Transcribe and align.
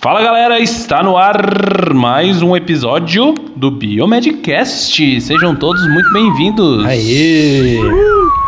Fala 0.00 0.22
galera, 0.22 0.58
está 0.58 1.02
no 1.02 1.14
ar 1.18 1.92
mais 1.92 2.40
um 2.40 2.56
episódio 2.56 3.34
do 3.54 3.70
Biomedcast. 3.70 5.20
Sejam 5.20 5.54
todos 5.54 5.86
muito 5.88 6.10
bem-vindos. 6.10 6.86
Aê! 6.86 7.78
Aê! 7.82 8.39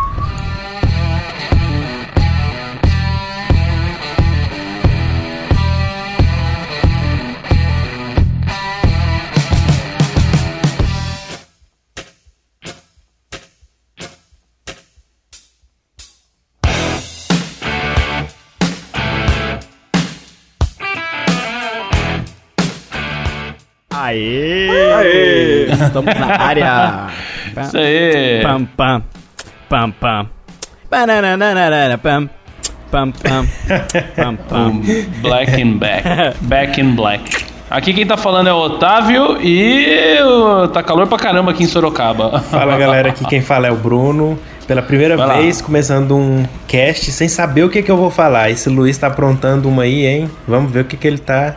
Estamos 26.00 26.14
na 26.18 26.40
área. 26.40 27.06
Isso 27.60 27.76
aí. 27.76 28.42
Pam, 28.42 28.64
pam. 28.64 29.02
Pam, 29.68 29.90
pam. 29.90 30.26
Pam. 32.02 32.30
Pam, 32.90 33.10
pam. 33.12 33.46
Pam, 34.16 34.36
pam. 34.48 34.80
Black 35.20 35.62
and 35.62 35.76
Back. 35.78 36.04
Back 36.42 36.80
in 36.80 36.94
Black. 36.94 37.44
Aqui 37.70 37.94
quem 37.94 38.06
tá 38.06 38.18
falando 38.18 38.48
é 38.48 38.52
o 38.52 38.56
Otávio 38.56 39.38
e 39.40 40.18
tá 40.74 40.82
calor 40.82 41.06
pra 41.06 41.16
caramba 41.16 41.52
aqui 41.52 41.62
em 41.64 41.66
Sorocaba. 41.66 42.40
Fala 42.40 42.76
galera, 42.76 43.08
aqui 43.10 43.24
quem 43.24 43.40
fala 43.40 43.66
é 43.66 43.70
o 43.70 43.76
Bruno. 43.76 44.38
Pela 44.66 44.82
primeira 44.82 45.16
Vai 45.16 45.26
lá. 45.26 45.34
vez 45.34 45.60
começando 45.60 46.16
um 46.16 46.44
cast 46.68 47.10
sem 47.10 47.28
saber 47.28 47.64
o 47.64 47.68
que, 47.70 47.82
que 47.82 47.90
eu 47.90 47.96
vou 47.96 48.10
falar. 48.10 48.50
Esse 48.50 48.68
Luiz 48.68 48.96
tá 48.96 49.08
aprontando 49.08 49.68
uma 49.68 49.82
aí, 49.82 50.06
hein? 50.06 50.30
Vamos 50.46 50.70
ver 50.70 50.80
o 50.80 50.84
que, 50.84 50.96
que 50.96 51.06
ele 51.06 51.18
tá 51.18 51.56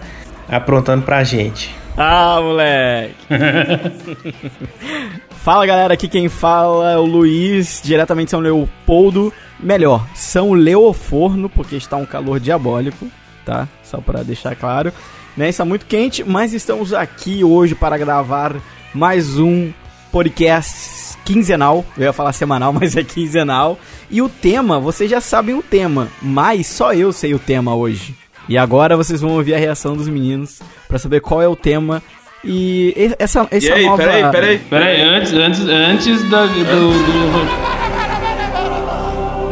aprontando 0.49 1.03
pra 1.03 1.23
gente. 1.23 1.75
Ah, 1.97 2.41
moleque! 2.41 3.15
fala 5.31 5.65
galera, 5.65 5.93
aqui 5.93 6.09
quem 6.09 6.27
fala 6.27 6.91
é 6.91 6.97
o 6.97 7.05
Luiz, 7.05 7.79
diretamente 7.81 8.31
São 8.31 8.41
Leopoldo. 8.41 9.31
Melhor, 9.57 10.05
São 10.13 10.51
Leoforno, 10.51 11.49
porque 11.49 11.77
está 11.77 11.95
um 11.95 12.05
calor 12.05 12.37
diabólico, 12.37 13.07
tá? 13.45 13.65
Só 13.81 14.01
pra 14.01 14.23
deixar 14.23 14.57
claro. 14.57 14.91
Né? 15.37 15.47
Está 15.47 15.63
muito 15.63 15.85
quente, 15.85 16.21
mas 16.21 16.53
estamos 16.53 16.93
aqui 16.93 17.45
hoje 17.45 17.73
para 17.73 17.97
gravar 17.97 18.57
mais 18.93 19.39
um 19.39 19.71
podcast 20.11 21.17
quinzenal. 21.23 21.85
Eu 21.97 22.03
ia 22.03 22.13
falar 22.13 22.33
semanal, 22.33 22.71
mas 22.73 22.97
é 22.97 23.05
quinzenal. 23.05 23.79
E 24.11 24.21
o 24.21 24.27
tema, 24.27 24.81
vocês 24.81 25.09
já 25.09 25.21
sabem 25.21 25.55
o 25.55 25.63
tema, 25.63 26.09
mas 26.21 26.67
só 26.67 26.93
eu 26.93 27.13
sei 27.13 27.33
o 27.33 27.39
tema 27.39 27.73
hoje. 27.73 28.13
E 28.49 28.57
agora 28.57 28.97
vocês 28.97 29.21
vão 29.21 29.31
ouvir 29.31 29.55
a 29.55 29.57
reação 29.57 29.95
dos 29.95 30.09
meninos 30.09 30.59
pra 30.87 30.97
saber 30.99 31.19
qual 31.21 31.41
é 31.41 31.47
o 31.47 31.55
tema. 31.55 32.01
E 32.43 32.93
essa, 33.17 33.47
essa 33.49 33.65
E 33.67 33.71
aí, 33.71 33.85
nova... 33.85 33.97
peraí, 33.97 34.31
peraí. 34.31 34.57
Pera 34.59 34.85
aí, 34.85 35.01
antes, 35.01 35.33
antes, 35.33 35.61
antes 35.67 36.29
da, 36.29 36.45
do, 36.45 36.63
do- 36.63 37.75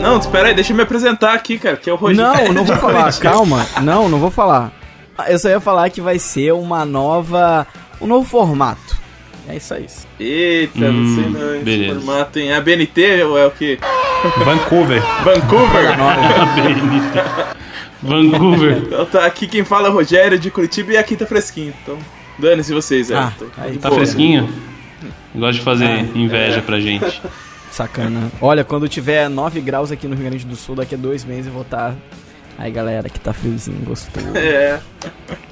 Não, 0.01 0.17
espera 0.19 0.49
aí, 0.49 0.53
deixa 0.53 0.73
eu 0.73 0.77
me 0.77 0.83
apresentar 0.83 1.33
aqui, 1.33 1.57
cara, 1.57 1.77
que 1.77 1.89
é 1.89 1.93
o 1.93 1.95
Rogério. 1.95 2.23
Não, 2.47 2.53
não 2.53 2.63
vou 2.65 2.75
falar, 2.75 3.11
calma. 3.19 3.65
Não, 3.81 4.07
não 4.09 4.19
vou 4.19 4.29
falar. 4.29 4.71
Eu 5.27 5.39
só 5.39 5.49
ia 5.49 5.59
falar 5.59 5.89
que 5.89 6.01
vai 6.01 6.19
ser 6.19 6.51
uma 6.53 6.85
nova. 6.85 7.65
um 8.01 8.07
novo 8.07 8.27
formato. 8.27 9.01
É 9.47 9.55
isso 9.57 9.73
aí. 9.73 9.87
Eita, 10.19 10.85
Hum, 10.85 10.91
não 10.91 11.15
sei 11.15 11.29
não, 11.29 11.55
esse 11.55 11.63
beleza. 11.65 11.95
formato 11.99 12.39
em 12.39 12.53
ABNT 12.53 13.23
ou 13.23 13.37
é 13.37 13.45
o 13.47 13.51
quê? 13.51 13.77
Vancouver. 14.45 15.01
Vancouver? 15.23 15.97
Vancouver. 15.97 17.53
Então 18.87 19.05
tá, 19.05 19.25
aqui 19.25 19.47
quem 19.47 19.63
fala 19.63 19.87
é 19.87 19.91
o 19.91 19.93
Rogério 19.93 20.37
de 20.37 20.51
Curitiba 20.51 20.93
e 20.93 20.97
aqui 20.97 21.15
tá 21.15 21.25
fresquinho, 21.25 21.73
então 21.83 21.97
dane-se 22.37 22.73
vocês, 22.73 23.09
é. 23.11 23.15
Ah, 23.15 23.33
Então, 23.37 23.49
Tá 23.79 23.89
boa. 23.89 23.99
fresquinho? 24.01 24.49
Gosto 25.35 25.59
de 25.59 25.61
fazer 25.65 25.85
Ah, 25.85 25.99
inveja 26.15 26.61
pra 26.61 26.79
gente. 26.81 27.21
Sacana. 27.71 28.31
Olha, 28.39 28.63
quando 28.63 28.87
tiver 28.87 29.27
9 29.29 29.59
graus 29.61 29.91
aqui 29.91 30.07
no 30.07 30.15
Rio 30.15 30.25
Grande 30.29 30.45
do 30.45 30.55
Sul, 30.55 30.75
daqui 30.75 30.93
a 30.95 30.97
dois 30.97 31.25
meses 31.25 31.47
eu 31.47 31.53
vou 31.53 31.63
estar. 31.63 31.95
Aí 32.57 32.71
galera, 32.71 33.09
que 33.09 33.19
tá 33.19 33.33
friozinho, 33.33 33.79
gostoso. 33.83 34.27
É, 34.37 34.79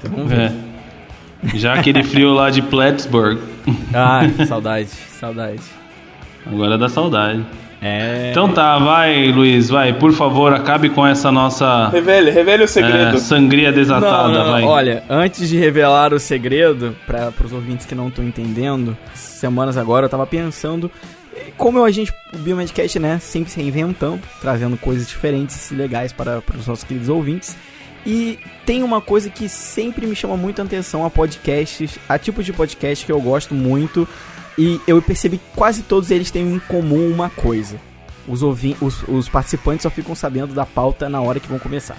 Vamos 0.04 0.28
ver. 0.30 0.52
É. 0.52 1.58
Já 1.58 1.74
aquele 1.74 2.04
frio 2.04 2.32
lá 2.32 2.48
de 2.50 2.62
Plattsburgh. 2.62 3.40
Ah, 3.92 4.20
saudade, 4.46 4.86
saudade. 5.18 5.60
Agora 6.46 6.78
dá 6.78 6.88
saudade. 6.88 7.44
É. 7.82 8.30
Então 8.30 8.48
tá, 8.52 8.78
vai, 8.78 9.32
Luiz, 9.32 9.68
vai. 9.68 9.92
Por 9.92 10.12
favor, 10.12 10.54
acabe 10.54 10.88
com 10.88 11.04
essa 11.04 11.32
nossa 11.32 11.88
revele, 11.88 12.30
revele 12.30 12.62
o 12.62 12.64
é, 12.64 12.68
segredo. 12.68 13.18
sangria 13.18 13.72
desatada, 13.72 14.28
Não, 14.28 14.44
não, 14.44 14.52
vai. 14.52 14.62
Olha, 14.62 15.02
antes 15.10 15.48
de 15.48 15.58
revelar 15.58 16.14
o 16.14 16.20
segredo, 16.20 16.94
para 17.04 17.32
os 17.44 17.52
ouvintes 17.52 17.84
que 17.84 17.94
não 17.94 18.06
estão 18.06 18.24
entendendo, 18.24 18.96
semanas 19.14 19.76
agora 19.76 20.06
eu 20.06 20.08
tava 20.08 20.24
pensando 20.24 20.88
eh, 21.34 21.50
como 21.56 21.82
a 21.82 21.90
gente, 21.90 22.12
o 22.32 22.38
Biomedcast, 22.38 23.00
né, 23.00 23.18
sempre 23.20 23.50
se 23.50 23.60
reinventando, 23.60 24.20
trazendo 24.40 24.76
coisas 24.76 25.08
diferentes 25.08 25.72
e 25.72 25.74
legais 25.74 26.12
para, 26.12 26.40
para 26.40 26.56
os 26.56 26.68
nossos 26.68 26.84
queridos 26.84 27.08
ouvintes. 27.08 27.56
E 28.06 28.38
tem 28.64 28.82
uma 28.82 29.00
coisa 29.00 29.28
que 29.28 29.48
sempre 29.48 30.06
me 30.06 30.14
chama 30.14 30.36
muito 30.36 30.60
a 30.60 30.64
atenção 30.64 31.04
a 31.04 31.10
podcasts, 31.10 31.98
a 32.08 32.16
tipos 32.18 32.44
de 32.44 32.52
podcast 32.52 33.04
que 33.04 33.12
eu 33.12 33.20
gosto 33.20 33.54
muito. 33.54 34.08
E 34.58 34.80
eu 34.86 35.00
percebi 35.00 35.38
que 35.38 35.56
quase 35.56 35.82
todos 35.82 36.10
eles 36.10 36.30
têm 36.30 36.54
em 36.54 36.58
comum 36.58 37.10
uma 37.10 37.30
coisa. 37.30 37.76
Os, 38.28 38.42
os, 38.42 39.02
os 39.08 39.28
participantes 39.28 39.82
só 39.82 39.90
ficam 39.90 40.14
sabendo 40.14 40.54
da 40.54 40.64
pauta 40.66 41.08
na 41.08 41.20
hora 41.20 41.40
que 41.40 41.48
vão 41.48 41.58
começar. 41.58 41.96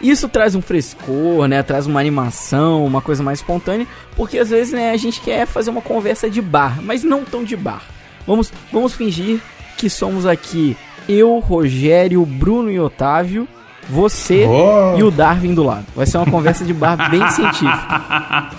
Isso 0.00 0.28
traz 0.28 0.54
um 0.54 0.62
frescor, 0.62 1.46
né? 1.48 1.62
Traz 1.62 1.86
uma 1.86 2.00
animação, 2.00 2.84
uma 2.84 3.00
coisa 3.00 3.22
mais 3.22 3.38
espontânea, 3.38 3.86
porque 4.16 4.38
às 4.38 4.50
vezes, 4.50 4.72
né, 4.72 4.90
a 4.90 4.96
gente 4.96 5.20
quer 5.20 5.46
fazer 5.46 5.70
uma 5.70 5.80
conversa 5.80 6.28
de 6.28 6.42
bar, 6.42 6.80
mas 6.82 7.02
não 7.02 7.24
tão 7.24 7.44
de 7.44 7.56
bar. 7.56 7.82
Vamos, 8.26 8.52
vamos 8.72 8.94
fingir 8.94 9.40
que 9.76 9.88
somos 9.90 10.26
aqui 10.26 10.76
eu, 11.08 11.38
Rogério, 11.38 12.24
Bruno 12.24 12.70
e 12.70 12.80
Otávio, 12.80 13.46
você 13.88 14.46
Oh. 14.48 14.98
e 14.98 15.02
o 15.02 15.10
Darwin 15.10 15.54
do 15.54 15.62
lado. 15.62 15.86
Vai 15.94 16.06
ser 16.06 16.16
uma 16.18 16.30
conversa 16.30 16.64
de 16.64 16.72
bar 16.72 17.10
bem 17.10 17.28
científica. 17.30 18.50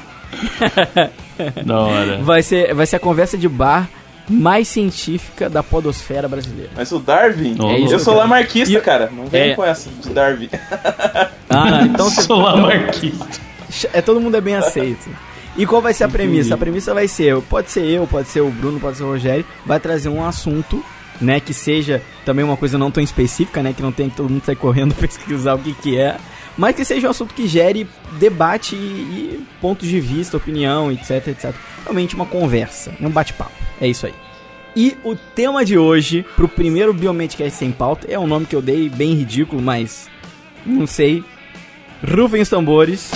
Da 1.65 1.79
hora. 1.79 2.17
Vai 2.21 2.41
ser, 2.43 2.73
vai 2.73 2.85
ser 2.85 2.95
a 2.97 2.99
conversa 2.99 3.37
de 3.37 3.47
bar 3.47 3.89
mais 4.27 4.67
científica 4.67 5.49
da 5.49 5.61
podosfera 5.61 6.27
brasileira. 6.27 6.71
Mas 6.75 6.91
o 6.91 6.97
Darwin, 6.99 7.55
É 7.69 7.79
isso, 7.79 7.93
eu 7.93 7.99
sou 7.99 8.13
cara. 8.15 8.23
lamarquista, 8.25 8.81
cara. 8.81 9.11
Não 9.15 9.27
vem 9.27 9.51
É. 9.51 9.55
com 9.55 9.63
essa 9.63 9.89
de 9.89 10.09
Darwin. 10.09 10.49
Ah, 11.47 11.83
então 11.83 12.09
você 12.09 12.23
Sou 12.23 12.41
lamarquista. 12.41 13.27
É, 13.93 14.01
todo 14.01 14.19
mundo 14.19 14.35
é 14.35 14.41
bem 14.41 14.55
aceito. 14.55 15.07
E 15.55 15.65
qual 15.65 15.81
vai 15.81 15.93
ser 15.93 16.03
a 16.03 16.09
premissa? 16.09 16.55
A 16.55 16.57
premissa 16.57 16.93
vai 16.93 17.07
ser, 17.07 17.39
pode 17.43 17.69
ser 17.71 17.83
eu, 17.85 18.05
pode 18.07 18.27
ser 18.27 18.41
o 18.41 18.49
Bruno, 18.49 18.79
pode 18.79 18.97
ser 18.97 19.03
o 19.03 19.07
Rogério, 19.07 19.45
vai 19.65 19.79
trazer 19.79 20.09
um 20.09 20.25
assunto, 20.25 20.83
né, 21.21 21.39
que 21.39 21.53
seja 21.53 22.01
também 22.25 22.43
uma 22.43 22.57
coisa 22.57 22.77
não 22.77 22.91
tão 22.91 23.01
específica, 23.01 23.61
né, 23.63 23.71
que 23.73 23.81
não 23.81 23.91
tem 23.91 24.09
que 24.09 24.17
todo 24.17 24.29
mundo 24.29 24.43
sair 24.43 24.55
correndo 24.57 24.93
pesquisar 24.99 25.53
o 25.53 25.59
que 25.59 25.73
que 25.75 25.97
é, 25.97 26.17
mas 26.57 26.75
que 26.75 26.85
seja 26.85 27.07
um 27.07 27.11
assunto 27.11 27.33
que 27.33 27.47
gere 27.47 27.87
debate 28.19 28.75
e, 28.75 28.77
e 28.77 29.47
pontos 29.59 29.87
de 29.87 29.99
vista, 29.99 30.37
opinião, 30.37 30.91
etc, 30.91 31.27
etc. 31.27 31.53
Realmente 31.83 32.15
uma 32.15 32.25
conversa, 32.25 32.93
um 32.99 33.09
bate-papo. 33.09 33.51
É 33.79 33.87
isso 33.87 34.05
aí. 34.05 34.13
E 34.75 34.97
o 35.03 35.15
tema 35.15 35.63
de 35.63 35.77
hoje, 35.77 36.25
pro 36.35 36.49
primeiro 36.49 36.93
Biomedcast 36.93 37.57
sem 37.57 37.71
pauta, 37.71 38.07
é 38.09 38.19
um 38.19 38.27
nome 38.27 38.45
que 38.45 38.55
eu 38.55 38.61
dei 38.61 38.89
bem 38.89 39.13
ridículo, 39.13 39.61
mas 39.61 40.09
não 40.65 40.85
sei. 40.85 41.23
Rufem 42.03 42.41
os 42.41 42.49
tambores. 42.49 43.11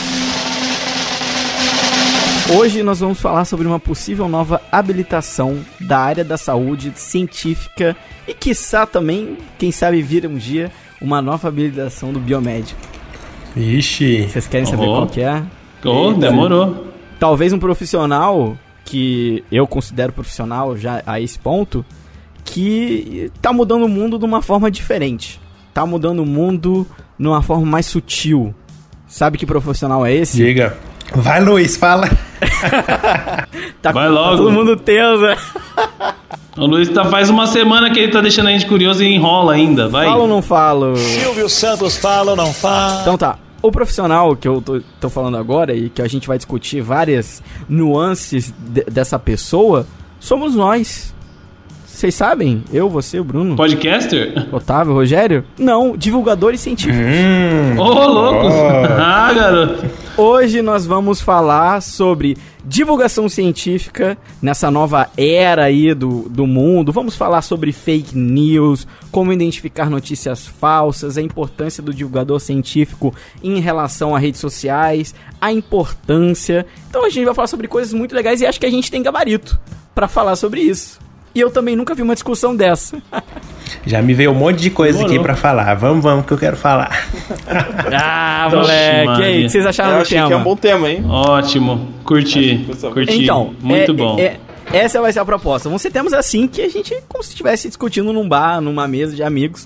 Hoje 2.58 2.82
nós 2.82 3.00
vamos 3.00 3.20
falar 3.22 3.46
sobre 3.46 3.68
uma 3.68 3.80
possível 3.80 4.28
nova 4.28 4.62
habilitação 4.72 5.64
da 5.82 6.00
área 6.00 6.24
da 6.24 6.38
saúde 6.38 6.94
científica 6.96 7.96
e 8.28 8.34
quiçá 8.34 8.86
também, 8.88 9.38
quem 9.60 9.72
sabe 9.72 10.02
vir 10.02 10.26
um 10.26 10.36
dia, 10.36 10.72
uma 11.00 11.22
nova 11.22 11.48
habilitação 11.48 12.12
do 12.12 12.20
biomédico. 12.20 12.99
Ixi. 13.56 14.28
Vocês 14.30 14.48
querem 14.48 14.66
saber 14.66 14.86
Oh. 14.88 14.94
qual 14.96 15.08
que 15.08 15.22
é? 15.22 15.44
Oh, 15.86 16.14
demorou. 16.14 16.88
Talvez 17.20 17.52
um 17.54 17.60
profissional 17.60 18.58
que 18.86 19.44
eu 19.52 19.68
considero 19.68 20.12
profissional 20.14 20.76
já 20.78 21.02
a 21.06 21.20
esse 21.20 21.38
ponto, 21.38 21.86
que 22.44 23.32
tá 23.42 23.54
mudando 23.54 23.84
o 23.86 23.90
mundo 23.90 24.18
de 24.18 24.26
uma 24.26 24.42
forma 24.42 24.72
diferente. 24.72 25.40
Tá 25.74 25.86
mudando 25.86 26.22
o 26.24 26.26
mundo 26.26 26.88
numa 27.18 27.42
forma 27.42 27.66
mais 27.66 27.86
sutil. 27.86 28.54
Sabe 29.08 29.38
que 29.38 29.46
profissional 29.46 30.06
é 30.06 30.14
esse? 30.14 30.38
Diga. 30.38 30.78
Vai, 31.14 31.42
Luiz, 31.44 31.76
fala. 31.78 32.08
Tá, 33.82 33.92
Vai 33.94 34.06
tá 34.08 34.10
logo. 34.12 34.38
todo 34.38 34.52
mundo 34.52 34.76
tenso. 34.76 35.24
O 36.60 36.66
Luiz 36.66 36.90
tá, 36.90 37.06
faz 37.06 37.30
uma 37.30 37.48
semana 37.48 37.90
que 37.92 38.00
ele 38.00 38.12
tá 38.12 38.22
deixando 38.22 38.48
a 38.48 38.52
gente 38.52 38.66
curioso 38.66 39.04
e 39.04 39.08
enrola 39.14 39.54
ainda, 39.54 39.88
vai. 39.88 40.06
Falo 40.08 40.22
ou 40.24 40.28
não 40.28 40.42
falo? 40.42 40.96
Silvio 40.98 41.48
Santos 41.50 41.98
fala 41.98 42.32
ou 42.32 42.38
não 42.38 42.54
fala? 42.54 43.02
Então 43.02 43.18
tá. 43.18 43.38
O 43.62 43.72
profissional 43.72 44.36
que 44.38 44.48
eu 44.48 44.62
tô, 44.62 44.82
tô 45.02 45.10
falando 45.10 45.36
agora 45.38 45.74
e 45.76 45.90
que 45.90 46.02
a 46.02 46.08
gente 46.08 46.28
vai 46.28 46.38
discutir 46.38 46.82
várias 46.82 47.44
nuances 47.68 48.54
de- 48.58 48.84
dessa 48.86 49.18
pessoa 49.20 49.86
somos 50.20 50.56
nós. 50.56 51.14
Vocês 52.00 52.16
sabem? 52.16 52.64
Eu, 52.72 52.90
você, 52.90 53.20
o 53.20 53.26
Bruno, 53.26 53.58
Podcaster? 53.58 54.48
Otávio, 54.56 54.94
Rogério? 54.94 55.44
Não, 55.58 55.98
divulgadores 55.98 56.62
científicos. 56.62 56.98
Hum. 56.98 57.78
Ô, 57.78 58.08
louco! 58.08 58.48
Oh. 58.48 58.94
ah, 58.98 59.34
garoto. 59.34 59.86
Hoje 60.16 60.62
nós 60.62 60.86
vamos 60.86 61.20
falar 61.20 61.82
sobre 61.82 62.38
divulgação 62.64 63.28
científica 63.28 64.18
nessa 64.42 64.72
nova 64.72 65.10
era 65.18 65.66
aí 65.66 65.94
do, 65.94 66.30
do 66.30 66.48
mundo. 66.48 66.94
Vamos 66.94 67.18
falar 67.18 67.42
sobre 67.42 67.74
fake 67.74 68.18
news, 68.18 68.88
como 69.12 69.34
identificar 69.34 69.90
notícias 69.90 70.48
falsas, 70.48 71.18
a 71.18 71.22
importância 71.22 71.84
do 71.84 71.94
divulgador 71.94 72.40
científico 72.40 73.14
em 73.44 73.60
relação 73.60 74.16
a 74.16 74.20
redes 74.20 74.40
sociais, 74.40 75.14
a 75.42 75.52
importância. 75.52 76.66
Então 76.90 77.04
a 77.04 77.10
gente 77.10 77.26
vai 77.26 77.36
falar 77.36 77.48
sobre 77.48 77.68
coisas 77.68 77.92
muito 77.92 78.16
legais 78.16 78.40
e 78.40 78.46
acho 78.46 78.58
que 78.58 78.66
a 78.66 78.72
gente 78.72 78.90
tem 78.90 79.04
gabarito 79.04 79.60
para 79.94 80.08
falar 80.08 80.38
sobre 80.38 80.62
isso. 80.62 81.09
E 81.40 81.42
eu 81.42 81.50
também 81.50 81.74
nunca 81.74 81.96
vi 81.96 82.02
uma 82.02 82.14
discussão 82.14 82.54
dessa. 82.54 83.02
Já 83.86 84.02
me 84.02 84.14
veio 84.14 84.32
um 84.32 84.36
monte 84.36 84.58
de 84.60 84.70
coisa 84.70 84.98
Demorou. 84.98 85.16
aqui 85.16 85.24
pra 85.24 85.38
falar. 85.38 85.74
Vamos, 85.76 86.04
vamos, 86.04 86.26
que 86.26 86.34
eu 86.34 86.38
quero 86.38 86.58
falar. 86.58 87.08
ah, 87.94 88.48
Oxe, 88.48 88.56
moleque, 88.58 89.22
e 89.22 89.24
aí, 89.24 89.40
o 89.40 89.44
que 89.44 89.50
vocês 89.50 89.66
acharam 89.66 89.92
Eu 89.92 89.96
do 90.00 90.02
achei 90.02 90.18
tema? 90.18 90.28
que 90.28 90.34
é 90.34 90.38
um 90.38 90.44
bom 90.44 90.56
tema, 90.58 90.90
hein? 90.92 91.06
Ótimo. 91.08 91.94
Curti. 92.04 92.68
Curti. 92.94 93.24
Então, 93.24 93.56
Muito 93.62 93.92
é- 93.92 93.94
bom. 93.94 94.20
é- 94.20 94.38
essa 94.74 95.00
vai 95.00 95.14
ser 95.14 95.20
a 95.20 95.26
proposta. 95.26 95.70
Vão 95.70 95.78
ser 95.78 95.92
temas 95.92 96.12
assim 96.12 96.46
que 96.46 96.62
a 96.62 96.68
gente, 96.68 96.94
como 97.08 97.24
se 97.24 97.30
estivesse 97.30 97.70
discutindo 97.70 98.12
num 98.12 98.28
bar, 98.28 98.60
numa 98.60 98.86
mesa 98.86 99.16
de 99.16 99.24
amigos. 99.24 99.66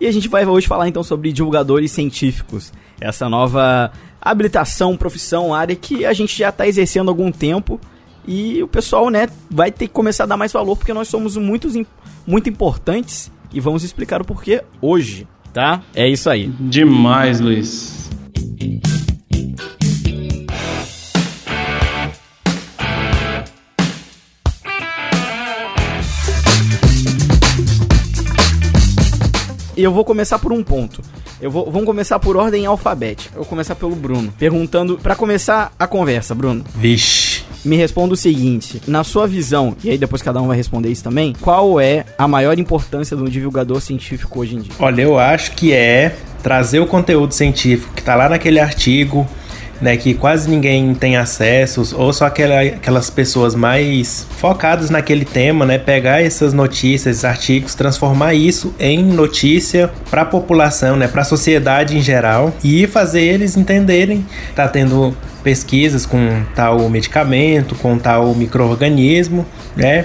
E 0.00 0.06
a 0.06 0.12
gente 0.12 0.26
vai 0.26 0.46
hoje 0.46 0.66
falar 0.66 0.88
então 0.88 1.02
sobre 1.02 1.30
divulgadores 1.32 1.92
científicos. 1.92 2.72
Essa 2.98 3.28
nova 3.28 3.92
habilitação, 4.22 4.96
profissão, 4.96 5.54
área 5.54 5.76
que 5.76 6.06
a 6.06 6.14
gente 6.14 6.38
já 6.38 6.48
está 6.48 6.66
exercendo 6.66 7.08
há 7.08 7.12
algum 7.12 7.30
tempo. 7.30 7.78
E 8.26 8.62
o 8.62 8.68
pessoal, 8.68 9.10
né, 9.10 9.28
vai 9.50 9.70
ter 9.70 9.88
que 9.88 9.94
começar 9.94 10.24
a 10.24 10.26
dar 10.26 10.36
mais 10.36 10.52
valor 10.52 10.76
porque 10.76 10.92
nós 10.92 11.08
somos 11.08 11.36
muitos, 11.36 11.74
muito 12.26 12.48
importantes. 12.48 13.30
E 13.52 13.58
vamos 13.58 13.82
explicar 13.82 14.22
o 14.22 14.24
porquê 14.24 14.62
hoje, 14.80 15.26
tá? 15.52 15.82
É 15.94 16.08
isso 16.08 16.30
aí. 16.30 16.48
Demais, 16.60 17.40
Luiz. 17.40 18.00
E 29.80 29.82
eu 29.82 29.90
vou 29.90 30.04
começar 30.04 30.38
por 30.38 30.52
um 30.52 30.62
ponto. 30.62 31.00
Eu 31.40 31.50
vou, 31.50 31.70
vamos 31.70 31.86
começar 31.86 32.18
por 32.18 32.36
ordem 32.36 32.66
alfabética. 32.66 33.34
Eu 33.34 33.38
vou 33.38 33.46
começar 33.46 33.74
pelo 33.74 33.96
Bruno. 33.96 34.30
Perguntando, 34.38 34.98
pra 34.98 35.16
começar 35.16 35.72
a 35.78 35.86
conversa, 35.86 36.34
Bruno, 36.34 36.62
Vixe. 36.74 37.29
Me 37.64 37.76
responda 37.76 38.14
o 38.14 38.16
seguinte: 38.16 38.80
na 38.86 39.04
sua 39.04 39.26
visão, 39.26 39.76
e 39.82 39.90
aí 39.90 39.98
depois 39.98 40.22
cada 40.22 40.40
um 40.40 40.46
vai 40.46 40.56
responder 40.56 40.90
isso 40.90 41.04
também, 41.04 41.34
qual 41.40 41.80
é 41.80 42.04
a 42.16 42.26
maior 42.26 42.58
importância 42.58 43.16
do 43.16 43.28
divulgador 43.28 43.80
científico 43.80 44.40
hoje 44.40 44.56
em 44.56 44.60
dia? 44.60 44.72
Olha, 44.78 45.02
eu 45.02 45.18
acho 45.18 45.52
que 45.52 45.72
é 45.72 46.16
trazer 46.42 46.80
o 46.80 46.86
conteúdo 46.86 47.32
científico 47.32 47.92
que 47.94 48.02
tá 48.02 48.14
lá 48.14 48.28
naquele 48.28 48.58
artigo, 48.58 49.26
né, 49.80 49.96
que 49.96 50.14
quase 50.14 50.48
ninguém 50.48 50.94
tem 50.94 51.16
acesso, 51.16 51.94
ou 51.96 52.12
só 52.12 52.26
aquela- 52.26 52.60
aquelas 52.60 53.08
pessoas 53.10 53.54
mais 53.54 54.26
focadas 54.30 54.90
naquele 54.90 55.24
tema, 55.24 55.64
né, 55.64 55.78
pegar 55.78 56.22
essas 56.22 56.52
notícias, 56.52 57.16
esses 57.16 57.24
artigos, 57.24 57.74
transformar 57.74 58.34
isso 58.34 58.74
em 58.78 59.02
notícia 59.02 59.90
para 60.10 60.22
a 60.22 60.24
população, 60.24 60.96
né, 60.96 61.08
para 61.08 61.22
a 61.22 61.24
sociedade 61.24 61.96
em 61.96 62.00
geral 62.00 62.52
e 62.62 62.86
fazer 62.86 63.22
eles 63.22 63.56
entenderem, 63.56 64.24
tá 64.54 64.68
tendo 64.68 65.16
pesquisas 65.42 66.04
com 66.04 66.42
tal 66.54 66.88
medicamento, 66.90 67.74
com 67.74 67.96
tal 67.98 68.34
microorganismo, 68.34 69.46
né? 69.74 70.04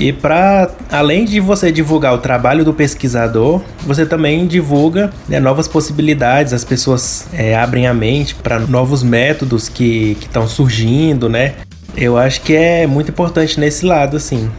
E 0.00 0.14
para 0.14 0.70
além 0.90 1.26
de 1.26 1.40
você 1.40 1.70
divulgar 1.70 2.14
o 2.14 2.18
trabalho 2.18 2.64
do 2.64 2.72
pesquisador, 2.72 3.60
você 3.80 4.06
também 4.06 4.46
divulga 4.46 5.12
né, 5.28 5.38
novas 5.38 5.68
possibilidades. 5.68 6.54
As 6.54 6.64
pessoas 6.64 7.28
é, 7.34 7.54
abrem 7.54 7.86
a 7.86 7.92
mente 7.92 8.34
para 8.34 8.58
novos 8.58 9.02
métodos 9.02 9.68
que 9.68 10.16
estão 10.18 10.48
surgindo, 10.48 11.28
né? 11.28 11.56
Eu 11.94 12.16
acho 12.16 12.40
que 12.40 12.54
é 12.54 12.86
muito 12.86 13.10
importante 13.10 13.60
nesse 13.60 13.84
lado, 13.84 14.16
assim. 14.16 14.50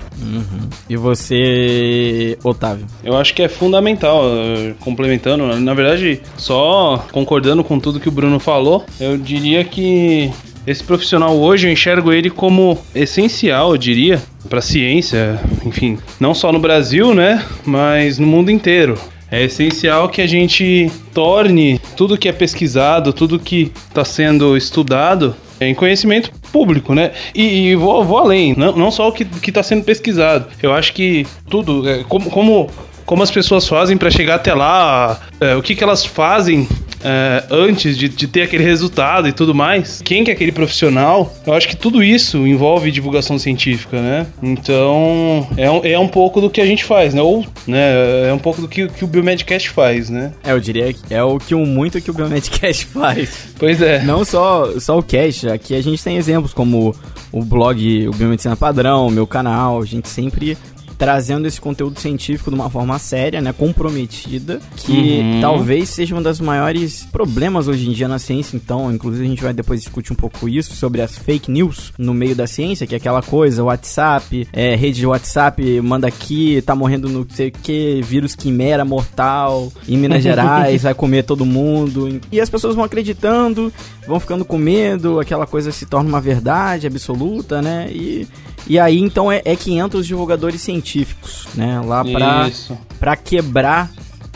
E 0.87 0.95
você, 0.95 2.37
Otávio? 2.43 2.85
Eu 3.03 3.17
acho 3.17 3.33
que 3.33 3.41
é 3.41 3.49
fundamental, 3.49 4.23
eh, 4.25 4.73
complementando, 4.79 5.47
na 5.59 5.73
verdade, 5.73 6.21
só 6.37 7.03
concordando 7.11 7.63
com 7.63 7.79
tudo 7.79 7.99
que 7.99 8.09
o 8.09 8.11
Bruno 8.11 8.39
falou, 8.39 8.85
eu 8.99 9.17
diria 9.17 9.63
que 9.63 10.31
esse 10.65 10.83
profissional 10.83 11.37
hoje 11.37 11.67
eu 11.67 11.71
enxergo 11.71 12.11
ele 12.11 12.29
como 12.29 12.77
essencial, 12.93 13.71
eu 13.71 13.77
diria, 13.77 14.21
para 14.49 14.59
a 14.59 14.61
ciência, 14.61 15.39
enfim, 15.65 15.97
não 16.19 16.33
só 16.33 16.51
no 16.51 16.59
Brasil, 16.59 17.13
né, 17.13 17.43
mas 17.65 18.19
no 18.19 18.27
mundo 18.27 18.51
inteiro. 18.51 18.97
É 19.29 19.43
essencial 19.43 20.09
que 20.09 20.21
a 20.21 20.27
gente 20.27 20.91
torne 21.13 21.79
tudo 21.95 22.17
que 22.17 22.27
é 22.27 22.33
pesquisado, 22.33 23.13
tudo 23.13 23.39
que 23.39 23.71
está 23.87 24.03
sendo 24.03 24.57
estudado 24.57 25.33
em 25.61 25.73
conhecimento 25.73 26.31
público, 26.51 26.93
né? 26.93 27.11
E, 27.33 27.69
e 27.69 27.75
vou, 27.75 28.03
vou 28.03 28.17
além, 28.17 28.53
não, 28.57 28.75
não 28.75 28.91
só 28.91 29.07
o 29.07 29.11
que 29.13 29.25
está 29.47 29.63
sendo 29.63 29.85
pesquisado. 29.85 30.47
Eu 30.61 30.73
acho 30.73 30.91
que 30.91 31.25
tudo, 31.49 31.87
é, 31.87 32.03
como, 32.09 32.29
como, 32.29 32.69
como 33.05 33.23
as 33.23 33.31
pessoas 33.31 33.65
fazem 33.65 33.95
para 33.95 34.11
chegar 34.11 34.35
até 34.35 34.53
lá, 34.53 35.21
é, 35.39 35.55
o 35.55 35.61
que, 35.61 35.75
que 35.75 35.83
elas 35.83 36.05
fazem 36.05 36.67
é, 37.03 37.45
antes 37.49 37.97
de, 37.97 38.09
de 38.09 38.27
ter 38.27 38.43
aquele 38.43 38.63
resultado 38.63 39.27
e 39.27 39.31
tudo 39.31 39.53
mais. 39.53 40.01
Quem 40.03 40.23
que 40.23 40.31
é 40.31 40.33
aquele 40.33 40.51
profissional? 40.51 41.33
Eu 41.45 41.53
acho 41.53 41.67
que 41.67 41.75
tudo 41.75 42.03
isso 42.03 42.45
envolve 42.47 42.91
divulgação 42.91 43.37
científica, 43.37 44.01
né? 44.01 44.27
Então 44.41 45.47
é 45.57 45.69
um, 45.69 45.81
é 45.83 45.99
um 45.99 46.07
pouco 46.07 46.41
do 46.41 46.49
que 46.49 46.61
a 46.61 46.65
gente 46.65 46.83
faz, 46.83 47.13
né? 47.13 47.21
Ou 47.21 47.45
né, 47.67 48.29
é 48.29 48.33
um 48.33 48.39
pouco 48.39 48.61
do 48.61 48.67
que, 48.67 48.87
que 48.87 49.03
o 49.03 49.07
Biomedcast 49.07 49.69
faz, 49.69 50.09
né? 50.09 50.33
É, 50.43 50.51
eu 50.51 50.59
diria 50.59 50.93
que 50.93 51.13
é 51.13 51.23
o 51.23 51.37
que 51.37 51.55
o 51.55 51.65
muito 51.65 52.01
que 52.01 52.09
o 52.09 52.13
Biomedcast 52.13 52.85
faz. 52.93 53.49
Pois 53.57 53.81
é. 53.81 54.03
Não 54.03 54.23
só, 54.25 54.79
só 54.79 54.97
o 54.97 55.03
cast, 55.03 55.47
aqui 55.49 55.75
a 55.75 55.81
gente 55.81 56.03
tem 56.03 56.17
exemplos 56.17 56.53
como 56.53 56.95
o 57.31 57.43
blog, 57.43 58.07
o 58.07 58.11
Biomedicina 58.11 58.55
Padrão, 58.55 59.07
o 59.07 59.11
meu 59.11 59.25
canal, 59.25 59.81
a 59.81 59.85
gente 59.85 60.09
sempre 60.09 60.57
trazendo 61.01 61.47
esse 61.47 61.59
conteúdo 61.59 61.99
científico 61.99 62.51
de 62.51 62.55
uma 62.55 62.69
forma 62.69 62.99
séria, 62.99 63.41
né, 63.41 63.51
comprometida, 63.51 64.61
que 64.77 64.91
Uhum. 65.19 65.41
talvez 65.41 65.89
seja 65.89 66.15
um 66.15 66.21
dos 66.21 66.39
maiores 66.39 67.07
problemas 67.11 67.67
hoje 67.67 67.89
em 67.89 67.91
dia 67.91 68.07
na 68.07 68.19
ciência, 68.19 68.55
então, 68.55 68.93
inclusive 68.93 69.25
a 69.25 69.27
gente 69.27 69.41
vai 69.41 69.51
depois 69.51 69.81
discutir 69.81 70.13
um 70.13 70.15
pouco 70.15 70.47
isso, 70.47 70.75
sobre 70.75 71.01
as 71.01 71.17
fake 71.17 71.49
news 71.49 71.91
no 71.97 72.13
meio 72.13 72.35
da 72.35 72.45
ciência, 72.45 72.85
que 72.85 72.93
é 72.93 72.97
aquela 72.97 73.23
coisa, 73.23 73.63
WhatsApp, 73.63 74.47
é, 74.53 74.75
rede 74.75 74.99
de 74.99 75.07
WhatsApp, 75.07 75.81
manda 75.81 76.07
aqui, 76.07 76.61
tá 76.61 76.75
morrendo 76.75 77.09
no 77.09 77.25
sei 77.31 77.47
o 77.47 77.51
que, 77.51 77.99
vírus 78.03 78.35
quimera 78.35 78.85
mortal, 78.85 79.73
em 79.89 79.97
Minas 79.97 80.21
Gerais, 80.21 80.83
vai 80.85 80.93
comer 80.93 81.23
todo 81.23 81.43
mundo, 81.43 82.21
e 82.31 82.39
as 82.39 82.47
pessoas 82.47 82.75
vão 82.75 82.83
acreditando, 82.83 83.73
vão 84.05 84.19
ficando 84.19 84.45
com 84.45 84.59
medo, 84.59 85.19
aquela 85.19 85.47
coisa 85.47 85.71
se 85.71 85.87
torna 85.87 86.07
uma 86.07 86.21
verdade 86.21 86.85
absoluta, 86.85 87.59
né, 87.59 87.89
e... 87.91 88.27
E 88.67 88.79
aí, 88.79 88.99
então, 88.99 89.31
é, 89.31 89.41
é 89.43 89.55
que 89.55 89.73
entra 89.77 89.99
os 89.99 90.05
divulgadores 90.07 90.61
científicos, 90.61 91.47
né? 91.55 91.81
Lá 91.81 92.03
pra, 92.05 92.47
Isso. 92.47 92.77
pra 92.99 93.15
quebrar 93.15 93.89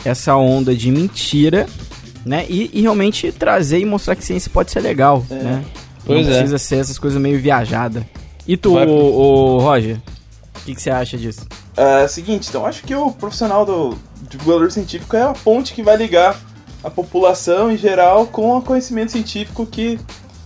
essa 0.04 0.36
onda 0.36 0.74
de 0.74 0.90
mentira, 0.90 1.66
né? 2.24 2.44
E, 2.48 2.70
e 2.72 2.82
realmente 2.82 3.30
trazer 3.32 3.78
e 3.80 3.84
mostrar 3.84 4.16
que 4.16 4.24
ciência 4.24 4.50
pode 4.52 4.70
ser 4.70 4.80
legal, 4.80 5.24
né? 5.30 5.64
Pois 6.04 6.26
Não 6.26 6.32
é. 6.34 6.38
precisa 6.38 6.58
ser 6.58 6.76
essas 6.76 6.98
coisas 6.98 7.20
meio 7.20 7.40
viajadas. 7.40 8.02
E 8.46 8.56
tu, 8.56 8.74
Vai- 8.74 8.86
ô, 8.86 8.92
ô, 8.92 9.58
Roger? 9.58 9.96
O 10.56 10.60
que, 10.66 10.74
que 10.74 10.82
você 10.82 10.90
acha 10.90 11.16
disso? 11.16 11.46
É, 11.76 12.06
seguinte, 12.08 12.48
então 12.48 12.64
acho 12.66 12.82
que 12.82 12.94
o 12.94 13.10
profissional 13.12 13.64
do 13.64 13.96
divulgador 14.28 14.70
científico 14.70 15.14
é 15.16 15.22
a 15.22 15.32
ponte 15.32 15.72
que 15.74 15.82
vai 15.82 15.96
ligar 15.96 16.36
a 16.82 16.90
população 16.90 17.70
em 17.70 17.76
geral 17.76 18.26
com 18.26 18.56
o 18.56 18.62
conhecimento 18.62 19.12
científico 19.12 19.66
que 19.66 19.98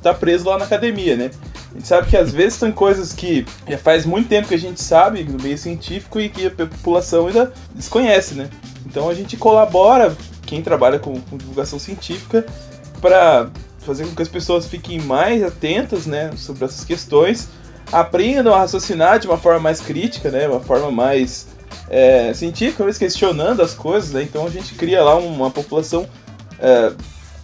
tá 0.02 0.14
preso 0.14 0.49
lá 0.49 0.59
na 0.59 0.64
academia, 0.64 1.16
né? 1.16 1.30
A 1.71 1.75
gente 1.75 1.87
sabe 1.87 2.09
que 2.09 2.16
às 2.16 2.33
vezes 2.33 2.59
tem 2.59 2.73
coisas 2.73 3.12
que 3.12 3.47
já 3.69 3.78
faz 3.78 4.04
muito 4.04 4.28
tempo 4.28 4.49
que 4.49 4.54
a 4.54 4.59
gente 4.59 4.83
sabe 4.83 5.23
no 5.23 5.40
meio 5.40 5.57
científico 5.57 6.21
e 6.21 6.28
que 6.28 6.47
a 6.47 6.50
população 6.50 7.28
ainda 7.28 7.52
desconhece, 7.75 8.35
né? 8.35 8.50
Então 8.87 9.09
a 9.09 9.14
gente 9.14 9.37
colabora, 9.37 10.16
quem 10.45 10.62
trabalha 10.62 10.99
com, 10.99 11.21
com 11.21 11.37
divulgação 11.37 11.78
científica, 11.78 12.45
para 13.00 13.50
fazer 13.78 14.04
com 14.07 14.14
que 14.14 14.23
as 14.23 14.28
pessoas 14.28 14.66
fiquem 14.66 15.00
mais 15.00 15.42
atentas, 15.42 16.07
né, 16.07 16.30
sobre 16.37 16.64
essas 16.64 16.85
questões, 16.85 17.49
aprendam 17.90 18.54
a 18.54 18.59
raciocinar 18.59 19.19
de 19.19 19.26
uma 19.26 19.38
forma 19.38 19.61
mais 19.61 19.80
crítica, 19.80 20.30
né, 20.30 20.47
uma 20.47 20.61
forma 20.61 20.90
mais 20.90 21.47
é, 21.88 22.33
científica, 22.35 22.85
mas 22.85 22.99
questionando 22.99 23.62
as 23.62 23.75
coisas, 23.75 24.12
né? 24.12 24.23
Então 24.23 24.47
a 24.47 24.50
gente 24.50 24.75
cria 24.75 25.02
lá 25.02 25.16
uma 25.16 25.50
população 25.50 26.07
é, 26.59 26.92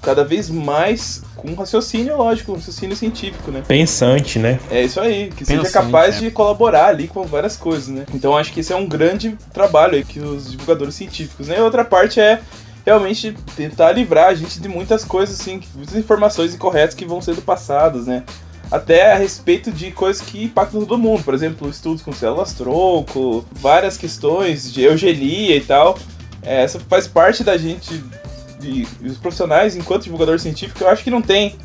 cada 0.06 0.22
vez 0.22 0.48
mais 0.48 1.20
com 1.34 1.52
raciocínio 1.54 2.16
lógico, 2.16 2.52
um 2.52 2.54
raciocínio 2.54 2.94
científico, 2.94 3.50
né? 3.50 3.64
Pensante, 3.66 4.38
né? 4.38 4.60
É 4.70 4.84
isso 4.84 5.00
aí, 5.00 5.32
que 5.36 5.44
seja 5.44 5.62
Pensante, 5.62 5.84
capaz 5.84 6.16
é. 6.16 6.20
de 6.20 6.30
colaborar 6.30 6.86
ali 6.86 7.08
com 7.08 7.24
várias 7.24 7.56
coisas, 7.56 7.88
né? 7.88 8.06
Então 8.14 8.36
acho 8.36 8.52
que 8.52 8.60
esse 8.60 8.72
é 8.72 8.76
um 8.76 8.86
grande 8.86 9.36
trabalho 9.52 9.96
aí 9.96 10.04
que 10.04 10.20
os 10.20 10.52
divulgadores 10.52 10.94
científicos, 10.94 11.48
né? 11.48 11.58
E 11.58 11.60
outra 11.60 11.84
parte 11.84 12.20
é 12.20 12.40
realmente 12.84 13.34
tentar 13.56 13.90
livrar 13.90 14.28
a 14.28 14.34
gente 14.34 14.60
de 14.60 14.68
muitas 14.68 15.04
coisas, 15.04 15.40
assim, 15.40 15.60
muitas 15.74 15.96
informações 15.96 16.54
incorretas 16.54 16.94
que 16.94 17.04
vão 17.04 17.20
sendo 17.20 17.42
passadas, 17.42 18.06
né? 18.06 18.22
até 18.68 19.12
a 19.12 19.16
respeito 19.16 19.70
de 19.70 19.92
coisas 19.92 20.20
que 20.20 20.44
impactam 20.44 20.80
todo 20.80 20.98
mundo. 20.98 21.22
Por 21.22 21.34
exemplo, 21.34 21.68
estudos 21.68 22.02
com 22.02 22.12
células 22.12 22.52
tronco, 22.52 23.44
várias 23.52 23.96
questões 23.96 24.72
de 24.72 24.82
eugenia 24.82 25.56
e 25.56 25.60
tal. 25.60 25.96
É, 26.42 26.62
essa 26.62 26.80
faz 26.80 27.06
parte 27.06 27.44
da 27.44 27.56
gente, 27.56 28.02
de, 28.58 28.86
os 29.04 29.18
profissionais, 29.18 29.76
enquanto 29.76 30.04
divulgador 30.04 30.38
científico, 30.38 30.82
eu 30.82 30.88
acho 30.88 31.04
que 31.04 31.10
não 31.10 31.22
tem 31.22 31.56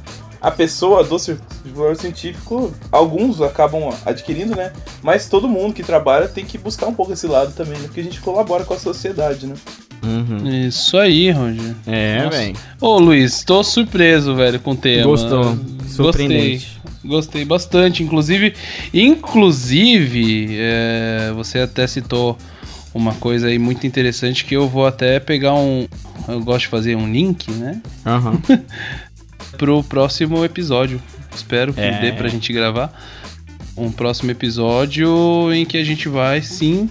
a 0.41 0.49
pessoa 0.49 1.03
do 1.03 1.17
divulgador 1.63 1.95
científico, 1.95 2.73
alguns 2.91 3.41
acabam 3.41 3.93
adquirindo, 4.05 4.55
né? 4.55 4.73
Mas 5.03 5.29
todo 5.29 5.47
mundo 5.47 5.73
que 5.73 5.83
trabalha 5.83 6.27
tem 6.27 6.43
que 6.43 6.57
buscar 6.57 6.87
um 6.87 6.93
pouco 6.93 7.13
esse 7.13 7.27
lado 7.27 7.53
também, 7.53 7.77
né? 7.77 7.83
Porque 7.85 7.99
a 7.99 8.03
gente 8.03 8.19
colabora 8.21 8.63
com 8.63 8.73
a 8.73 8.79
sociedade, 8.79 9.45
né? 9.45 9.53
Uhum. 10.03 10.47
Isso 10.67 10.97
aí, 10.97 11.29
Roger. 11.29 11.75
É, 11.85 12.27
velho. 12.27 12.55
Ô, 12.79 12.97
Luiz, 12.97 13.43
tô 13.43 13.63
surpreso, 13.63 14.35
velho, 14.35 14.59
com 14.59 14.71
o 14.71 14.75
tema. 14.75 15.03
Gostou. 15.03 15.55
Gostei. 15.55 15.89
Surpreendente. 15.89 16.81
Gostei 17.05 17.45
bastante. 17.45 18.01
Inclusive, 18.01 18.55
inclusive, 18.91 20.57
é, 20.59 21.31
você 21.35 21.59
até 21.59 21.85
citou 21.85 22.35
uma 22.93 23.13
coisa 23.13 23.47
aí 23.47 23.59
muito 23.59 23.85
interessante 23.85 24.43
que 24.43 24.55
eu 24.55 24.67
vou 24.67 24.85
até 24.85 25.19
pegar 25.19 25.53
um. 25.53 25.87
Eu 26.27 26.39
gosto 26.41 26.61
de 26.61 26.67
fazer 26.67 26.95
um 26.95 27.11
link, 27.11 27.49
né? 27.51 27.81
Aham. 28.05 28.39
Pro 29.57 29.83
próximo 29.83 30.43
episódio. 30.45 31.01
Espero 31.35 31.73
que 31.73 31.79
É. 31.81 31.99
dê 31.99 32.11
pra 32.13 32.27
gente 32.27 32.51
gravar 32.53 32.91
um 33.77 33.91
próximo 33.91 34.31
episódio 34.31 35.51
em 35.53 35.65
que 35.65 35.77
a 35.77 35.83
gente 35.83 36.07
vai 36.09 36.41
sim 36.41 36.89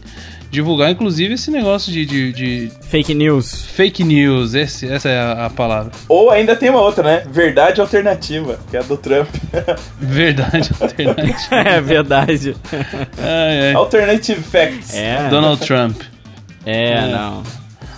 divulgar, 0.50 0.90
inclusive, 0.90 1.34
esse 1.34 1.49
negócio 1.50 1.92
de, 1.92 2.04
de- 2.04 2.32
de 2.32 2.70
Fake 2.82 3.14
news. 3.14 3.64
fake 3.66 4.02
news. 4.02 4.54
Esse- 4.54 4.88
essa 4.90 5.08
é 5.08 5.18
a, 5.20 5.46
a 5.46 5.50
palavra. 5.50 5.92
Ou 6.08 6.30
ainda 6.30 6.56
tem 6.56 6.70
uma 6.70 6.80
outra, 6.80 7.04
né? 7.04 7.22
Verdade 7.30 7.80
alternativa, 7.80 8.58
que 8.68 8.76
é 8.76 8.80
a 8.80 8.82
do 8.82 8.96
Trump. 8.96 9.28
Verdade 10.00 10.70
alternativa. 10.80 11.54
é 11.54 11.80
verdade. 11.80 12.56
Ai, 13.18 13.68
ai. 13.68 13.75
Alternative 13.75 14.40
Facts. 14.42 14.94
É. 14.94 15.28
Donald 15.28 15.64
Trump. 15.64 16.00
É, 16.66 16.92
É. 16.94 17.06
não. 17.12 17.42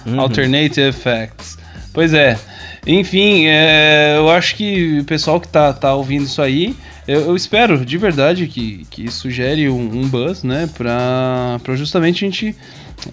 Uhum. 0.07 0.21
Alternative 0.21 0.93
Facts. 0.93 1.59
Pois 1.93 2.15
é. 2.15 2.39
Enfim, 2.87 3.47
é, 3.47 4.15
eu 4.17 4.29
acho 4.31 4.57
que 4.57 5.01
o 5.01 5.05
pessoal 5.05 5.41
que 5.41 5.47
tá, 5.47 5.73
tá 5.73 5.95
ouvindo 5.95 6.25
isso 6.25 6.43
aí, 6.43 6.75
eu, 7.07 7.21
eu 7.21 7.37
espero 7.37 7.85
de 7.85 7.99
verdade 7.99 8.47
que, 8.47 8.87
que 8.91 9.05
isso 9.05 9.31
gere 9.31 9.69
um, 9.69 10.01
um 10.01 10.09
buzz, 10.09 10.43
né? 10.43 10.69
Pra, 10.77 11.61
pra 11.63 11.77
justamente 11.77 12.25
a 12.25 12.29
gente 12.29 12.57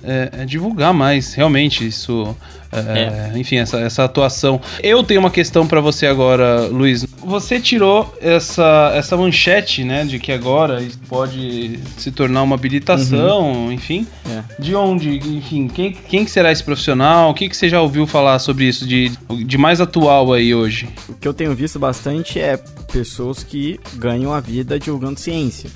é, 0.03 0.29
é, 0.39 0.45
divulgar 0.45 0.93
mais, 0.93 1.33
realmente, 1.33 1.85
isso. 1.85 2.35
é, 2.71 3.37
Enfim, 3.37 3.57
essa, 3.57 3.79
essa 3.79 4.03
atuação. 4.03 4.61
Eu 4.81 5.03
tenho 5.03 5.19
uma 5.19 5.31
questão 5.31 5.65
pra 5.67 5.81
você 5.81 6.05
agora, 6.05 6.61
Luiz. 6.67 7.05
Você 7.29 7.59
tirou 7.59 8.11
essa, 8.19 8.91
essa 8.95 9.15
manchete, 9.15 9.83
né? 9.83 10.03
De 10.03 10.17
que 10.17 10.31
agora 10.31 10.81
isso 10.81 10.97
pode 11.07 11.79
se 11.95 12.11
tornar 12.11 12.41
uma 12.41 12.55
habilitação, 12.55 13.71
enfim. 13.71 14.07
É. 14.27 14.41
De 14.59 14.73
onde, 14.73 15.17
enfim, 15.37 15.67
quem, 15.67 15.93
quem 15.93 16.25
que 16.25 16.31
será 16.31 16.51
esse 16.51 16.63
profissional? 16.63 17.29
O 17.29 17.35
que, 17.35 17.47
que 17.47 17.55
você 17.55 17.69
já 17.69 17.79
ouviu 17.79 18.07
falar 18.07 18.39
sobre 18.39 18.65
isso 18.65 18.83
de, 18.83 19.11
de 19.45 19.57
mais 19.59 19.79
atual 19.79 20.33
aí 20.33 20.55
hoje? 20.55 20.89
O 21.07 21.13
que 21.13 21.27
eu 21.27 21.33
tenho 21.33 21.53
visto 21.53 21.77
bastante 21.77 22.39
é 22.39 22.57
pessoas 22.91 23.43
que 23.43 23.79
ganham 23.93 24.33
a 24.33 24.39
vida 24.39 24.79
divulgando 24.79 25.19
ciência. 25.19 25.69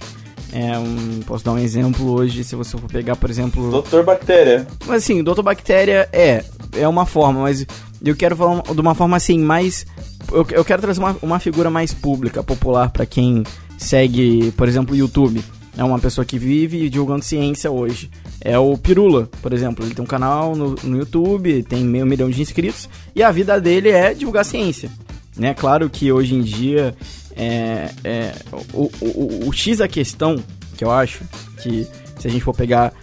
É 0.51 0.75
um, 0.79 1.19
posso 1.23 1.45
dar 1.45 1.51
um 1.51 1.59
exemplo 1.59 2.11
hoje, 2.13 2.43
se 2.43 2.55
você 2.55 2.75
for 2.75 2.89
pegar, 2.89 3.15
por 3.15 3.29
exemplo. 3.29 3.69
Doutor 3.69 4.03
Bactéria. 4.03 4.65
Mas 4.87 5.03
assim, 5.03 5.23
Doutor 5.23 5.43
Bactéria 5.43 6.09
é, 6.11 6.43
é 6.75 6.87
uma 6.87 7.05
forma, 7.05 7.41
mas 7.41 7.63
eu 8.09 8.15
quero 8.15 8.35
falar 8.35 8.61
de 8.61 8.81
uma 8.81 8.95
forma 8.95 9.17
assim, 9.17 9.39
mais. 9.39 9.85
Eu, 10.31 10.45
eu 10.51 10.65
quero 10.65 10.81
trazer 10.81 10.99
uma, 10.99 11.15
uma 11.21 11.39
figura 11.39 11.69
mais 11.69 11.93
pública, 11.93 12.43
popular, 12.43 12.89
pra 12.89 13.05
quem 13.05 13.43
segue, 13.77 14.51
por 14.57 14.67
exemplo, 14.67 14.93
o 14.93 14.97
YouTube. 14.97 15.43
É 15.75 15.83
uma 15.83 15.97
pessoa 15.97 16.23
que 16.23 16.37
vive 16.37 16.89
divulgando 16.89 17.25
ciência 17.25 17.71
hoje. 17.71 18.11
É 18.39 18.59
o 18.59 18.77
Pirula, 18.77 19.27
por 19.41 19.53
exemplo. 19.53 19.83
Ele 19.83 19.95
tem 19.95 20.03
um 20.03 20.07
canal 20.07 20.55
no, 20.55 20.75
no 20.83 20.97
YouTube, 20.97 21.63
tem 21.63 21.83
meio 21.83 22.05
milhão 22.05 22.29
de 22.29 22.41
inscritos, 22.41 22.87
e 23.15 23.23
a 23.23 23.31
vida 23.31 23.59
dele 23.59 23.89
é 23.89 24.13
divulgar 24.13 24.45
ciência. 24.45 24.91
Né? 25.35 25.53
Claro 25.53 25.89
que 25.89 26.11
hoje 26.11 26.35
em 26.35 26.41
dia 26.41 26.95
é, 27.35 27.89
é, 28.03 28.35
o, 28.71 28.91
o, 29.01 29.07
o, 29.07 29.49
o 29.49 29.53
X 29.53 29.79
da 29.79 29.87
questão, 29.87 30.35
que 30.77 30.83
eu 30.83 30.91
acho, 30.91 31.23
que 31.61 31.87
se 32.19 32.27
a 32.27 32.29
gente 32.29 32.43
for 32.43 32.53
pegar 32.53 32.93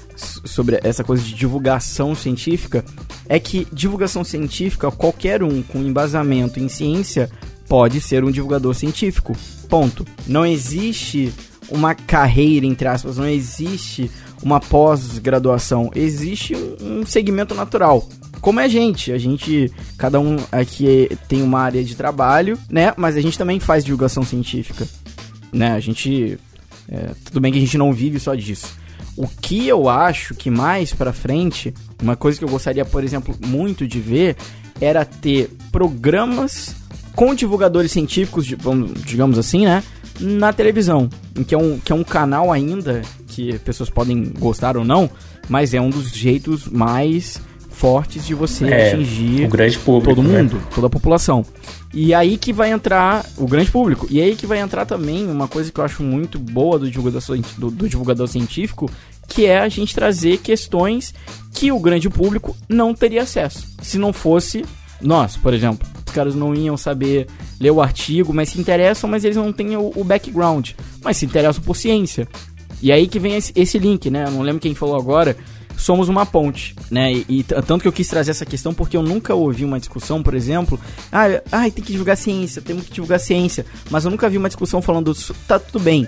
sobre 0.44 0.80
essa 0.82 1.02
coisa 1.04 1.22
de 1.22 1.34
divulgação 1.34 2.14
científica, 2.14 2.84
é 3.28 3.38
que 3.38 3.66
divulgação 3.72 4.24
científica, 4.24 4.90
qualquer 4.90 5.42
um 5.42 5.62
com 5.62 5.78
embasamento 5.78 6.60
em 6.60 6.68
ciência 6.68 7.30
pode 7.68 8.00
ser 8.00 8.24
um 8.24 8.30
divulgador 8.30 8.74
científico. 8.74 9.36
Ponto. 9.68 10.04
Não 10.26 10.44
existe 10.44 11.32
uma 11.70 11.94
carreira, 11.94 12.66
entre 12.66 12.88
aspas, 12.88 13.16
não 13.16 13.26
existe 13.26 14.10
uma 14.42 14.58
pós-graduação, 14.58 15.90
existe 15.94 16.54
um, 16.80 17.06
segmento 17.06 17.54
natural. 17.54 18.08
Como 18.40 18.58
é 18.58 18.64
a 18.64 18.68
gente, 18.68 19.12
a 19.12 19.18
gente, 19.18 19.70
cada 19.96 20.18
um 20.18 20.36
aqui 20.50 21.10
tem 21.28 21.42
uma 21.42 21.60
área 21.60 21.84
de 21.84 21.94
trabalho, 21.94 22.58
né? 22.68 22.92
Mas 22.96 23.16
a 23.16 23.20
gente 23.20 23.38
também 23.38 23.60
faz 23.60 23.84
divulgação 23.84 24.24
científica, 24.24 24.88
né? 25.52 25.72
A 25.72 25.80
gente, 25.80 26.38
é, 26.88 27.10
tudo 27.24 27.40
bem 27.40 27.52
que 27.52 27.58
a 27.58 27.60
gente 27.60 27.78
não 27.78 27.92
vive 27.92 28.18
só 28.18 28.34
disso. 28.34 28.74
O 29.16 29.26
que 29.26 29.66
eu 29.66 29.88
acho 29.88 30.34
que 30.34 30.50
mais 30.50 30.92
pra 30.92 31.12
frente, 31.12 31.74
uma 32.02 32.16
coisa 32.16 32.38
que 32.38 32.44
eu 32.44 32.48
gostaria, 32.48 32.84
por 32.84 33.04
exemplo, 33.04 33.34
muito 33.46 33.86
de 33.86 34.00
ver, 34.00 34.36
era 34.80 35.04
ter 35.04 35.50
programas 35.70 36.74
com 37.14 37.34
divulgadores 37.34 37.92
científicos, 37.92 38.46
digamos 39.04 39.38
assim, 39.38 39.64
né? 39.64 39.82
Na 40.18 40.52
televisão, 40.52 41.08
que 41.46 41.54
é 41.54 41.58
um, 41.58 41.78
que 41.78 41.92
é 41.92 41.94
um 41.94 42.04
canal 42.04 42.52
ainda 42.52 43.02
que 43.26 43.58
pessoas 43.60 43.88
podem 43.88 44.32
gostar 44.38 44.76
ou 44.76 44.84
não, 44.84 45.08
mas 45.48 45.74
é 45.74 45.80
um 45.80 45.90
dos 45.90 46.10
jeitos 46.10 46.66
mais 46.66 47.40
fortes 47.80 48.26
de 48.26 48.34
você 48.34 48.66
É, 48.66 48.92
atingir 48.92 49.46
O 49.46 49.48
grande 49.48 49.78
público. 49.78 50.14
todo 50.14 50.28
né? 50.28 50.42
mundo, 50.42 50.62
toda 50.74 50.86
a 50.86 50.90
população. 50.90 51.44
E 51.94 52.12
aí 52.12 52.36
que 52.36 52.52
vai 52.52 52.70
entrar 52.70 53.24
o 53.38 53.46
grande 53.46 53.70
público. 53.70 54.06
E 54.10 54.20
aí 54.20 54.36
que 54.36 54.46
vai 54.46 54.60
entrar 54.60 54.84
também 54.84 55.26
uma 55.26 55.48
coisa 55.48 55.72
que 55.72 55.80
eu 55.80 55.84
acho 55.84 56.02
muito 56.02 56.38
boa 56.38 56.78
do 56.78 56.90
divulgador, 56.90 57.22
do, 57.56 57.70
do 57.70 57.88
divulgador 57.88 58.28
científico, 58.28 58.88
que 59.26 59.46
é 59.46 59.58
a 59.58 59.68
gente 59.68 59.94
trazer 59.94 60.38
questões 60.38 61.14
que 61.54 61.72
o 61.72 61.80
grande 61.80 62.10
público 62.10 62.54
não 62.68 62.92
teria 62.94 63.22
acesso. 63.22 63.66
Se 63.80 63.96
não 63.96 64.12
fosse 64.12 64.62
nós, 65.00 65.36
por 65.38 65.54
exemplo. 65.54 65.88
Os 66.06 66.12
caras 66.12 66.34
não 66.34 66.54
iam 66.54 66.76
saber 66.76 67.28
ler 67.58 67.70
o 67.70 67.80
artigo, 67.80 68.34
mas 68.34 68.50
se 68.50 68.60
interessam, 68.60 69.08
mas 69.08 69.24
eles 69.24 69.36
não 69.36 69.52
têm 69.52 69.76
o, 69.76 69.90
o 69.96 70.04
background. 70.04 70.70
Mas 71.02 71.16
se 71.16 71.24
interessam 71.24 71.62
por 71.62 71.74
ciência. 71.76 72.28
E 72.82 72.90
aí 72.92 73.06
que 73.08 73.18
vem 73.18 73.36
esse, 73.36 73.52
esse 73.56 73.78
link, 73.78 74.10
né? 74.10 74.24
Eu 74.26 74.30
não 74.32 74.42
lembro 74.42 74.60
quem 74.60 74.74
falou 74.74 74.96
agora. 74.96 75.36
Somos 75.80 76.08
uma 76.10 76.26
ponte, 76.26 76.76
né? 76.90 77.12
E, 77.12 77.24
e 77.28 77.42
tanto 77.42 77.78
que 77.78 77.88
eu 77.88 77.92
quis 77.92 78.06
trazer 78.06 78.30
essa 78.32 78.44
questão 78.44 78.74
porque 78.74 78.96
eu 78.96 79.02
nunca 79.02 79.34
ouvi 79.34 79.64
uma 79.64 79.78
discussão, 79.80 80.22
por 80.22 80.34
exemplo, 80.34 80.78
ah, 81.10 81.40
ai, 81.50 81.70
tem 81.70 81.82
que 81.82 81.90
divulgar 81.92 82.16
ciência, 82.16 82.60
temos 82.60 82.84
que 82.84 82.92
divulgar 82.92 83.18
ciência. 83.18 83.64
Mas 83.90 84.04
eu 84.04 84.10
nunca 84.10 84.28
vi 84.28 84.36
uma 84.36 84.48
discussão 84.48 84.82
falando, 84.82 85.14
"Su- 85.14 85.34
tá 85.48 85.58
tudo 85.58 85.82
bem, 85.82 86.06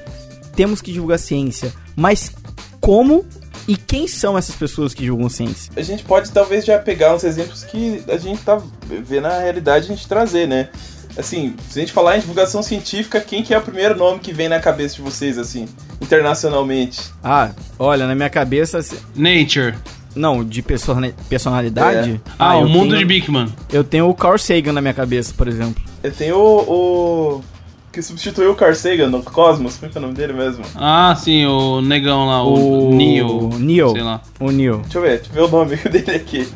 temos 0.54 0.82
que 0.82 0.92
divulgar 0.92 1.18
ciência. 1.18 1.72
Mas 1.96 2.32
como 2.80 3.24
e 3.66 3.76
quem 3.76 4.06
são 4.08 4.36
essas 4.36 4.54
pessoas 4.56 4.92
que 4.92 5.02
divulgam 5.02 5.28
ciência? 5.28 5.72
A 5.76 5.82
gente 5.82 6.02
pode 6.04 6.30
talvez 6.32 6.64
já 6.64 6.78
pegar 6.78 7.14
uns 7.14 7.24
exemplos 7.24 7.62
que 7.64 8.02
a 8.08 8.18
gente 8.18 8.42
tá 8.42 8.60
vendo 8.88 9.22
na 9.22 9.38
realidade 9.38 9.86
a 9.86 9.94
gente 9.94 10.06
trazer, 10.06 10.46
né? 10.48 10.68
Assim, 11.16 11.54
se 11.68 11.78
a 11.78 11.82
gente 11.82 11.92
falar 11.92 12.16
em 12.16 12.20
divulgação 12.20 12.62
científica, 12.62 13.20
quem 13.20 13.42
que 13.42 13.52
é 13.52 13.58
o 13.58 13.62
primeiro 13.62 13.96
nome 13.96 14.18
que 14.18 14.32
vem 14.32 14.48
na 14.48 14.58
cabeça 14.60 14.96
de 14.96 15.02
vocês, 15.02 15.36
assim, 15.38 15.66
internacionalmente? 16.00 17.00
Ah, 17.22 17.50
olha, 17.78 18.06
na 18.06 18.14
minha 18.14 18.30
cabeça, 18.30 18.78
Nature. 19.14 19.74
não, 20.14 20.44
de 20.44 20.62
persona- 20.62 21.12
personalidade. 21.28 22.20
Ah, 22.38 22.56
o 22.56 22.62
eu 22.62 22.68
mundo 22.68 22.88
tenho- 22.90 22.98
de 22.98 23.04
Bigman. 23.04 23.48
Eu 23.72 23.82
tenho 23.84 24.08
o 24.08 24.14
Carl 24.14 24.38
Sagan 24.38 24.72
na 24.72 24.80
minha 24.80 24.94
cabeça, 24.94 25.34
por 25.36 25.48
exemplo. 25.48 25.82
Eu 26.02 26.12
tenho 26.12 26.36
o, 26.36 27.36
o 27.38 27.44
que 27.92 28.00
substituiu 28.02 28.52
o 28.52 28.54
Carl 28.54 28.74
Sagan 28.74 29.08
no 29.08 29.22
Cosmos, 29.22 29.76
como 29.76 29.88
é 29.88 29.92
que 29.92 29.98
é 29.98 30.00
o 30.00 30.02
nome 30.02 30.14
dele 30.14 30.32
mesmo? 30.32 30.64
Ah, 30.76 31.14
sim, 31.18 31.44
o 31.46 31.80
negão 31.80 32.26
lá, 32.26 32.42
o, 32.42 32.90
O 32.90 32.94
Neo. 32.94 33.50
Neo. 33.58 33.90
Sei 33.92 34.02
lá. 34.02 34.20
O 34.40 34.50
Neil. 34.50 34.78
Deixa 34.78 34.98
eu 34.98 35.02
ver, 35.02 35.18
deixa 35.18 35.30
eu 35.34 35.48
ver 35.48 35.54
o 35.54 35.58
nome 35.58 35.76
dele 35.90 36.10
aqui. 36.16 36.48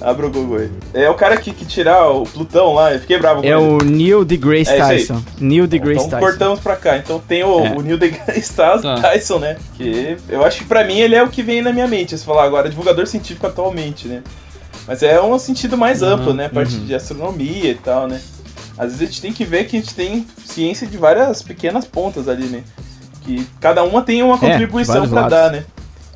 Abra 0.00 0.26
o 0.26 0.30
Google 0.30 0.58
aí. 0.58 0.70
É 0.94 1.10
o 1.10 1.14
cara 1.14 1.36
que, 1.36 1.52
que 1.52 1.64
tirar 1.66 2.08
o 2.10 2.22
Plutão 2.24 2.72
lá, 2.72 2.92
eu 2.94 3.00
fiquei 3.00 3.18
bravo 3.18 3.42
com 3.42 3.46
É 3.46 3.50
ele. 3.50 3.56
o 3.56 3.78
Neil 3.78 4.24
deGrasse 4.24 4.70
É. 4.70 4.78
Tyson. 4.78 5.22
Neil 5.38 5.66
deGrasse 5.66 6.06
Então 6.06 6.18
Tyson. 6.18 6.30
cortamos 6.30 6.60
pra 6.60 6.76
cá. 6.76 6.96
Então 6.96 7.18
tem 7.20 7.44
o, 7.44 7.66
É. 7.66 7.72
o 7.76 7.82
Neil 7.82 7.98
deGrasse 7.98 8.52
Tyson, 8.54 8.80
Tá. 8.82 9.00
Tyson, 9.02 9.38
né? 9.38 9.56
Que 9.76 10.16
eu 10.28 10.42
acho 10.44 10.58
que 10.58 10.64
pra 10.64 10.84
mim 10.84 10.98
ele 10.98 11.14
é 11.14 11.22
o 11.22 11.28
que 11.28 11.42
vem 11.42 11.60
na 11.60 11.72
minha 11.72 11.86
mente. 11.86 12.16
Se 12.16 12.24
falar 12.24 12.44
agora, 12.44 12.68
divulgador 12.70 13.06
científico 13.06 13.46
atualmente, 13.46 14.08
né? 14.08 14.22
Mas 14.86 15.02
é 15.02 15.20
um 15.20 15.38
sentido 15.38 15.76
mais 15.76 16.00
Uhum, 16.00 16.08
amplo, 16.08 16.32
né? 16.34 16.46
A 16.46 16.50
parte 16.50 16.76
uhum. 16.76 16.84
de 16.86 16.94
astronomia 16.94 17.70
e 17.70 17.74
tal, 17.74 18.08
né? 18.08 18.20
Às 18.78 18.92
vezes 18.92 19.02
a 19.02 19.04
gente 19.06 19.20
tem 19.20 19.32
que 19.32 19.44
ver 19.44 19.64
que 19.64 19.76
a 19.76 19.80
gente 19.80 19.94
tem 19.94 20.26
ciência 20.46 20.86
de 20.86 20.96
várias 20.96 21.42
pequenas 21.42 21.84
pontas 21.84 22.26
ali, 22.26 22.44
né? 22.44 22.62
Que 23.22 23.46
cada 23.60 23.82
uma 23.84 24.00
tem 24.00 24.22
uma 24.22 24.36
É, 24.36 24.38
contribuição 24.38 25.06
pra 25.06 25.20
lados. 25.20 25.30
dar, 25.30 25.50
né? 25.52 25.64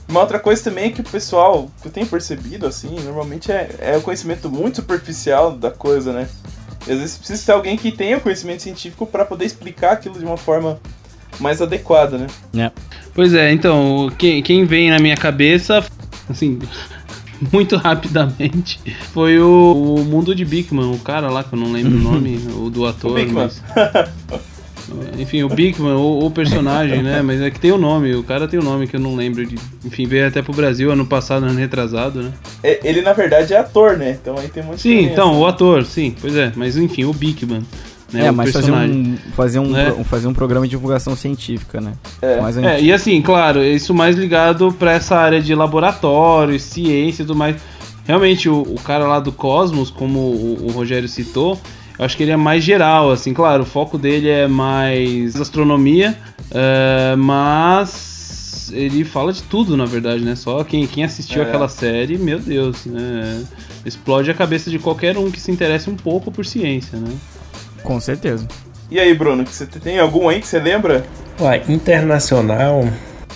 Uma 0.09 0.21
outra 0.21 0.39
coisa 0.39 0.63
também 0.63 0.87
é 0.87 0.91
que 0.91 1.01
o 1.01 1.05
pessoal, 1.05 1.71
que 1.81 1.89
eu 1.89 1.93
tenho 1.93 2.07
percebido, 2.07 2.67
assim, 2.67 2.95
normalmente 3.05 3.51
é, 3.51 3.75
é 3.81 3.97
o 3.97 4.03
conhecimento 4.03 4.51
muito 4.51 4.77
superficial 4.77 5.53
da 5.53 5.71
coisa, 5.71 6.13
né? 6.13 6.29
E 6.87 6.93
às 6.93 6.99
vezes 6.99 7.17
precisa 7.17 7.47
ter 7.47 7.53
alguém 7.53 7.77
que 7.77 7.91
tenha 7.91 8.21
conhecimento 8.21 8.63
científico 8.63 9.07
para 9.07 9.25
poder 9.25 9.47
explicar 9.47 9.93
aquilo 9.93 10.19
de 10.19 10.25
uma 10.25 10.37
forma 10.37 10.79
mais 11.41 11.63
adequada, 11.63 12.19
né? 12.19 12.27
É. 12.57 12.71
Pois 13.15 13.33
é, 13.33 13.51
então, 13.53 14.13
quem, 14.19 14.43
quem 14.43 14.65
vem 14.65 14.91
na 14.91 14.99
minha 14.99 15.17
cabeça, 15.17 15.85
assim, 16.29 16.59
muito 17.53 17.77
rapidamente, 17.77 18.79
foi 19.13 19.39
o, 19.39 19.97
o 19.99 20.05
Mundo 20.05 20.35
de 20.35 20.45
Bigman, 20.45 20.93
o 20.95 20.99
cara 20.99 21.31
lá, 21.31 21.43
que 21.43 21.55
eu 21.55 21.59
não 21.59 21.73
lembro 21.73 21.97
o 21.97 22.01
nome, 22.03 22.37
o 22.55 22.69
do 22.69 22.87
ator. 22.87 23.19
O 23.19 23.33
mas- 23.33 23.63
enfim, 25.19 25.43
o 25.43 25.49
Bigman, 25.49 25.95
o, 25.95 26.27
o 26.27 26.31
personagem, 26.31 27.03
né? 27.03 27.23
Mas 27.23 27.41
é 27.41 27.51
que 27.51 27.59
tem 27.59 27.73
o 27.73 27.79
nome, 27.79 28.15
o 28.15 28.23
cara 28.23 28.47
tem 28.47 28.59
o 28.59 28.63
nome 28.63 28.87
que 28.87 28.97
eu 28.97 29.01
não 29.01 29.15
lembro. 29.17 29.45
De, 29.47 29.57
enfim, 29.85 30.07
veio 30.07 30.27
até 30.29 30.43
pro 30.43 30.53
Brasil 30.53 30.91
ano 30.91 31.07
passado, 31.07 31.47
ano 31.47 31.59
retrasado, 31.59 32.23
né? 32.23 32.33
É, 32.63 32.81
Ele, 32.83 33.01
na 33.03 33.13
verdade, 33.13 33.55
é 33.55 33.59
ator, 33.59 33.97
né? 33.97 34.17
Então 34.21 34.37
aí 34.39 34.49
tem 34.49 34.63
muito 34.63 34.81
Sim, 34.81 35.01
então, 35.05 35.39
o 35.41 35.47
ator, 35.47 35.85
sim, 35.85 36.15
pois 36.21 36.37
é. 36.37 36.53
Mas 36.55 36.77
enfim, 36.77 37.05
o 37.05 37.13
Bigman. 37.13 37.63
Né, 38.13 38.27
é, 38.27 38.31
o 38.31 38.35
mas 38.35 38.53
fazer 38.53 38.71
um, 38.71 39.17
fazer, 39.35 39.59
um, 39.59 39.77
É. 39.77 39.91
pro- 39.91 40.05
fazer 40.05 40.29
um 40.29 40.35
programa 40.35 40.67
de 40.67 40.71
divulgação 40.71 41.17
científica, 41.17 41.81
né? 41.81 41.95
É. 42.23 42.41
Mais 42.41 42.57
É, 42.57 42.81
e 42.81 42.93
assim, 42.93 43.21
claro, 43.21 43.65
isso 43.65 43.93
mais 43.93 44.17
ligado 44.17 44.71
pra 44.79 44.93
essa 44.93 45.17
área 45.17 45.43
de 45.43 45.53
laboratório, 45.55 46.59
ciência 46.61 47.23
e 47.23 47.27
tudo 47.27 47.37
mais. 47.37 47.57
Realmente, 48.07 48.49
o, 48.49 48.61
o 48.61 48.77
cara 48.85 49.07
lá 49.09 49.19
do 49.19 49.33
Cosmos, 49.33 49.91
como 49.91 50.19
o, 50.21 50.67
o 50.69 50.71
Rogério 50.71 51.09
citou, 51.09 51.59
eu 51.99 52.05
acho 52.05 52.17
que 52.17 52.23
ele 52.23 52.33
é 52.33 52.37
mais 52.37 52.63
geral, 52.65 53.11
assim, 53.11 53.33
claro, 53.35 53.63
o 53.63 53.67
foco 53.67 53.97
dele 53.99 54.29
é 54.29 54.47
mais 54.49 55.37
astronomia, 55.41 56.17
é, 56.51 57.15
mas 57.17 58.71
ele 58.73 59.05
fala 59.05 59.33
de 59.33 59.43
tudo, 59.43 59.77
na 59.77 59.85
verdade, 59.85 60.25
né? 60.25 60.35
Só 60.35 60.65
quem, 60.65 60.87
quem 60.87 61.05
assistiu 61.05 61.43
É. 61.43 61.47
aquela 61.47 61.69
série, 61.69 62.17
meu 62.19 62.39
Deus, 62.39 62.87
né? 62.87 63.45
Explode 63.85 64.31
a 64.31 64.35
cabeça 64.35 64.71
de 64.71 64.79
qualquer 64.79 65.17
um 65.19 65.31
que 65.31 65.41
se 65.41 65.51
interesse 65.53 65.89
um 65.91 65.95
pouco 65.97 66.33
por 66.33 66.45
ciência, 66.47 66.99
né? 66.99 67.13
Com 67.83 68.01
certeza. 68.01 68.49
E 68.91 68.99
aí, 68.99 69.13
Bruno, 69.15 69.45
você 69.47 69.67
tem 69.67 69.99
algum 69.99 70.29
aí 70.29 70.41
que 70.41 70.47
você 70.47 70.59
lembra? 70.59 71.05
Ué, 71.41 71.63
internacional. 71.69 72.89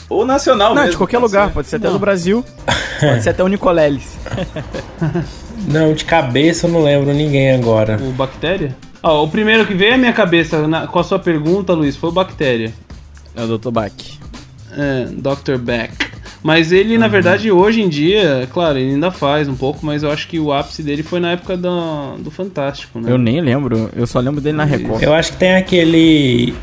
Ou 0.09 0.25
nacional 0.25 0.71
Não, 0.71 0.77
mesmo, 0.77 0.93
de 0.93 0.97
qualquer 0.97 1.19
pode 1.21 1.31
lugar, 1.33 1.49
ser. 1.49 1.53
pode 1.55 1.69
ser 1.69 1.77
até 1.77 1.87
Não. 1.87 1.93
do 1.95 1.99
Brasil, 1.99 2.45
pode 3.01 3.23
ser 3.23 3.31
até 3.31 3.45
o 3.45 3.49
Nicoleles. 3.49 4.17
Não, 5.67 5.93
de 5.93 6.05
cabeça 6.05 6.67
eu 6.67 6.71
não 6.73 6.83
lembro 6.83 7.13
ninguém 7.13 7.53
agora. 7.53 7.99
O 8.01 8.13
Bactéria? 8.13 8.77
Ó, 9.03 9.25
o 9.25 9.29
primeiro 9.29 9.67
que 9.67 9.75
veio 9.75 9.95
à 9.95 9.99
minha 9.99 10.13
cabeça 10.13 10.67
na- 10.67 10.87
com 10.87 10.99
a 10.99 11.05
sua 11.05 11.19
pergunta, 11.19 11.73
Luiz, 11.73 11.97
foi 11.97 12.09
o 12.11 12.13
Bactéria. 12.13 12.73
É 13.37 13.43
o 13.43 13.59
Dr. 13.59 13.71
Bach. 13.71 13.93
É, 14.77 15.07
Dr. 15.13 15.57
Beck. 15.59 15.93
Mas 16.43 16.71
ele, 16.73 16.95
Uhum. 16.95 17.01
na 17.01 17.09
verdade, 17.09 17.51
hoje 17.51 17.81
em 17.83 17.89
dia, 17.89 18.49
claro, 18.53 18.79
ele 18.79 18.93
ainda 18.93 19.11
faz 19.11 19.49
um 19.49 19.55
pouco, 19.57 19.85
mas 19.85 20.03
eu 20.03 20.11
acho 20.11 20.29
que 20.29 20.39
o 20.39 20.53
ápice 20.53 20.83
dele 20.83 21.03
foi 21.03 21.19
na 21.21 21.33
época 21.33 21.57
do, 21.57 22.17
do 22.19 22.31
Fantástico, 22.31 23.01
né? 23.01 23.11
Eu 23.11 23.19
nem 23.19 23.41
lembro, 23.41 23.91
eu 23.97 24.07
só 24.07 24.21
lembro 24.21 24.41
dele 24.41 24.57
na 24.57 24.65
Record. 24.65 25.03
Eu 25.03 25.13
acho 25.13 25.33
que 25.33 25.39
tem 25.39 25.57
aquele 25.57 26.55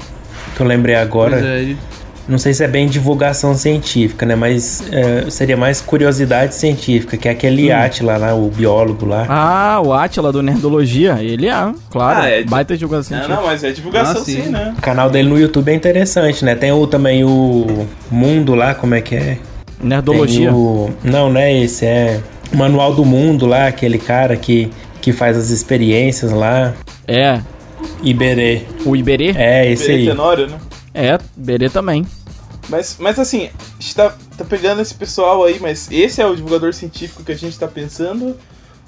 que 0.56 0.62
eu 0.62 0.66
lembrei 0.66 0.96
agora. 0.96 1.32
Pois 1.32 1.46
é, 1.46 1.60
ele- 1.62 1.78
Não 2.28 2.40
sei 2.40 2.54
se 2.56 2.64
é 2.64 2.68
bem 2.68 2.88
divulgação 2.88 3.56
científica, 3.56 4.26
né? 4.26 4.36
Mas 4.36 4.84
é, 4.92 5.30
seria 5.30 5.56
mais 5.56 5.80
curiosidade 5.80 6.56
científica, 6.56 7.16
que 7.18 7.28
é 7.28 7.32
aquele 7.32 7.72
Atila 7.72 8.18
lá, 8.18 8.34
o 8.34 8.50
biólogo 8.50 9.06
lá. 9.06 9.26
Ah, 9.30 9.80
o 9.86 9.94
Atila 9.94 10.32
do 10.32 10.42
Nerdologia, 10.42 11.18
ele 11.22 11.48
é, 11.48 11.72
claro, 11.92 12.20
Ah, 12.22 12.28
é. 12.30 12.44
baita 12.44 12.76
divulgação 12.76 13.16
Não, 13.16 13.24
científica. 13.26 13.42
não, 13.42 13.48
mas 13.52 13.64
é 13.64 13.72
divulgação 13.72 14.22
Ah, 14.22 14.26
sim. 14.26 14.44
sim. 14.44 14.50
né? 14.50 14.74
O 14.78 14.82
canal 14.82 15.10
dele 15.10 15.30
no 15.30 15.40
YouTube 15.40 15.70
é 15.72 15.76
interessante, 15.76 16.44
né? 16.44 16.56
Tem 16.56 16.72
o, 16.72 16.88
também 16.88 17.24
o 17.24 17.86
Mundo 18.10 18.56
lá, 18.56 18.74
como 18.74 18.96
é 18.96 19.02
que 19.02 19.16
é? 19.16 19.38
Nerdologia. 19.80 20.48
Tem 20.50 20.56
o... 20.58 20.90
Não, 21.04 21.30
não 21.30 21.40
é 21.40 21.54
esse, 21.62 21.86
é 21.86 22.20
o 22.52 22.58
Manual 22.58 22.96
do 22.96 23.06
Mundo 23.06 23.46
lá, 23.46 23.68
aquele 23.68 24.00
cara 24.00 24.36
que, 24.36 24.72
que 25.00 25.12
faz 25.14 25.38
as 25.38 25.52
experiências 25.52 26.32
lá. 26.32 26.74
É, 27.08 27.40
Iberê. 28.02 28.62
o 28.86 28.96
Iberê? 28.96 29.34
É, 29.38 29.72
esse 29.72 29.92
aí. 29.92 30.06
Tenório, 30.08 30.48
né? 30.48 30.58
É, 30.96 31.20
Iberê 31.38 31.70
também. 31.70 32.06
Mas, 32.70 32.96
mas 32.98 33.20
assim, 33.20 33.48
a 33.48 33.82
gente 33.82 33.96
tá, 33.96 34.16
tá 34.38 34.46
pegando 34.46 34.82
esse 34.82 34.96
pessoal 34.96 35.44
aí, 35.44 35.60
mas 35.60 35.92
esse 35.92 36.22
é 36.22 36.26
o 36.26 36.36
divulgador 36.36 36.74
científico 36.74 37.24
que 37.24 37.34
a 37.34 37.38
gente 37.38 37.60
tá 37.60 37.68
pensando? 37.68 38.36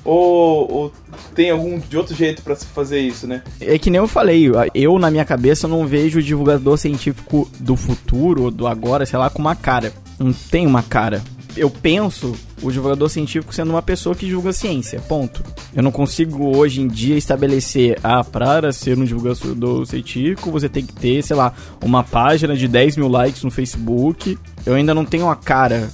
Ou, 0.06 0.72
ou 0.72 0.94
tem 1.36 1.52
algum 1.52 1.78
de 1.78 1.98
outro 1.98 2.16
jeito 2.16 2.42
pra 2.42 2.56
se 2.56 2.66
fazer 2.68 3.00
isso, 3.02 3.28
né? 3.28 3.44
É 3.60 3.78
que 3.78 3.90
nem 3.90 4.00
eu 4.00 4.08
falei, 4.08 4.50
eu 4.74 4.98
na 4.98 5.12
minha 5.12 5.26
cabeça 5.26 5.68
não 5.68 5.86
vejo 5.86 6.20
o 6.20 6.24
divulgador 6.24 6.78
científico 6.78 7.50
do 7.60 7.76
futuro 7.76 8.44
ou 8.44 8.52
do 8.52 8.66
agora, 8.68 9.06
sei 9.06 9.20
lá, 9.20 9.30
com 9.30 9.40
uma 9.40 9.56
cara. 9.56 9.92
Não 10.18 10.31
tem 10.31 10.66
uma 10.66 10.81
cara. 10.81 11.22
Eu 11.57 11.70
penso 11.70 12.35
o 12.61 12.72
divulgador 12.72 13.09
científico 13.09 13.53
sendo 13.53 13.72
uma 13.72 13.81
pessoa 13.81 14.15
que 14.15 14.25
divulga 14.25 14.53
ciência, 14.53 15.01
ponto. 15.01 15.43
Eu 15.75 15.81
não 15.81 15.91
consigo 15.91 16.55
hoje 16.55 16.81
em 16.81 16.87
dia 16.87 17.17
estabelecer, 17.17 18.00
ah, 18.03 18.24
para 18.24 18.72
ser 18.72 18.98
um 18.98 19.03
divulgador 19.03 19.85
científico 19.85 20.51
você 20.51 20.70
tem 20.70 20.85
que 20.85 20.93
ter, 20.93 21.24
sei 21.24 21.35
lá, 21.35 21.53
uma 21.83 22.03
página 22.03 22.55
de 22.55 22.67
10 22.67 22.98
mil 22.98 23.07
likes 23.07 23.43
no 23.43 23.51
Facebook. 23.51 24.37
Eu 24.65 24.75
ainda 24.75 24.93
não 24.93 25.05
tenho 25.05 25.25
uma 25.25 25.35
cara. 25.35 25.89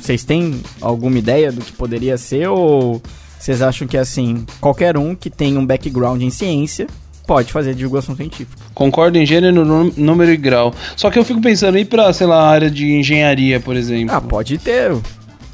Vocês 0.00 0.24
têm 0.24 0.60
alguma 0.80 1.18
ideia 1.18 1.52
do 1.52 1.60
que 1.60 1.72
poderia 1.72 2.18
ser 2.18 2.48
ou 2.48 3.00
vocês 3.38 3.60
acham 3.60 3.86
que 3.88 3.98
assim, 3.98 4.46
qualquer 4.60 4.96
um 4.96 5.14
que 5.14 5.28
tenha 5.28 5.58
um 5.58 5.66
background 5.66 6.22
em 6.22 6.30
ciência 6.30 6.86
pode 7.26 7.52
fazer 7.52 7.74
divulgação 7.74 8.14
científica? 8.16 8.62
Concordo 8.74 9.18
em 9.18 9.26
gênero, 9.26 9.64
nú- 9.64 9.92
número 9.96 10.30
e 10.32 10.36
grau. 10.36 10.74
Só 10.96 11.10
que 11.10 11.18
eu 11.18 11.24
fico 11.24 11.40
pensando 11.40 11.76
aí 11.76 11.84
pra, 11.84 12.12
sei 12.12 12.26
lá, 12.26 12.48
área 12.48 12.70
de 12.70 12.92
engenharia, 12.94 13.60
por 13.60 13.76
exemplo. 13.76 14.14
Ah, 14.14 14.20
pode 14.20 14.58
ter. 14.58 14.92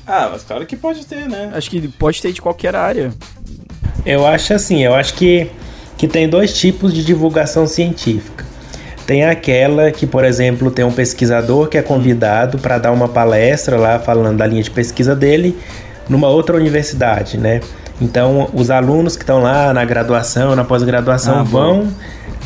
Ah, 0.07 0.29
mas 0.33 0.43
claro 0.43 0.65
que 0.67 0.77
pode 0.77 1.05
ter, 1.07 1.29
né? 1.29 1.51
Acho 1.55 1.71
que 1.71 1.87
pode 1.89 2.21
ter 2.23 2.33
de 2.33 2.41
qualquer 2.41 2.75
área. 2.75 3.13
Eu 4.07 4.27
acho 4.27 4.55
assim, 4.55 4.83
eu 4.83 4.95
acho 4.95 5.15
que, 5.15 5.49
que 5.97 6.09
tem 6.09 6.29
dois 6.29 6.57
tipos 6.59 6.95
de 6.95 7.05
divulgação 7.05 7.67
científica. 7.67 8.47
Tem 9.07 9.25
aquela 9.25 9.91
que, 9.91 10.07
por 10.07 10.25
exemplo, 10.25 10.71
tem 10.71 10.85
um 10.85 10.93
pesquisador 10.93 11.69
que 11.69 11.77
é 11.79 11.83
convidado 11.83 12.59
para 12.59 12.79
dar 12.79 12.93
uma 12.93 13.09
palestra 13.09 13.77
lá 13.77 13.99
falando 13.99 14.37
da 14.39 14.47
linha 14.47 14.63
de 14.63 14.71
pesquisa 14.71 15.15
dele 15.17 15.57
numa 16.09 16.29
outra 16.29 16.57
universidade, 16.57 17.37
né? 17.39 17.61
Então, 18.01 18.49
os 18.53 18.71
alunos 18.71 19.17
que 19.17 19.23
estão 19.23 19.41
lá 19.41 19.73
na 19.73 19.85
graduação, 19.85 20.55
na 20.55 20.65
pós-graduação, 20.65 21.41
Ah, 21.41 21.43
vão 21.43 21.89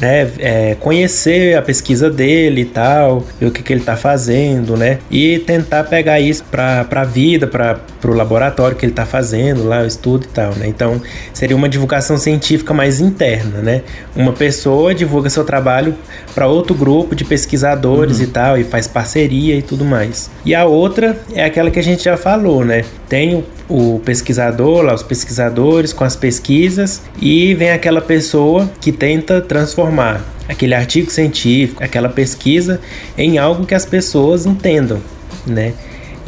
né, 0.01 0.29
é, 0.41 0.77
conhecer 0.81 1.57
a 1.57 1.63
pesquisa 1.63 2.11
dele 2.11 2.63
e 2.63 2.65
tal, 2.65 3.25
ver 3.39 3.47
o 3.47 3.51
que, 3.53 3.63
que 3.63 3.73
ele 3.73 3.81
está 3.81 3.97
fazendo, 3.97 4.77
né? 4.77 4.99
E 5.09 5.39
tentar 5.39 5.85
pegar 5.85 6.19
isso 6.19 6.43
para 6.51 6.85
a 6.91 7.05
vida, 7.05 7.47
para 7.47 7.79
o 8.05 8.13
laboratório 8.13 8.77
que 8.77 8.85
ele 8.85 8.91
está 8.93 9.07
fazendo 9.07 9.65
lá, 9.65 9.83
o 9.83 9.87
estudo 9.87 10.25
e 10.25 10.29
tal, 10.29 10.55
né? 10.57 10.67
Então, 10.67 11.01
seria 11.33 11.55
uma 11.57 11.69
divulgação 11.69 12.17
científica 12.17 12.75
mais 12.75 13.01
interna, 13.01 13.59
né? 13.59 13.83
Uma 14.17 14.33
pessoa 14.33 14.93
divulga 14.93 15.31
seu 15.31 15.45
trabalho 15.45 15.95
para 16.35 16.49
outro 16.49 16.75
grupo 16.75 17.15
de 17.15 17.25
pesquisadores 17.25 18.19
e 18.21 18.27
tal, 18.27 18.59
e 18.59 18.65
faz 18.65 18.89
parceria 18.89 19.55
e 19.55 19.63
tudo 19.63 19.85
mais. 19.85 20.29
E 20.45 20.53
a 20.53 20.65
outra 20.65 21.17
é 21.33 21.45
aquela 21.45 21.71
que 21.71 21.79
a 21.79 21.83
gente 21.83 22.03
já 22.03 22.17
falou, 22.17 22.65
né? 22.65 22.85
Tem 23.13 23.45
o, 23.69 24.01
pesquisador, 24.03 24.81
lá, 24.81 24.95
os 24.95 25.03
pesquisadores 25.03 25.93
com 25.93 26.03
as 26.03 26.17
pesquisas, 26.17 27.03
e 27.21 27.53
vem 27.53 27.71
aquela 27.71 28.01
pessoa 28.01 28.73
que 28.81 28.91
tenta 28.91 29.39
transformar 29.39 30.25
aquele 30.49 30.75
artigo 30.75 31.11
científico, 31.11 31.85
aquela 31.85 32.09
pesquisa, 32.09 32.81
em 33.19 33.37
algo 33.37 33.67
que 33.67 33.75
as 33.75 33.85
pessoas 33.85 34.47
entendam, 34.47 34.99
né? 35.47 35.75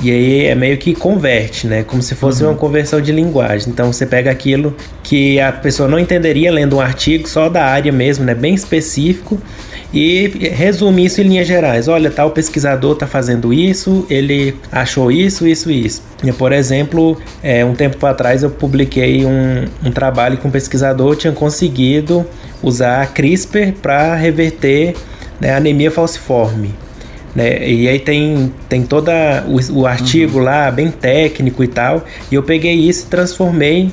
E 0.02 0.10
aí 0.10 0.46
é 0.46 0.54
meio 0.54 0.76
que 0.76 0.94
converte, 0.94 1.66
né? 1.66 1.82
Como 1.82 2.02
se 2.02 2.14
fosse 2.14 2.42
uma 2.44 2.54
conversão 2.54 3.00
de 3.00 3.12
linguagem. 3.12 3.70
Então 3.70 3.92
você 3.92 4.04
pega 4.04 4.30
aquilo 4.30 4.74
que 5.02 5.40
a 5.40 5.52
pessoa 5.52 5.88
não 5.88 5.98
entenderia 5.98 6.52
lendo 6.52 6.76
um 6.76 6.80
artigo 6.80 7.28
só 7.28 7.48
da 7.48 7.64
área 7.64 7.92
mesmo, 7.92 8.24
né? 8.24 8.34
Bem 8.34 8.54
específico. 8.54 9.40
E 9.92 10.50
resume 10.52 11.04
isso 11.04 11.20
em 11.20 11.24
linhas 11.24 11.46
gerais. 11.46 11.86
Olha, 11.86 12.10
tal 12.10 12.32
pesquisador 12.32 12.94
está 12.94 13.06
fazendo 13.06 13.52
isso, 13.52 14.04
ele 14.10 14.56
achou 14.72 15.12
isso, 15.12 15.46
isso, 15.46 15.70
isso. 15.70 16.02
E, 16.24 16.32
por 16.32 16.52
exemplo, 16.52 17.16
é, 17.40 17.64
um 17.64 17.74
tempo 17.74 18.04
atrás 18.04 18.42
eu 18.42 18.50
publiquei 18.50 19.24
um, 19.24 19.66
um 19.84 19.92
trabalho 19.92 20.36
que 20.36 20.46
um 20.46 20.50
pesquisador 20.50 21.14
tinha 21.14 21.32
conseguido 21.32 22.26
usar 22.60 23.06
CRISPR 23.12 23.72
para 23.80 24.16
reverter 24.16 24.96
né, 25.40 25.54
anemia 25.54 25.92
falciforme. 25.92 26.74
Né? 27.34 27.68
E 27.68 27.88
aí 27.88 27.98
tem, 27.98 28.52
tem 28.68 28.82
todo 28.82 29.10
o, 29.46 29.80
o 29.80 29.86
artigo 29.86 30.38
lá, 30.38 30.70
bem 30.70 30.90
técnico 30.90 31.64
e 31.64 31.68
tal. 31.68 32.04
E 32.30 32.34
eu 32.34 32.42
peguei 32.42 32.74
isso 32.74 33.06
e 33.06 33.08
transformei 33.08 33.92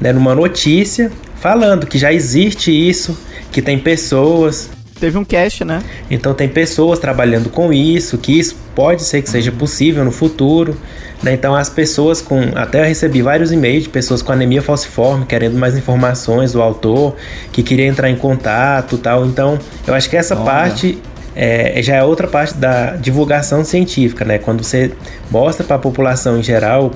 né, 0.00 0.12
numa 0.12 0.34
notícia 0.34 1.10
falando 1.36 1.86
que 1.86 1.98
já 1.98 2.12
existe 2.12 2.70
isso, 2.70 3.18
que 3.50 3.62
tem 3.62 3.78
pessoas. 3.78 4.68
Teve 4.98 5.16
um 5.16 5.24
cast, 5.24 5.64
né? 5.64 5.82
Então 6.10 6.34
tem 6.34 6.46
pessoas 6.46 6.98
trabalhando 6.98 7.48
com 7.48 7.72
isso, 7.72 8.18
que 8.18 8.38
isso 8.38 8.54
pode 8.74 9.02
ser 9.02 9.22
que 9.22 9.30
seja 9.30 9.50
possível 9.50 10.04
no 10.04 10.12
futuro. 10.12 10.76
Né? 11.22 11.32
Então 11.32 11.54
as 11.54 11.70
pessoas 11.70 12.20
com. 12.20 12.38
Até 12.54 12.80
eu 12.80 12.84
recebi 12.84 13.22
vários 13.22 13.50
e-mails 13.50 13.84
de 13.84 13.88
pessoas 13.88 14.20
com 14.20 14.32
anemia 14.32 14.60
falciforme, 14.60 15.24
querendo 15.24 15.56
mais 15.56 15.76
informações 15.76 16.52
do 16.52 16.60
autor, 16.60 17.16
que 17.50 17.62
queria 17.62 17.86
entrar 17.86 18.10
em 18.10 18.16
contato 18.16 18.98
tal. 18.98 19.24
Então, 19.24 19.58
eu 19.86 19.94
acho 19.94 20.10
que 20.10 20.16
essa 20.18 20.34
Olha. 20.34 20.44
parte 20.44 20.98
é, 21.34 21.80
já 21.82 21.96
é 21.96 22.02
outra 22.02 22.26
parte 22.26 22.54
da 22.54 22.96
divulgação 22.96 23.64
científica, 23.64 24.24
né? 24.24 24.38
Quando 24.38 24.62
você 24.62 24.92
mostra 25.30 25.64
para 25.64 25.76
a 25.76 25.78
população 25.78 26.38
em 26.38 26.42
geral, 26.42 26.90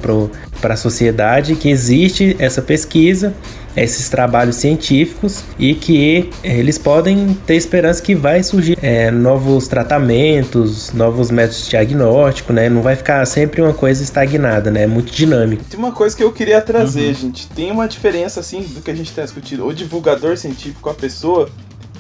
para 0.61 0.75
a 0.75 0.77
sociedade, 0.77 1.55
que 1.57 1.69
existe 1.69 2.37
essa 2.39 2.63
pesquisa 2.63 3.35
esses 3.77 4.09
trabalhos 4.09 4.57
científicos 4.57 5.43
e 5.59 5.75
que 5.75 6.31
eles 6.43 6.79
podem 6.79 7.35
ter 7.47 7.57
esperança 7.57 8.01
que 8.01 8.15
vai 8.15 8.43
surgir 8.43 8.79
é, 8.81 9.11
novos 9.11 9.67
tratamentos, 9.67 10.93
novos 10.93 11.31
métodos 11.31 11.69
diagnósticos, 11.69 12.55
né? 12.55 12.69
Não 12.69 12.83
vai 12.83 12.97
ficar 12.97 13.25
sempre 13.27 13.61
uma 13.61 13.75
coisa 13.75 14.03
estagnada, 14.03 14.71
né? 14.71 14.83
É 14.83 14.87
muito 14.87 15.13
dinâmico. 15.13 15.65
Tem 15.65 15.79
uma 15.79 15.93
coisa 15.93 16.17
que 16.17 16.23
eu 16.23 16.33
queria 16.33 16.61
trazer, 16.61 17.09
uhum. 17.09 17.15
gente. 17.15 17.49
Tem 17.49 17.71
uma 17.71 17.89
diferença, 17.89 18.41
assim, 18.41 18.63
do 18.63 18.81
que 18.81 18.91
a 18.91 18.95
gente 18.95 19.09
está 19.09 19.23
discutindo. 19.23 19.67
O 19.67 19.75
divulgador 19.75 20.37
científico, 20.37 20.89
a 20.89 20.95
pessoa, 20.95 21.49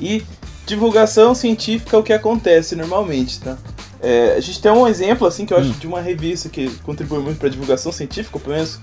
e 0.00 0.22
divulgação 0.66 1.34
científica, 1.34 1.98
o 1.98 2.02
que 2.02 2.12
acontece 2.12 2.74
normalmente, 2.74 3.40
tá? 3.40 3.56
É, 4.00 4.34
a 4.36 4.40
gente 4.40 4.60
tem 4.60 4.70
um 4.70 4.86
exemplo, 4.86 5.26
assim, 5.26 5.46
que 5.46 5.54
eu 5.54 5.58
acho 5.58 5.70
hum. 5.70 5.78
de 5.78 5.86
uma 5.86 6.00
revista 6.00 6.48
que 6.48 6.68
contribui 6.82 7.20
muito 7.20 7.38
para 7.38 7.48
divulgação 7.48 7.90
científica, 7.90 8.38
pelo 8.38 8.54
menos 8.54 8.78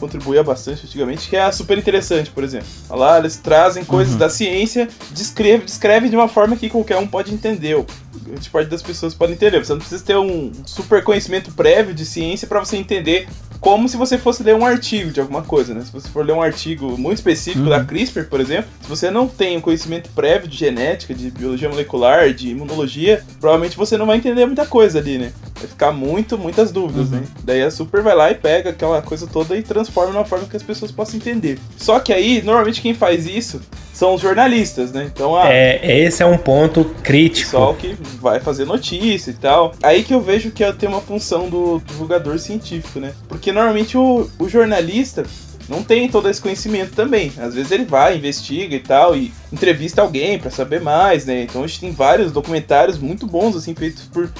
contribuía 0.00 0.42
bastante 0.42 0.86
antigamente, 0.86 1.28
que 1.28 1.36
é 1.36 1.42
a 1.42 1.52
super 1.52 1.76
interessante, 1.76 2.30
por 2.30 2.42
exemplo. 2.42 2.66
Lá 2.88 3.18
eles 3.18 3.36
trazem 3.36 3.84
coisas 3.84 4.14
uhum. 4.14 4.18
da 4.18 4.30
ciência, 4.30 4.88
descreve, 5.10 5.64
descreve 5.64 6.08
de 6.08 6.16
uma 6.16 6.26
forma 6.26 6.56
que 6.56 6.70
qualquer 6.70 6.96
um 6.96 7.06
pode 7.06 7.32
entender, 7.34 7.74
ou 7.74 7.86
grande 8.22 8.48
parte 8.48 8.68
das 8.68 8.82
pessoas 8.82 9.12
pode 9.12 9.32
entender. 9.32 9.62
Você 9.62 9.72
não 9.72 9.80
precisa 9.80 10.02
ter 10.02 10.16
um 10.16 10.52
super 10.64 11.04
conhecimento 11.04 11.52
prévio 11.52 11.94
de 11.94 12.06
ciência 12.06 12.48
para 12.48 12.60
você 12.60 12.76
entender 12.76 13.28
como 13.60 13.88
se 13.88 13.96
você 13.96 14.16
fosse 14.16 14.42
ler 14.42 14.54
um 14.54 14.64
artigo 14.64 15.10
de 15.10 15.20
alguma 15.20 15.42
coisa, 15.42 15.74
né? 15.74 15.82
Se 15.84 15.92
você 15.92 16.08
for 16.08 16.24
ler 16.24 16.32
um 16.32 16.40
artigo 16.40 16.96
muito 16.96 17.18
específico 17.18 17.64
uhum. 17.64 17.68
da 17.70 17.84
CRISPR, 17.84 18.24
por 18.24 18.40
exemplo, 18.40 18.70
se 18.80 18.88
você 18.88 19.10
não 19.10 19.28
tem 19.28 19.58
um 19.58 19.60
conhecimento 19.60 20.08
prévio 20.10 20.48
de 20.48 20.56
genética, 20.56 21.14
de 21.14 21.30
biologia 21.30 21.68
molecular, 21.68 22.32
de 22.32 22.50
imunologia, 22.50 23.22
provavelmente 23.38 23.76
você 23.76 23.98
não 23.98 24.06
vai 24.06 24.16
entender 24.16 24.46
muita 24.46 24.64
coisa 24.64 24.98
ali, 24.98 25.18
né? 25.18 25.32
Vai 25.54 25.68
ficar 25.68 25.92
muito, 25.92 26.38
muitas 26.38 26.72
dúvidas, 26.72 27.10
uhum. 27.10 27.20
né? 27.20 27.24
Daí 27.44 27.62
a 27.62 27.70
Super 27.70 28.02
vai 28.02 28.14
lá 28.14 28.30
e 28.30 28.34
pega 28.34 28.70
aquela 28.70 29.02
coisa 29.02 29.26
toda 29.26 29.54
e 29.56 29.62
transforma 29.62 30.12
numa 30.12 30.24
forma 30.24 30.46
que 30.46 30.56
as 30.56 30.62
pessoas 30.62 30.90
possam 30.90 31.16
entender. 31.16 31.58
Só 31.76 32.00
que 32.00 32.12
aí, 32.12 32.40
normalmente 32.42 32.80
quem 32.80 32.94
faz 32.94 33.26
isso 33.26 33.60
são 34.00 34.14
os 34.14 34.22
jornalistas, 34.22 34.92
né? 34.92 35.10
Então, 35.12 35.36
ah, 35.36 35.52
é, 35.52 36.00
esse 36.00 36.22
é 36.22 36.26
um 36.26 36.38
ponto 36.38 36.86
crítico. 37.02 37.50
Pessoal 37.50 37.74
que 37.74 37.94
vai 38.18 38.40
fazer 38.40 38.64
notícia 38.64 39.30
e 39.30 39.34
tal. 39.34 39.74
Aí 39.82 40.02
que 40.02 40.14
eu 40.14 40.22
vejo 40.22 40.50
que 40.50 40.64
tem 40.72 40.88
uma 40.88 41.02
função 41.02 41.50
do 41.50 41.82
divulgador 41.84 42.38
científico, 42.38 42.98
né? 42.98 43.12
Porque 43.28 43.52
normalmente 43.52 43.98
o, 43.98 44.30
o 44.38 44.48
jornalista 44.48 45.24
não 45.68 45.82
tem 45.82 46.08
todo 46.08 46.30
esse 46.30 46.40
conhecimento 46.40 46.92
também. 46.92 47.30
Às 47.36 47.54
vezes 47.54 47.70
ele 47.72 47.84
vai, 47.84 48.16
investiga 48.16 48.74
e 48.74 48.80
tal, 48.80 49.14
e 49.14 49.34
entrevista 49.52 50.00
alguém 50.00 50.38
para 50.38 50.50
saber 50.50 50.80
mais, 50.80 51.26
né? 51.26 51.42
Então 51.42 51.62
a 51.62 51.66
gente 51.66 51.80
tem 51.80 51.92
vários 51.92 52.32
documentários 52.32 52.96
muito 52.96 53.26
bons, 53.26 53.54
assim, 53.54 53.74
feitos 53.74 54.04
por 54.04 54.30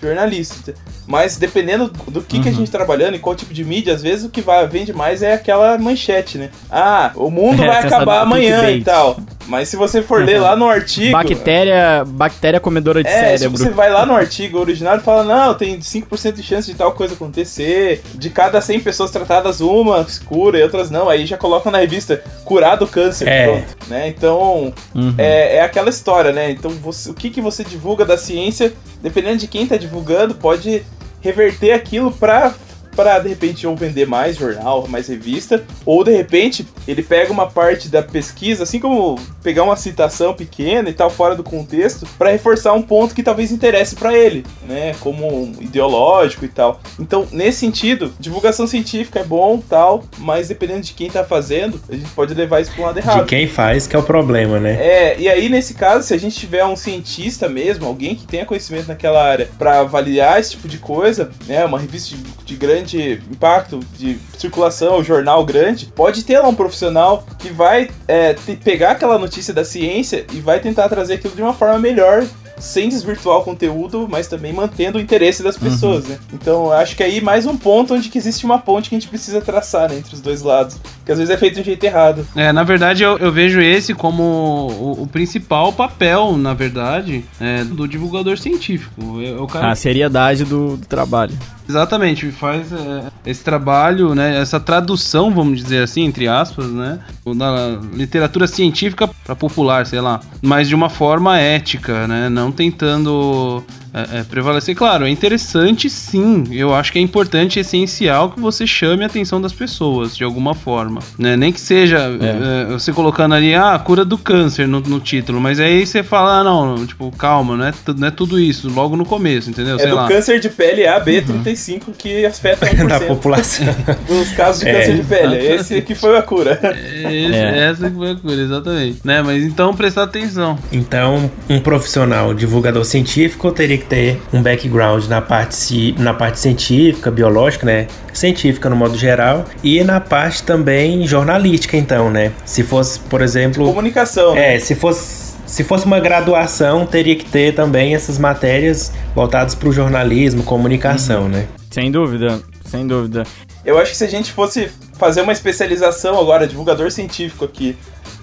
jornalista. 0.00 0.74
Mas 1.06 1.36
dependendo 1.36 1.88
do 2.08 2.20
que, 2.22 2.36
uhum. 2.36 2.42
que 2.42 2.48
a 2.48 2.52
uhum. 2.52 2.58
gente 2.58 2.70
tá 2.70 2.78
trabalhando 2.78 3.16
e 3.16 3.18
qual 3.18 3.34
tipo 3.34 3.52
de 3.52 3.64
mídia, 3.64 3.94
às 3.94 4.02
vezes 4.02 4.24
o 4.24 4.30
que 4.30 4.40
vai, 4.40 4.66
vende 4.66 4.92
mais 4.92 5.22
é 5.22 5.32
aquela 5.32 5.76
manchete, 5.78 6.38
né? 6.38 6.50
Ah, 6.70 7.12
o 7.14 7.30
mundo 7.30 7.58
vai 7.58 7.84
acabar 7.84 8.20
amanhã 8.20 8.70
e 8.70 8.82
tal. 8.82 9.16
Mas 9.48 9.70
se 9.70 9.76
você 9.76 10.02
for 10.02 10.22
ler 10.22 10.38
lá 10.38 10.54
no 10.54 10.68
artigo. 10.68 11.12
Bactéria, 11.12 12.04
bactéria 12.06 12.60
comedora 12.60 13.02
de 13.02 13.08
é, 13.08 13.38
cérebro. 13.38 13.56
Se 13.56 13.64
você 13.64 13.70
vai 13.70 13.90
lá 13.90 14.04
no 14.04 14.14
artigo 14.14 14.58
original 14.58 14.98
e 14.98 15.00
fala, 15.00 15.24
não, 15.24 15.54
tem 15.54 15.78
5% 15.78 16.32
de 16.32 16.42
chance 16.42 16.70
de 16.70 16.76
tal 16.76 16.92
coisa 16.92 17.14
acontecer. 17.14 18.02
De 18.14 18.28
cada 18.28 18.60
100 18.60 18.80
pessoas 18.80 19.10
tratadas, 19.10 19.62
uma 19.62 20.06
cura 20.26 20.58
e 20.58 20.62
outras 20.62 20.90
não. 20.90 21.08
Aí 21.08 21.24
já 21.24 21.38
colocam 21.38 21.72
na 21.72 21.78
revista 21.78 22.22
curado 22.44 22.84
o 22.84 22.88
câncer. 22.88 23.26
É. 23.26 23.46
Pronto, 23.46 23.76
né? 23.88 24.08
Então, 24.08 24.72
uhum. 24.94 25.14
é, 25.16 25.56
é 25.56 25.62
aquela 25.62 25.88
história, 25.88 26.30
né? 26.30 26.50
Então, 26.50 26.70
você, 26.70 27.10
o 27.10 27.14
que, 27.14 27.30
que 27.30 27.40
você 27.40 27.64
divulga 27.64 28.04
da 28.04 28.18
ciência, 28.18 28.74
dependendo 29.02 29.38
de 29.38 29.46
quem 29.46 29.66
tá 29.66 29.78
divulgando, 29.78 29.87
pode 30.34 30.82
reverter 31.20 31.72
aquilo 31.72 32.10
para 32.10 32.54
para 32.98 33.20
de 33.20 33.28
repente 33.28 33.64
ou 33.64 33.76
vender 33.76 34.08
mais 34.08 34.36
jornal, 34.36 34.88
mais 34.88 35.06
revista, 35.06 35.62
ou 35.86 36.02
de 36.02 36.10
repente 36.10 36.66
ele 36.88 37.00
pega 37.00 37.32
uma 37.32 37.46
parte 37.46 37.88
da 37.88 38.02
pesquisa, 38.02 38.64
assim 38.64 38.80
como 38.80 39.16
pegar 39.40 39.62
uma 39.62 39.76
citação 39.76 40.34
pequena 40.34 40.90
e 40.90 40.92
tal 40.92 41.08
fora 41.08 41.36
do 41.36 41.44
contexto, 41.44 42.04
para 42.18 42.32
reforçar 42.32 42.72
um 42.72 42.82
ponto 42.82 43.14
que 43.14 43.22
talvez 43.22 43.52
interesse 43.52 43.94
para 43.94 44.18
ele, 44.18 44.44
né, 44.66 44.96
como 44.98 45.52
ideológico 45.60 46.44
e 46.44 46.48
tal. 46.48 46.80
Então, 46.98 47.28
nesse 47.30 47.58
sentido, 47.58 48.12
divulgação 48.18 48.66
científica 48.66 49.20
é 49.20 49.24
bom, 49.24 49.58
tal, 49.58 50.02
mas 50.18 50.48
dependendo 50.48 50.80
de 50.80 50.92
quem 50.92 51.08
tá 51.08 51.22
fazendo, 51.22 51.80
a 51.88 51.94
gente 51.94 52.10
pode 52.10 52.34
levar 52.34 52.60
isso 52.60 52.72
para 52.72 52.82
um 52.82 52.86
lado 52.86 52.98
errado. 52.98 53.20
De 53.20 53.28
quem 53.28 53.46
faz 53.46 53.86
que 53.86 53.94
é 53.94 53.98
o 53.98 54.02
problema, 54.02 54.58
né? 54.58 54.72
É, 54.72 55.20
e 55.20 55.28
aí 55.28 55.48
nesse 55.48 55.74
caso, 55.74 56.04
se 56.04 56.12
a 56.12 56.18
gente 56.18 56.36
tiver 56.36 56.64
um 56.64 56.74
cientista 56.74 57.48
mesmo, 57.48 57.86
alguém 57.86 58.16
que 58.16 58.26
tenha 58.26 58.44
conhecimento 58.44 58.88
naquela 58.88 59.22
área 59.22 59.48
para 59.56 59.78
avaliar 59.78 60.40
esse 60.40 60.50
tipo 60.50 60.66
de 60.66 60.78
coisa, 60.78 61.30
né, 61.46 61.64
uma 61.64 61.78
revista 61.78 62.16
de, 62.16 62.22
de 62.44 62.56
grande 62.56 62.87
grande 62.88 63.20
impacto 63.30 63.80
de 63.98 64.18
circulação, 64.38 65.04
jornal 65.04 65.44
grande, 65.44 65.86
pode 65.94 66.24
ter 66.24 66.38
lá 66.38 66.48
um 66.48 66.54
profissional 66.54 67.24
que 67.38 67.50
vai 67.50 67.90
é, 68.06 68.34
pegar 68.64 68.92
aquela 68.92 69.18
notícia 69.18 69.52
da 69.52 69.64
ciência 69.64 70.24
e 70.32 70.40
vai 70.40 70.60
tentar 70.60 70.88
trazer 70.88 71.14
aquilo 71.14 71.34
de 71.34 71.42
uma 71.42 71.52
forma 71.52 71.78
melhor 71.78 72.24
sem 72.58 72.88
desvirtuar 72.88 73.38
o 73.38 73.44
conteúdo, 73.44 74.08
mas 74.10 74.26
também 74.26 74.52
mantendo 74.52 74.98
o 74.98 75.00
interesse 75.00 75.44
das 75.44 75.56
pessoas, 75.56 76.04
uhum. 76.04 76.10
né? 76.10 76.18
Então, 76.32 76.72
acho 76.72 76.96
que 76.96 77.04
aí 77.04 77.20
mais 77.20 77.46
um 77.46 77.56
ponto 77.56 77.94
onde 77.94 78.08
que 78.08 78.18
existe 78.18 78.44
uma 78.44 78.58
ponte 78.58 78.88
que 78.88 78.96
a 78.96 78.98
gente 78.98 79.08
precisa 79.08 79.40
traçar, 79.40 79.88
né, 79.88 79.98
entre 79.98 80.12
os 80.12 80.20
dois 80.20 80.42
lados, 80.42 80.76
que 81.04 81.12
às 81.12 81.18
vezes 81.18 81.32
é 81.32 81.36
feito 81.36 81.54
de 81.54 81.60
um 81.60 81.64
jeito 81.64 81.84
errado. 81.84 82.26
É, 82.34 82.52
na 82.52 82.64
verdade, 82.64 83.04
eu, 83.04 83.16
eu 83.18 83.30
vejo 83.30 83.60
esse 83.60 83.94
como 83.94 84.22
o, 84.22 85.02
o, 85.02 85.06
principal 85.06 85.72
papel, 85.72 86.36
na 86.36 86.52
verdade, 86.52 87.24
é, 87.40 87.62
do 87.62 87.86
divulgador 87.86 88.36
científico. 88.38 89.20
É, 89.22 89.40
o 89.40 89.46
cara... 89.46 89.70
A 89.70 89.74
seriedade 89.76 90.44
do, 90.44 90.76
do 90.76 90.86
trabalho. 90.86 91.36
Exatamente, 91.68 92.30
faz 92.32 92.72
é, 92.72 93.10
esse 93.26 93.44
trabalho, 93.44 94.14
né, 94.14 94.40
essa 94.40 94.58
tradução, 94.58 95.30
vamos 95.30 95.62
dizer 95.62 95.82
assim, 95.82 96.02
entre 96.04 96.26
aspas, 96.26 96.66
né, 96.66 96.98
da 97.36 97.78
literatura 97.92 98.46
científica 98.46 99.08
para 99.24 99.36
popular, 99.36 99.84
sei 99.86 100.00
lá, 100.00 100.20
mas 100.40 100.66
de 100.66 100.74
uma 100.74 100.88
forma 100.88 101.38
ética, 101.38 102.08
né, 102.08 102.30
não 102.30 102.50
tentando 102.50 103.62
é, 103.92 104.20
é, 104.20 104.22
prevalecer. 104.22 104.74
Claro, 104.74 105.06
é 105.06 105.10
interessante 105.10 105.88
sim. 105.88 106.44
Eu 106.50 106.74
acho 106.74 106.92
que 106.92 106.98
é 106.98 107.02
importante, 107.02 107.58
essencial 107.58 108.30
que 108.30 108.40
você 108.40 108.66
chame 108.66 109.02
a 109.02 109.06
atenção 109.06 109.40
das 109.40 109.52
pessoas 109.52 110.16
de 110.16 110.24
alguma 110.24 110.54
forma. 110.54 111.00
Né? 111.18 111.36
Nem 111.36 111.52
que 111.52 111.60
seja 111.60 111.98
é. 111.98 112.68
é 112.70 112.72
você 112.72 112.92
colocando 112.92 113.34
ali 113.34 113.54
ah, 113.54 113.74
a 113.74 113.78
cura 113.78 114.04
do 114.04 114.18
câncer 114.18 114.66
no, 114.66 114.80
no, 114.80 115.00
título, 115.00 115.40
mas 115.40 115.58
aí 115.60 115.86
você 115.86 116.02
fala, 116.02 116.40
ah, 116.40 116.44
não, 116.44 116.86
tipo, 116.86 117.10
calma, 117.12 117.56
não 117.56 117.66
é, 117.66 117.72
não 117.96 118.08
é 118.08 118.10
tudo 118.10 118.38
isso, 118.38 118.68
logo 118.70 118.96
no 118.96 119.04
começo, 119.04 119.50
entendeu? 119.50 119.76
É 119.76 119.78
Sei 119.78 119.88
do 119.88 119.96
lá. 119.96 120.08
câncer 120.08 120.40
de 120.40 120.48
pele 120.48 120.86
A, 120.86 121.02
B35 121.02 121.88
uhum. 121.88 121.94
que 121.96 122.26
afeta 122.26 122.66
1% 122.68 122.86
da 122.86 123.00
população. 123.00 123.66
Dos 124.06 124.30
casos 124.32 124.64
de 124.64 124.70
câncer 124.70 124.96
de 124.96 125.02
pele. 125.02 125.36
Esse 125.36 125.80
que 125.82 125.94
foi 125.94 126.16
a 126.16 126.22
cura. 126.22 126.58
Esse, 127.08 127.34
essa 127.34 127.90
que 127.90 127.96
foi 127.96 128.10
a 128.10 128.16
cura, 128.16 128.34
exatamente. 128.34 128.98
Né? 129.04 129.22
Mas 129.22 129.42
então 129.42 129.74
prestar 129.74 130.04
atenção. 130.04 130.58
Então, 130.72 131.30
um 131.48 131.60
profissional 131.60 132.34
divulgador 132.34 132.84
científico 132.84 133.50
teria 133.50 133.77
que 133.78 133.86
ter 133.86 134.20
um 134.32 134.42
background 134.42 135.06
na 135.06 135.20
parte, 135.20 135.94
na 135.98 136.12
parte 136.12 136.38
científica, 136.38 137.10
biológica, 137.10 137.66
né? 137.66 137.86
Científica 138.12 138.68
no 138.68 138.76
modo 138.76 138.96
geral, 138.96 139.44
e 139.62 139.82
na 139.84 140.00
parte 140.00 140.42
também 140.42 141.06
jornalística, 141.06 141.76
então, 141.76 142.10
né? 142.10 142.32
Se 142.44 142.62
fosse, 142.62 142.98
por 143.00 143.22
exemplo. 143.22 143.64
Comunicação. 143.64 144.36
É, 144.36 144.54
né? 144.54 144.58
se 144.60 144.74
fosse. 144.74 145.28
Se 145.46 145.64
fosse 145.64 145.86
uma 145.86 145.98
graduação, 145.98 146.84
teria 146.84 147.16
que 147.16 147.24
ter 147.24 147.54
também 147.54 147.94
essas 147.94 148.18
matérias 148.18 148.92
voltadas 149.14 149.54
para 149.54 149.70
o 149.70 149.72
jornalismo, 149.72 150.42
comunicação, 150.42 151.22
uhum. 151.22 151.28
né? 151.30 151.46
Sem 151.70 151.90
dúvida, 151.90 152.38
sem 152.66 152.86
dúvida. 152.86 153.24
Eu 153.64 153.78
acho 153.78 153.92
que 153.92 153.96
se 153.96 154.04
a 154.04 154.08
gente 154.08 154.30
fosse 154.30 154.68
fazer 154.98 155.22
uma 155.22 155.32
especialização 155.32 156.20
agora, 156.20 156.46
divulgador 156.46 156.90
científico 156.90 157.46
aqui, 157.46 157.76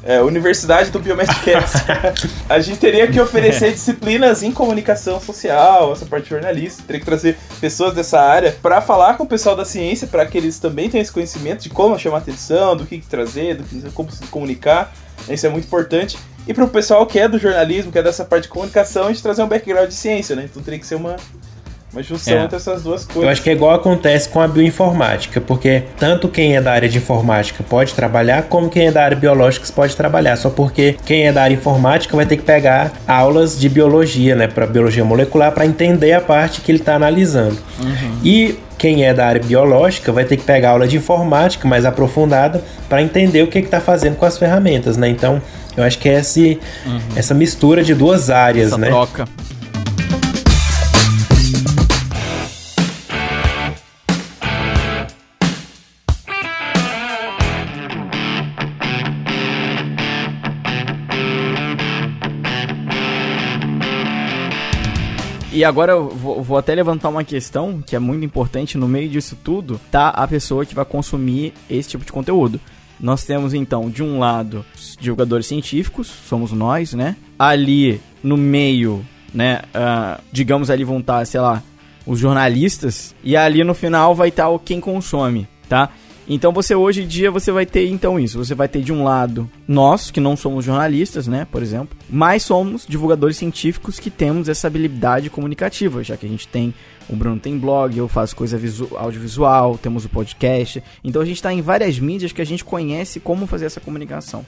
é, 0.06 0.22
Universidade 0.22 0.92
do 0.92 1.00
Biomedcast, 1.00 1.78
a 2.48 2.60
gente 2.60 2.78
teria 2.78 3.08
que 3.08 3.20
oferecer 3.20 3.72
disciplinas 3.72 4.44
em 4.44 4.52
comunicação 4.52 5.20
social, 5.20 5.92
essa 5.92 6.06
parte 6.06 6.30
jornalista, 6.30 6.84
teria 6.86 7.00
que 7.00 7.06
trazer 7.06 7.36
pessoas 7.60 7.96
dessa 7.96 8.22
área 8.22 8.56
para 8.62 8.80
falar 8.82 9.16
com 9.16 9.24
o 9.24 9.28
pessoal 9.28 9.56
da 9.56 9.66
ciência, 9.66 10.08
para 10.08 10.24
que 10.28 10.38
eles 10.38 10.60
também 10.60 10.92
tenham 10.92 11.02
esse 11.02 11.12
conhecimento 11.12 11.64
de 11.64 11.70
como 11.70 11.98
chamar 11.98 12.20
atenção, 12.20 12.78
do 12.78 12.86
que, 12.86 13.00
que 13.00 13.08
trazer, 13.08 13.56
do 13.56 13.64
que, 13.64 13.82
como 13.92 14.12
se 14.12 14.24
comunicar. 14.28 14.94
Isso 15.28 15.48
é 15.48 15.50
muito 15.50 15.66
importante. 15.66 16.20
E 16.48 16.54
para 16.54 16.64
o 16.64 16.70
pessoal 16.70 17.08
que 17.08 17.18
é 17.18 17.28
do 17.28 17.40
jornalismo, 17.40 17.92
que 17.92 17.98
é 17.98 18.04
dessa 18.04 18.24
parte 18.24 18.44
de 18.44 18.50
comunicação, 18.50 19.06
a 19.06 19.08
gente 19.08 19.24
trazer 19.24 19.42
um 19.42 19.48
background 19.48 19.88
de 19.88 19.96
ciência, 19.96 20.36
né? 20.36 20.44
Então 20.44 20.62
teria 20.62 20.80
que 20.80 20.86
ser 20.86 20.94
uma, 20.94 21.16
uma 21.96 22.04
junção 22.04 22.38
é. 22.38 22.44
entre 22.44 22.58
essas 22.58 22.84
duas 22.84 23.06
coisas. 23.06 23.24
Eu 23.24 23.30
acho 23.30 23.42
que 23.42 23.50
é 23.50 23.54
igual 23.54 23.74
acontece 23.74 24.28
com 24.28 24.42
a 24.42 24.48
bioinformática, 24.48 25.40
porque 25.40 25.84
tanto 25.98 26.28
quem 26.28 26.56
é 26.56 26.62
da 26.62 26.74
área 26.74 26.90
de 26.90 26.98
informática 26.98 27.64
pode 27.64 27.94
trabalhar, 27.94 28.44
como 28.44 28.70
quem 28.70 28.88
é 28.88 28.92
da 28.92 29.04
área 29.04 29.16
biológica 29.16 29.66
pode 29.74 29.96
trabalhar. 29.96 30.36
Só 30.36 30.50
porque 30.50 30.98
quem 31.06 31.28
é 31.28 31.32
da 31.32 31.44
área 31.44 31.56
informática 31.56 32.16
vai 32.16 32.26
ter 32.26 32.36
que 32.36 32.44
pegar 32.44 32.92
aulas 33.08 33.58
de 33.58 33.70
biologia, 33.70 34.36
né, 34.36 34.48
para 34.48 34.68
biologia 34.68 35.06
molecular, 35.06 35.54
para 35.54 35.66
entender 35.66 36.12
a 36.12 36.20
parte 36.20 36.60
que 36.60 36.70
ele 36.70 36.80
está 36.80 36.96
analisando. 36.96 37.58
Uhum. 37.80 38.20
E 38.24 38.60
quem 38.78 39.06
é 39.06 39.14
da 39.14 39.28
área 39.28 39.42
biológica 39.42 40.12
vai 40.12 40.26
ter 40.26 40.36
que 40.36 40.44
pegar 40.44 40.72
aula 40.72 40.86
de 40.86 40.98
informática 40.98 41.66
mais 41.66 41.86
aprofundada 41.86 42.62
para 42.90 43.02
entender 43.02 43.42
o 43.42 43.48
que 43.48 43.60
está 43.60 43.80
fazendo 43.80 44.18
com 44.18 44.26
as 44.26 44.38
ferramentas, 44.38 44.98
né? 44.98 45.08
Então, 45.08 45.42
eu 45.78 45.84
acho 45.84 45.98
que 45.98 46.10
é 46.10 46.20
esse, 46.20 46.60
uhum. 46.86 47.00
essa 47.16 47.34
mistura 47.34 47.84
de 47.84 47.94
duas 47.94 48.30
áreas, 48.30 48.68
essa 48.68 48.78
né? 48.78 48.88
Troca. 48.88 49.26
E 65.56 65.64
agora 65.64 65.94
eu 65.94 66.10
vou, 66.10 66.44
vou 66.44 66.58
até 66.58 66.76
levantar 66.76 67.08
uma 67.08 67.24
questão 67.24 67.82
que 67.82 67.96
é 67.96 68.00
muito 68.00 68.26
importante 68.26 68.78
no 68.78 68.90
meio 68.90 69.08
disso 69.08 69.38
tudo, 69.42 69.80
tá 69.90 70.10
a 70.10 70.28
pessoa 70.28 70.66
que 70.66 70.76
vai 70.76 70.84
consumir 70.84 71.54
esse 71.70 71.88
tipo 71.88 72.04
de 72.04 72.12
conteúdo. 72.12 72.60
Nós 73.00 73.24
temos 73.24 73.54
então, 73.54 73.90
de 73.90 74.04
um 74.04 74.20
lado, 74.20 74.66
divulgadores 75.00 75.48
científicos, 75.48 76.08
somos 76.08 76.52
nós, 76.52 76.94
né? 76.94 77.16
Ali 77.40 78.02
no 78.22 78.36
meio, 78.36 79.06
né? 79.34 79.62
Uh, 79.74 80.22
digamos 80.30 80.70
ali 80.70 80.84
vão 80.84 81.00
estar, 81.00 81.26
sei 81.26 81.40
lá, 81.40 81.64
os 82.06 82.20
jornalistas, 82.20 83.16
e 83.24 83.38
ali 83.38 83.64
no 83.64 83.74
final 83.74 84.14
vai 84.14 84.28
estar 84.28 84.50
o 84.50 84.60
quem 84.60 84.82
consome, 84.82 85.48
tá? 85.70 85.90
Então 86.28 86.52
você 86.52 86.74
hoje 86.74 87.04
em 87.04 87.08
dia 87.08 87.30
você 87.30 87.52
vai 87.52 87.66
ter 87.66 87.88
então 87.88 88.20
isso, 88.20 88.44
você 88.44 88.56
vai 88.56 88.68
ter 88.68 88.82
de 88.82 88.92
um 88.92 89.04
lado 89.04 89.50
nós 89.68 90.10
que 90.10 90.20
não 90.20 90.36
somos 90.36 90.66
jornalistas, 90.66 91.28
né, 91.28 91.46
por 91.52 91.62
exemplo, 91.62 91.96
mas 92.10 92.44
somos 92.44 92.86
divulgadores 92.88 93.38
científicos 93.38 94.00
que 94.00 94.10
temos 94.10 94.50
essa 94.50 94.66
habilidade 94.68 95.30
comunicativa, 95.30 96.04
já 96.04 96.18
que 96.18 96.26
a 96.26 96.30
gente 96.30 96.48
tem 96.48 96.74
o 97.08 97.16
Bruno 97.16 97.40
tem 97.40 97.58
blog, 97.58 97.96
eu 97.96 98.08
faço 98.08 98.36
coisa 98.36 98.60
audiovisual, 98.98 99.78
temos 99.78 100.06
o 100.06 100.10
podcast. 100.10 100.82
Então 101.04 101.22
a 101.22 101.26
gente 101.26 101.36
está 101.36 101.54
em 101.54 101.62
várias 101.62 102.00
mídias 102.00 102.32
que 102.32 102.42
a 102.42 102.46
gente 102.46 102.66
conhece 102.66 103.20
como 103.20 103.46
fazer 103.46 103.66
essa 103.66 103.80
comunicação. 103.80 104.44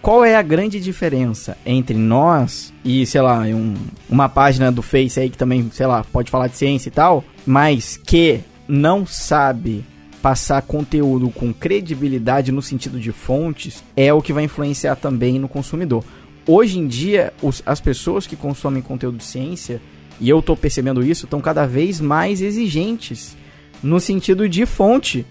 Qual 0.00 0.24
é 0.24 0.36
a 0.36 0.42
grande 0.42 0.78
diferença 0.78 1.58
entre 1.66 1.96
nós 1.96 2.72
e, 2.84 3.04
sei 3.04 3.20
lá, 3.20 3.40
um, 3.40 3.74
uma 4.08 4.28
página 4.28 4.70
do 4.70 4.80
Face 4.80 5.18
aí 5.18 5.28
que 5.28 5.36
também, 5.36 5.68
sei 5.72 5.86
lá, 5.86 6.04
pode 6.04 6.30
falar 6.30 6.46
de 6.46 6.56
ciência 6.56 6.88
e 6.88 6.92
tal, 6.92 7.24
mas 7.44 7.96
que 7.96 8.40
não 8.68 9.04
sabe 9.04 9.84
passar 10.22 10.62
conteúdo 10.62 11.30
com 11.30 11.52
credibilidade 11.52 12.52
no 12.52 12.60
sentido 12.60 12.98
de 12.98 13.12
fontes 13.12 13.82
é 13.96 14.12
o 14.12 14.22
que 14.22 14.32
vai 14.32 14.44
influenciar 14.44 14.96
também 14.96 15.38
no 15.38 15.48
consumidor. 15.48 16.04
Hoje 16.46 16.78
em 16.78 16.86
dia, 16.86 17.32
os, 17.42 17.62
as 17.64 17.80
pessoas 17.80 18.26
que 18.26 18.36
consomem 18.36 18.82
conteúdo 18.82 19.18
de 19.18 19.24
ciência, 19.24 19.80
e 20.20 20.28
eu 20.28 20.40
estou 20.40 20.56
percebendo 20.56 21.04
isso, 21.04 21.26
estão 21.26 21.40
cada 21.40 21.66
vez 21.66 22.00
mais 22.00 22.40
exigentes 22.40 23.36
no 23.82 24.00
sentido 24.00 24.48
de 24.48 24.66
fonte. 24.66 25.26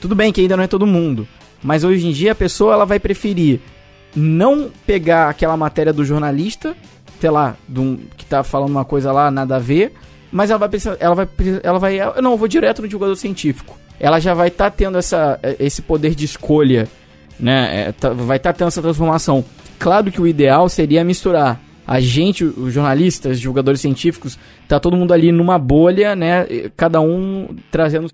Tudo 0.00 0.14
bem 0.14 0.32
que 0.32 0.40
ainda 0.40 0.56
não 0.56 0.64
é 0.64 0.68
todo 0.68 0.86
mundo, 0.86 1.26
mas 1.62 1.84
hoje 1.84 2.06
em 2.06 2.12
dia 2.12 2.32
a 2.32 2.34
pessoa 2.34 2.74
ela 2.74 2.84
vai 2.84 2.98
preferir 2.98 3.60
não 4.14 4.70
pegar 4.86 5.28
aquela 5.28 5.56
matéria 5.56 5.92
do 5.92 6.04
jornalista, 6.04 6.76
sei 7.20 7.30
lá, 7.30 7.56
um, 7.74 7.96
que 8.16 8.24
está 8.24 8.42
falando 8.42 8.70
uma 8.70 8.84
coisa 8.84 9.12
lá 9.12 9.30
nada 9.30 9.56
a 9.56 9.60
ver, 9.60 9.92
mas 10.32 10.50
ela 10.50 10.58
vai 10.58 10.70
ela 10.98 11.14
vai, 11.14 11.28
ela 11.62 11.78
vai, 11.78 12.00
eu 12.00 12.22
não, 12.22 12.32
eu 12.32 12.36
vou 12.36 12.48
direto 12.48 12.82
no 12.82 12.88
divulgador 12.88 13.16
científico 13.16 13.79
ela 14.00 14.18
já 14.18 14.32
vai 14.32 14.48
estar 14.48 14.70
tá 14.70 14.76
tendo 14.76 14.96
essa, 14.96 15.38
esse 15.58 15.82
poder 15.82 16.14
de 16.14 16.24
escolha, 16.24 16.88
né? 17.38 17.88
É, 17.88 17.92
tá, 17.92 18.10
vai 18.10 18.38
estar 18.38 18.54
tá 18.54 18.58
tendo 18.58 18.68
essa 18.68 18.80
transformação. 18.82 19.44
Claro 19.78 20.10
que 20.10 20.20
o 20.20 20.26
ideal 20.26 20.68
seria 20.68 21.04
misturar 21.04 21.60
a 21.86 22.00
gente, 22.00 22.44
os 22.44 22.72
jornalistas, 22.72 23.38
jogadores 23.38 23.80
científicos, 23.80 24.38
tá 24.68 24.78
todo 24.78 24.96
mundo 24.96 25.12
ali 25.12 25.30
numa 25.32 25.58
bolha, 25.58 26.16
né? 26.16 26.46
Cada 26.76 27.00
um 27.00 27.54
trazendo 27.70 28.08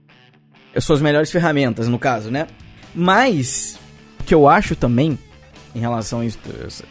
suas 0.78 1.00
melhores 1.00 1.30
ferramentas, 1.30 1.86
no 1.86 1.98
caso, 1.98 2.30
né? 2.30 2.46
Mas, 2.94 3.78
o 4.18 4.24
que 4.24 4.34
eu 4.34 4.48
acho 4.48 4.74
também, 4.74 5.18
em 5.74 5.80
relação 5.80 6.20
a 6.20 6.24
isso, 6.24 6.38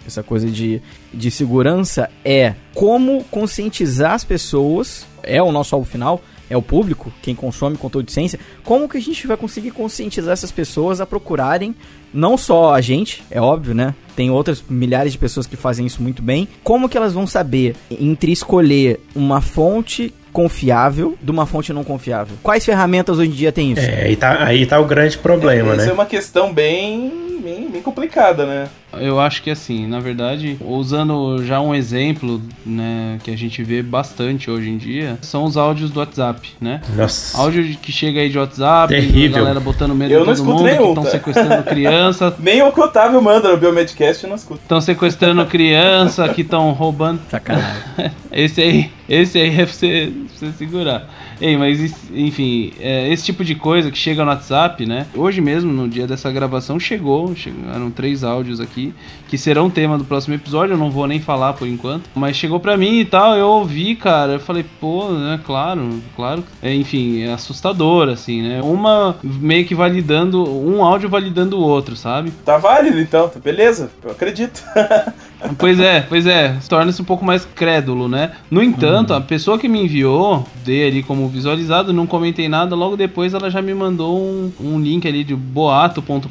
essa 0.06 0.22
coisa 0.22 0.48
de, 0.48 0.82
de 1.12 1.32
segurança, 1.32 2.10
é 2.24 2.54
como 2.74 3.24
conscientizar 3.26 4.12
as 4.12 4.24
pessoas, 4.24 5.08
é 5.24 5.42
o 5.42 5.52
nosso 5.52 5.74
alvo 5.74 5.90
final, 5.90 6.22
é 6.50 6.56
o 6.56 6.62
público, 6.62 7.12
quem 7.22 7.36
consome 7.36 7.78
conteúdo 7.78 8.06
de 8.06 8.12
ciência, 8.12 8.40
como 8.64 8.88
que 8.88 8.98
a 8.98 9.02
gente 9.02 9.26
vai 9.28 9.38
conseguir 9.38 9.72
conscientizar 9.72 10.34
essas 10.34 10.52
pessoas 10.52 11.02
a 11.02 11.06
procurarem 11.06 11.76
não 12.14 12.38
só 12.38 12.74
a 12.74 12.80
gente, 12.80 13.24
é 13.30 13.42
óbvio, 13.42 13.76
né? 13.76 13.94
Tem 14.16 14.32
outras 14.32 14.64
milhares 14.70 15.12
de 15.12 15.18
pessoas 15.18 15.46
que 15.46 15.58
fazem 15.58 15.86
isso 15.86 16.02
muito 16.02 16.22
bem. 16.22 16.48
Como 16.64 16.88
que 16.88 16.96
elas 16.98 17.14
vão 17.14 17.28
saber 17.28 17.76
entre 17.92 18.32
escolher 18.32 19.02
uma 19.14 19.42
fonte 19.42 20.14
confiável 20.32 21.18
de 21.22 21.30
uma 21.30 21.46
fonte 21.46 21.74
não 21.74 21.84
confiável? 21.84 22.38
Quais 22.42 22.64
ferramentas 22.64 23.20
hoje 23.20 23.32
em 23.32 23.34
dia 23.34 23.52
tem 23.52 23.74
isso? 23.74 23.82
É, 23.82 24.06
aí 24.06 24.16
tá, 24.16 24.44
aí 24.46 24.66
tá 24.66 24.80
o 24.80 24.86
grande 24.86 25.18
problema, 25.18 25.74
é, 25.74 25.76
né? 25.76 25.84
Essa 25.84 25.92
é 25.92 25.94
uma 25.94 26.06
questão 26.06 26.54
bem, 26.54 27.42
bem, 27.44 27.70
bem 27.70 27.82
complicada, 27.82 28.46
né? 28.46 28.70
Eu 29.00 29.20
acho 29.20 29.42
que 29.42 29.50
assim, 29.50 29.88
na 29.88 30.00
verdade, 30.00 30.58
usando 30.62 31.44
já 31.44 31.60
um 31.60 31.74
exemplo, 31.74 32.42
né, 32.66 33.18
que 33.24 33.32
a 33.32 33.38
gente 33.38 33.64
vê 33.64 33.82
bastante 33.82 34.50
hoje 34.50 34.70
em 34.70 34.78
dia, 34.78 35.18
são 35.22 35.44
os 35.44 35.58
áudios 35.58 35.90
do 35.92 36.00
WhatsApp, 36.00 36.54
né? 36.60 36.82
Nossa. 36.96 37.38
Áudio 37.38 37.78
que 37.78 37.92
chega 37.92 38.20
aí 38.20 38.30
de 38.30 38.38
WhatsApp, 38.38 38.94
Terrível. 38.94 39.38
a 39.38 39.40
galera 39.40 39.60
botando 39.60 39.96
medo 39.96 40.14
eu 40.14 40.22
em 40.22 40.26
todo 40.26 40.44
mundo, 40.44 40.64
nenhum, 40.64 40.78
que 40.78 40.90
estão 40.90 41.04
tá? 41.04 41.10
sequestrando 41.12 41.64
criança. 41.70 42.36
Nem 42.40 42.62
o 42.62 42.72
que 42.72 42.80
o 42.80 42.84
Otávio 42.84 43.22
manda 43.22 43.52
no 43.52 43.58
Biomedcast 43.58 44.24
eu 44.24 44.30
não 44.30 44.36
escuto. 44.36 44.62
Estão 44.62 44.82
sequestrando 44.82 45.46
criança, 45.46 46.28
que 46.30 46.42
estão 46.42 46.72
roubando. 46.72 47.20
Sacanagem. 47.30 47.84
esse 48.32 48.62
aí, 48.62 48.92
esse 49.08 49.38
aí 49.38 49.50
é 49.50 49.66
pra 49.66 49.74
você, 49.74 50.14
pra 50.14 50.50
você 50.50 50.58
segurar. 50.58 51.10
Ei, 51.40 51.58
mas 51.58 52.10
enfim, 52.14 52.74
é, 52.80 53.12
esse 53.12 53.24
tipo 53.24 53.44
de 53.44 53.56
coisa 53.56 53.92
que 53.92 53.98
chega 53.98 54.24
no 54.24 54.30
WhatsApp, 54.30 54.86
né? 54.86 55.06
Hoje 55.16 55.42
mesmo, 55.42 55.72
no 55.72 55.88
dia 55.88 56.08
dessa 56.08 56.32
gravação, 56.32 56.80
chegou, 56.80 57.36
chegaram 57.36 57.92
três 57.92 58.24
áudios 58.24 58.60
aqui, 58.60 58.94
que 59.28 59.38
serão 59.38 59.70
tema 59.70 59.98
do 59.98 60.06
próximo 60.06 60.36
episódio, 60.36 60.74
eu 60.74 60.78
não 60.78 60.92
vou 60.92 61.08
nem 61.08 61.20
falar 61.20 61.54
por 61.54 61.68
enquanto. 61.68 62.10
Mas 62.16 62.36
chegou 62.36 62.60
pra 62.60 62.78
mim 62.78 63.00
e 63.00 63.06
tal, 63.06 63.36
eu 63.36 63.48
ouvi, 63.48 63.96
cara, 63.96 64.34
eu 64.34 64.40
falei, 64.40 64.66
pô, 64.80 65.10
né, 65.12 65.40
claro, 65.46 66.02
claro. 66.16 66.44
É, 66.62 66.74
enfim, 66.74 67.22
é 67.22 67.34
assustador, 67.34 68.10
assim, 68.10 68.42
né? 68.42 68.62
Uma 68.62 69.16
meio 69.24 69.66
que 69.66 69.76
validando, 69.76 70.44
um 70.44 70.84
áudio 70.84 71.10
validando 71.10 71.58
o 71.58 71.62
outro, 71.62 71.96
sabe? 71.96 72.32
Tá 72.46 72.58
válido 72.58 73.00
então, 73.00 73.28
tá 73.28 73.40
beleza, 73.40 73.92
eu 74.04 74.12
acredito. 74.12 74.64
pois 75.58 75.80
é, 75.80 76.02
pois 76.02 76.26
é, 76.26 76.58
torna-se 76.68 77.02
um 77.02 77.06
pouco 77.06 77.26
mais 77.26 77.46
crédulo, 77.46 78.08
né? 78.08 78.32
No 78.50 78.64
entanto, 78.64 79.12
uhum. 79.12 79.18
a 79.18 79.22
pessoa 79.22 79.58
que 79.58 79.68
me 79.68 79.84
enviou, 79.84 80.46
dei 80.64 80.88
ali 80.88 81.04
como 81.04 81.25
visualizado, 81.28 81.94
não 81.94 82.08
comentei 82.08 82.48
nada, 82.48 82.76
logo 82.76 82.96
depois 82.96 83.34
ela 83.34 83.50
já 83.50 83.62
me 83.62 83.74
mandou 83.74 84.18
um, 84.18 84.52
um 84.60 84.80
link 84.80 85.08
ali 85.08 85.24
de 85.24 85.36
boato.com.br, 85.36 86.28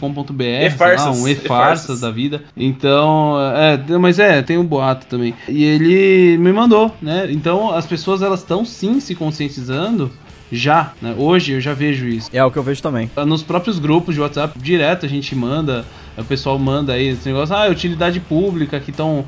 um 1.16 1.28
e-farsas 1.28 2.00
da 2.00 2.10
vida. 2.10 2.42
Então, 2.56 3.36
é, 3.40 3.98
mas 3.98 4.18
é, 4.18 4.42
tem 4.42 4.58
um 4.58 4.64
boato 4.64 5.06
também. 5.06 5.34
E 5.48 5.64
ele 5.64 6.38
me 6.38 6.52
mandou, 6.52 6.94
né? 7.00 7.28
Então 7.30 7.72
as 7.72 7.86
pessoas 7.86 8.22
elas 8.22 8.40
estão 8.40 8.64
sim 8.64 9.00
se 9.00 9.14
conscientizando 9.14 10.10
já, 10.50 10.92
né? 11.00 11.14
Hoje 11.18 11.52
eu 11.52 11.60
já 11.60 11.74
vejo 11.74 12.06
isso. 12.06 12.30
É 12.32 12.44
o 12.44 12.50
que 12.50 12.58
eu 12.58 12.62
vejo 12.62 12.82
também. 12.82 13.10
Nos 13.26 13.42
próprios 13.42 13.78
grupos 13.78 14.14
de 14.14 14.20
WhatsApp, 14.20 14.58
direto 14.58 15.06
a 15.06 15.08
gente 15.08 15.34
manda, 15.34 15.84
o 16.16 16.24
pessoal 16.24 16.58
manda 16.58 16.92
aí 16.92 17.08
esse 17.08 17.28
negócio, 17.28 17.54
ah, 17.54 17.66
utilidade 17.68 18.20
pública, 18.20 18.78
que 18.80 18.90
estão 18.90 19.24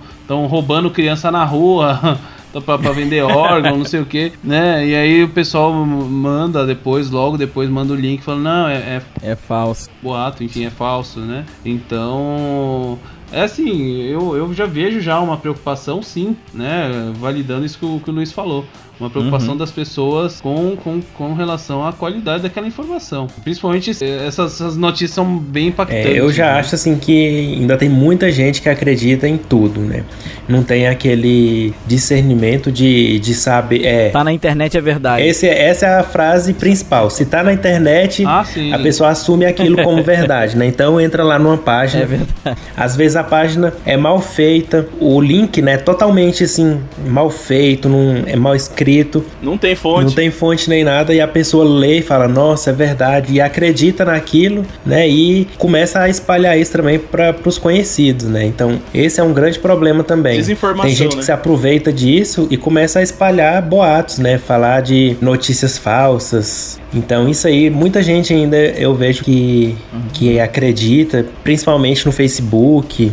roubando 0.47 0.91
criança 0.91 1.31
na 1.31 1.45
rua. 1.45 2.19
pra, 2.61 2.79
pra 2.79 2.92
vender 2.92 3.23
órgão, 3.23 3.79
não 3.79 3.85
sei 3.85 4.01
o 4.01 4.07
que, 4.07 4.33
né? 4.42 4.87
E 4.87 4.95
aí 4.95 5.25
o 5.25 5.29
pessoal 5.29 5.73
manda 5.73 6.66
depois, 6.66 7.11
logo 7.11 7.37
depois 7.37 7.69
manda 7.69 7.92
o 7.92 7.97
link 7.97 8.23
falando, 8.23 8.42
não, 8.42 8.69
é, 8.69 8.77
é, 8.77 9.03
é 9.23 9.37
falso. 9.37 9.90
Boato, 10.03 10.42
enfim, 10.42 10.64
é 10.64 10.71
falso, 10.71 11.21
né? 11.21 11.45
Então. 11.64 12.99
É 13.33 13.42
assim, 13.42 14.03
eu, 14.03 14.37
eu 14.37 14.55
já 14.55 14.66
vejo 14.66 15.01
já 15.01 15.19
uma 15.19 15.37
preocupação, 15.37 16.01
sim, 16.01 16.37
né? 16.55 17.12
Validando 17.16 17.66
isso 17.66 17.77
que 17.77 17.85
o, 17.85 17.99
que 17.99 18.09
o 18.09 18.12
Luiz 18.12 18.31
falou 18.31 18.64
uma 18.99 19.11
preocupação 19.11 19.51
uhum. 19.51 19.57
das 19.59 19.71
pessoas 19.71 20.41
com, 20.41 20.75
com, 20.77 21.01
com 21.15 21.35
relação 21.35 21.87
à 21.87 21.93
qualidade 21.93 22.45
daquela 22.45 22.67
informação. 22.67 23.27
Principalmente 23.45 23.91
essas, 23.91 24.55
essas 24.55 24.77
notícias 24.77 25.11
são 25.11 25.39
bem 25.39 25.69
impactantes. 25.69 26.07
É, 26.07 26.19
eu 26.19 26.33
já 26.33 26.47
né? 26.47 26.61
acho 26.61 26.75
assim 26.75 26.97
que 26.97 27.57
ainda 27.59 27.77
tem 27.77 27.89
muita 27.89 28.31
gente 28.33 28.63
que 28.63 28.69
acredita 28.69 29.29
em 29.29 29.37
tudo, 29.37 29.81
né? 29.81 30.03
Não 30.49 30.63
tem 30.63 30.87
aquele 30.87 31.75
discernimento 31.87 32.73
de, 32.73 33.19
de 33.19 33.35
saber. 33.35 33.85
É, 33.85 34.09
tá 34.09 34.25
na 34.25 34.33
internet 34.33 34.77
é 34.77 34.81
verdade. 34.81 35.23
Esse, 35.23 35.47
é, 35.47 35.69
essa 35.69 35.87
é 35.87 35.99
a 35.99 36.03
frase 36.03 36.55
principal. 36.55 37.11
Se 37.11 37.27
tá 37.27 37.43
na 37.43 37.53
internet, 37.53 38.25
ah, 38.25 38.45
a 38.73 38.79
pessoa 38.79 39.11
assume 39.11 39.45
aquilo 39.45 39.83
como 39.83 40.01
verdade, 40.05 40.57
né? 40.57 40.67
Então 40.67 40.99
entra 40.99 41.23
lá 41.23 41.39
numa 41.39 41.59
página. 41.59 42.05
É 42.05 42.07
verdade. 42.07 42.59
Às 42.75 42.97
vezes 42.97 43.17
a 43.17 43.25
página 43.25 43.75
é 43.85 43.97
mal 43.97 44.21
feita, 44.21 44.89
o 44.99 45.21
link, 45.21 45.61
né, 45.61 45.77
totalmente 45.77 46.45
assim, 46.45 46.81
mal 47.07 47.29
feito, 47.29 47.89
não, 47.89 48.23
é 48.27 48.37
mal 48.37 48.55
escrito 48.55 48.86
escrito. 48.87 49.25
Não 49.42 49.59
tem 49.59 49.75
fonte. 49.75 50.05
Não 50.05 50.12
tem 50.12 50.31
fonte 50.31 50.68
nem 50.68 50.85
nada 50.85 51.12
e 51.12 51.20
a 51.20 51.27
pessoa 51.29 51.64
lê 51.64 51.99
e 51.99 52.03
fala, 52.03 52.29
nossa, 52.29 52.70
é 52.70 52.72
verdade, 52.72 53.35
e 53.35 53.40
acredita 53.40 54.05
naquilo, 54.05 54.64
né? 54.85 55.09
E 55.09 55.46
começa 55.59 56.01
a 56.01 56.09
espalhar 56.09 56.59
isso 56.59 56.72
também 56.72 56.99
para 56.99 57.35
os 57.44 57.59
conhecidos, 57.59 58.27
né? 58.27 58.44
Então, 58.44 58.81
esse 58.94 59.20
é 59.20 59.22
um 59.22 59.33
grande 59.33 59.59
problema 59.59 60.05
também. 60.05 60.37
Desinformação, 60.37 60.87
tem 60.87 60.94
gente 60.94 61.14
né? 61.14 61.18
que 61.18 61.25
se 61.25 61.33
aproveita 61.33 61.92
disso 61.92 62.46
e 62.51 62.57
começa 62.57 63.01
a 63.01 63.03
espalhar 63.03 63.61
boatos, 63.62 64.18
né? 64.18 64.38
Falar 64.38 64.81
de 64.83 65.16
notícias 65.20 65.77
falsas. 65.77 66.81
Então, 66.94 67.29
isso 67.29 67.46
aí, 67.46 67.68
muita 67.68 68.03
gente 68.03 68.33
ainda 68.33 68.57
eu 68.57 68.94
vejo 68.94 69.25
que, 69.25 69.77
que 70.12 70.38
acredita, 70.38 71.27
principalmente 71.42 72.07
no 72.07 72.12
Facebook 72.12 73.12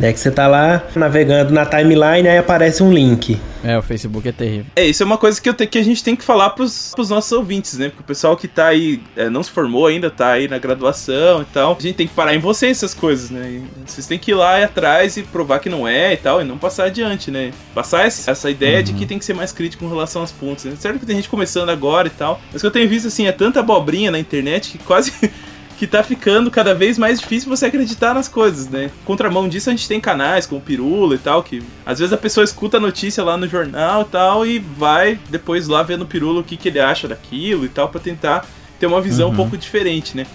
É 0.00 0.12
que 0.12 0.20
você 0.20 0.30
tá 0.30 0.46
lá 0.46 0.84
navegando 0.94 1.52
na 1.52 1.66
timeline, 1.66 2.28
aí 2.28 2.38
aparece 2.38 2.82
um 2.82 2.92
link. 2.92 3.38
É, 3.64 3.76
o 3.76 3.82
Facebook 3.82 4.28
é 4.28 4.32
terrível. 4.32 4.66
É, 4.76 4.86
isso 4.86 5.02
é 5.02 5.06
uma 5.06 5.18
coisa 5.18 5.40
que, 5.40 5.48
eu 5.48 5.54
te, 5.54 5.66
que 5.66 5.78
a 5.78 5.82
gente 5.82 6.04
tem 6.04 6.14
que 6.14 6.22
falar 6.22 6.50
pros, 6.50 6.92
pros 6.94 7.10
nossos 7.10 7.32
ouvintes, 7.32 7.76
né? 7.76 7.88
Porque 7.88 8.02
o 8.02 8.06
pessoal 8.06 8.36
que 8.36 8.46
tá 8.46 8.68
aí, 8.68 9.02
é, 9.16 9.28
não 9.28 9.42
se 9.42 9.50
formou 9.50 9.88
ainda, 9.88 10.08
tá 10.08 10.32
aí 10.32 10.46
na 10.46 10.58
graduação 10.58 11.42
e 11.42 11.44
tal. 11.46 11.76
A 11.76 11.82
gente 11.82 11.96
tem 11.96 12.06
que 12.06 12.14
parar 12.14 12.34
em 12.34 12.38
vocês 12.38 12.76
essas 12.76 12.94
coisas, 12.94 13.30
né? 13.30 13.50
E 13.50 13.64
vocês 13.84 14.06
têm 14.06 14.18
que 14.18 14.30
ir 14.30 14.34
lá 14.34 14.60
e 14.60 14.64
atrás 14.64 15.16
e 15.16 15.24
provar 15.24 15.58
que 15.58 15.68
não 15.68 15.88
é 15.88 16.12
e 16.12 16.16
tal, 16.16 16.40
e 16.40 16.44
não 16.44 16.56
passar 16.56 16.84
adiante, 16.84 17.32
né? 17.32 17.50
Passar 17.74 18.06
essa, 18.06 18.30
essa 18.30 18.48
ideia 18.48 18.82
de 18.82 18.92
que 18.92 19.04
tem 19.04 19.18
que 19.18 19.24
ser 19.24 19.34
mais 19.34 19.50
crítico 19.50 19.84
com 19.84 19.90
relação 19.90 20.22
às 20.22 20.30
pontes. 20.30 20.64
Né? 20.64 20.74
Certo 20.78 21.00
que 21.00 21.06
tem 21.06 21.16
gente 21.16 21.28
começando 21.28 21.70
agora 21.70 22.06
e 22.06 22.10
tal, 22.10 22.40
mas 22.52 22.56
o 22.56 22.60
que 22.60 22.66
eu 22.66 22.70
tenho 22.70 22.88
visto, 22.88 23.08
assim, 23.08 23.26
é 23.26 23.32
tanta 23.32 23.60
abobrinha 23.60 24.12
na 24.12 24.18
internet 24.20 24.70
que 24.70 24.78
quase 24.78 25.12
que 25.78 25.86
tá 25.86 26.02
ficando 26.02 26.50
cada 26.50 26.74
vez 26.74 26.98
mais 26.98 27.20
difícil 27.20 27.48
você 27.48 27.66
acreditar 27.66 28.12
nas 28.12 28.26
coisas, 28.26 28.68
né? 28.68 28.90
Contramão 29.04 29.48
disso, 29.48 29.70
a 29.70 29.72
gente 29.72 29.86
tem 29.86 30.00
canais 30.00 30.44
como 30.44 30.60
Pirula 30.60 31.14
e 31.14 31.18
tal, 31.18 31.42
que 31.42 31.62
às 31.86 32.00
vezes 32.00 32.12
a 32.12 32.16
pessoa 32.16 32.42
escuta 32.42 32.78
a 32.78 32.80
notícia 32.80 33.22
lá 33.22 33.36
no 33.36 33.46
jornal 33.46 34.02
e 34.02 34.04
tal 34.06 34.44
e 34.46 34.58
vai 34.58 35.18
depois 35.30 35.68
lá 35.68 35.82
ver 35.84 35.96
no 35.96 36.04
Pirula 36.04 36.40
o 36.40 36.44
que, 36.44 36.56
que 36.56 36.68
ele 36.68 36.80
acha 36.80 37.06
daquilo 37.06 37.64
e 37.64 37.68
tal, 37.68 37.88
para 37.88 38.00
tentar 38.00 38.44
ter 38.80 38.86
uma 38.86 39.00
visão 39.00 39.28
Uhum. 39.28 39.34
um 39.34 39.36
pouco 39.36 39.56
diferente, 39.56 40.16
né? 40.16 40.26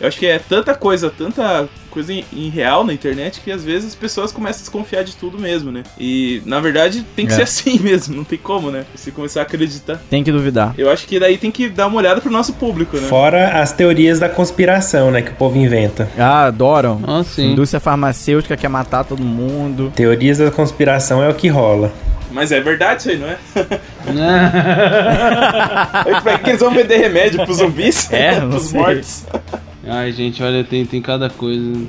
Eu 0.00 0.06
acho 0.08 0.18
que 0.18 0.26
é 0.26 0.38
tanta 0.38 0.74
coisa, 0.74 1.10
tanta 1.10 1.68
coisa 1.92 2.12
em, 2.12 2.24
em 2.32 2.48
real 2.48 2.84
na 2.84 2.92
internet 2.92 3.40
que 3.40 3.50
às 3.52 3.64
vezes 3.64 3.90
as 3.90 3.94
pessoas 3.94 4.32
começam 4.32 4.60
a 4.60 4.62
desconfiar 4.62 5.02
de 5.04 5.14
tudo 5.16 5.38
mesmo, 5.38 5.70
né? 5.70 5.82
E 5.98 6.42
na 6.46 6.58
verdade 6.60 7.04
tem 7.14 7.26
que 7.26 7.32
É. 7.32 7.36
ser 7.36 7.42
assim 7.52 7.78
mesmo, 7.78 8.16
não 8.16 8.24
tem 8.24 8.38
como, 8.38 8.70
né? 8.70 8.84
Você 8.94 9.10
começar 9.10 9.40
a 9.40 9.42
acreditar. 9.42 10.00
Tem 10.10 10.24
que 10.24 10.32
duvidar. 10.32 10.74
Eu 10.78 10.90
acho 10.90 11.06
que 11.06 11.18
daí 11.20 11.36
tem 11.38 11.50
que 11.50 11.68
dar 11.68 11.86
uma 11.86 11.98
olhada 11.98 12.20
pro 12.20 12.30
nosso 12.30 12.54
público, 12.54 12.96
né? 12.96 13.06
Fora 13.08 13.60
as 13.62 13.72
teorias 13.72 14.18
da 14.18 14.28
conspiração, 14.28 15.10
né? 15.10 15.22
Que 15.22 15.30
o 15.30 15.34
povo 15.34 15.56
inventa. 15.58 16.08
Ah, 16.18 16.46
adoram. 16.46 17.00
Ah, 17.06 17.22
sim. 17.24 17.52
Indústria 17.52 17.80
farmacêutica 17.80 18.56
quer 18.56 18.68
matar 18.68 19.04
todo 19.04 19.22
mundo. 19.22 19.92
Teorias 19.94 20.38
da 20.38 20.50
conspiração 20.50 21.22
é 21.22 21.28
o 21.28 21.34
que 21.34 21.48
rola. 21.48 21.92
Mas 22.30 22.50
é 22.50 22.60
verdade 22.62 23.00
isso 23.02 23.10
aí, 23.10 23.18
não 23.18 23.28
é? 23.28 23.36
Pra 26.22 26.38
que 26.38 26.50
eles 26.50 26.60
vão 26.60 26.72
vender 26.72 26.96
remédio 26.96 27.44
pros 27.44 27.58
zumbis? 27.58 28.10
É, 28.12 28.40
pros 28.40 28.72
mortos. 28.72 29.24
Ai, 29.86 30.12
gente, 30.12 30.42
olha, 30.42 30.62
tem, 30.62 30.86
tem 30.86 31.02
cada 31.02 31.28
coisa. 31.28 31.86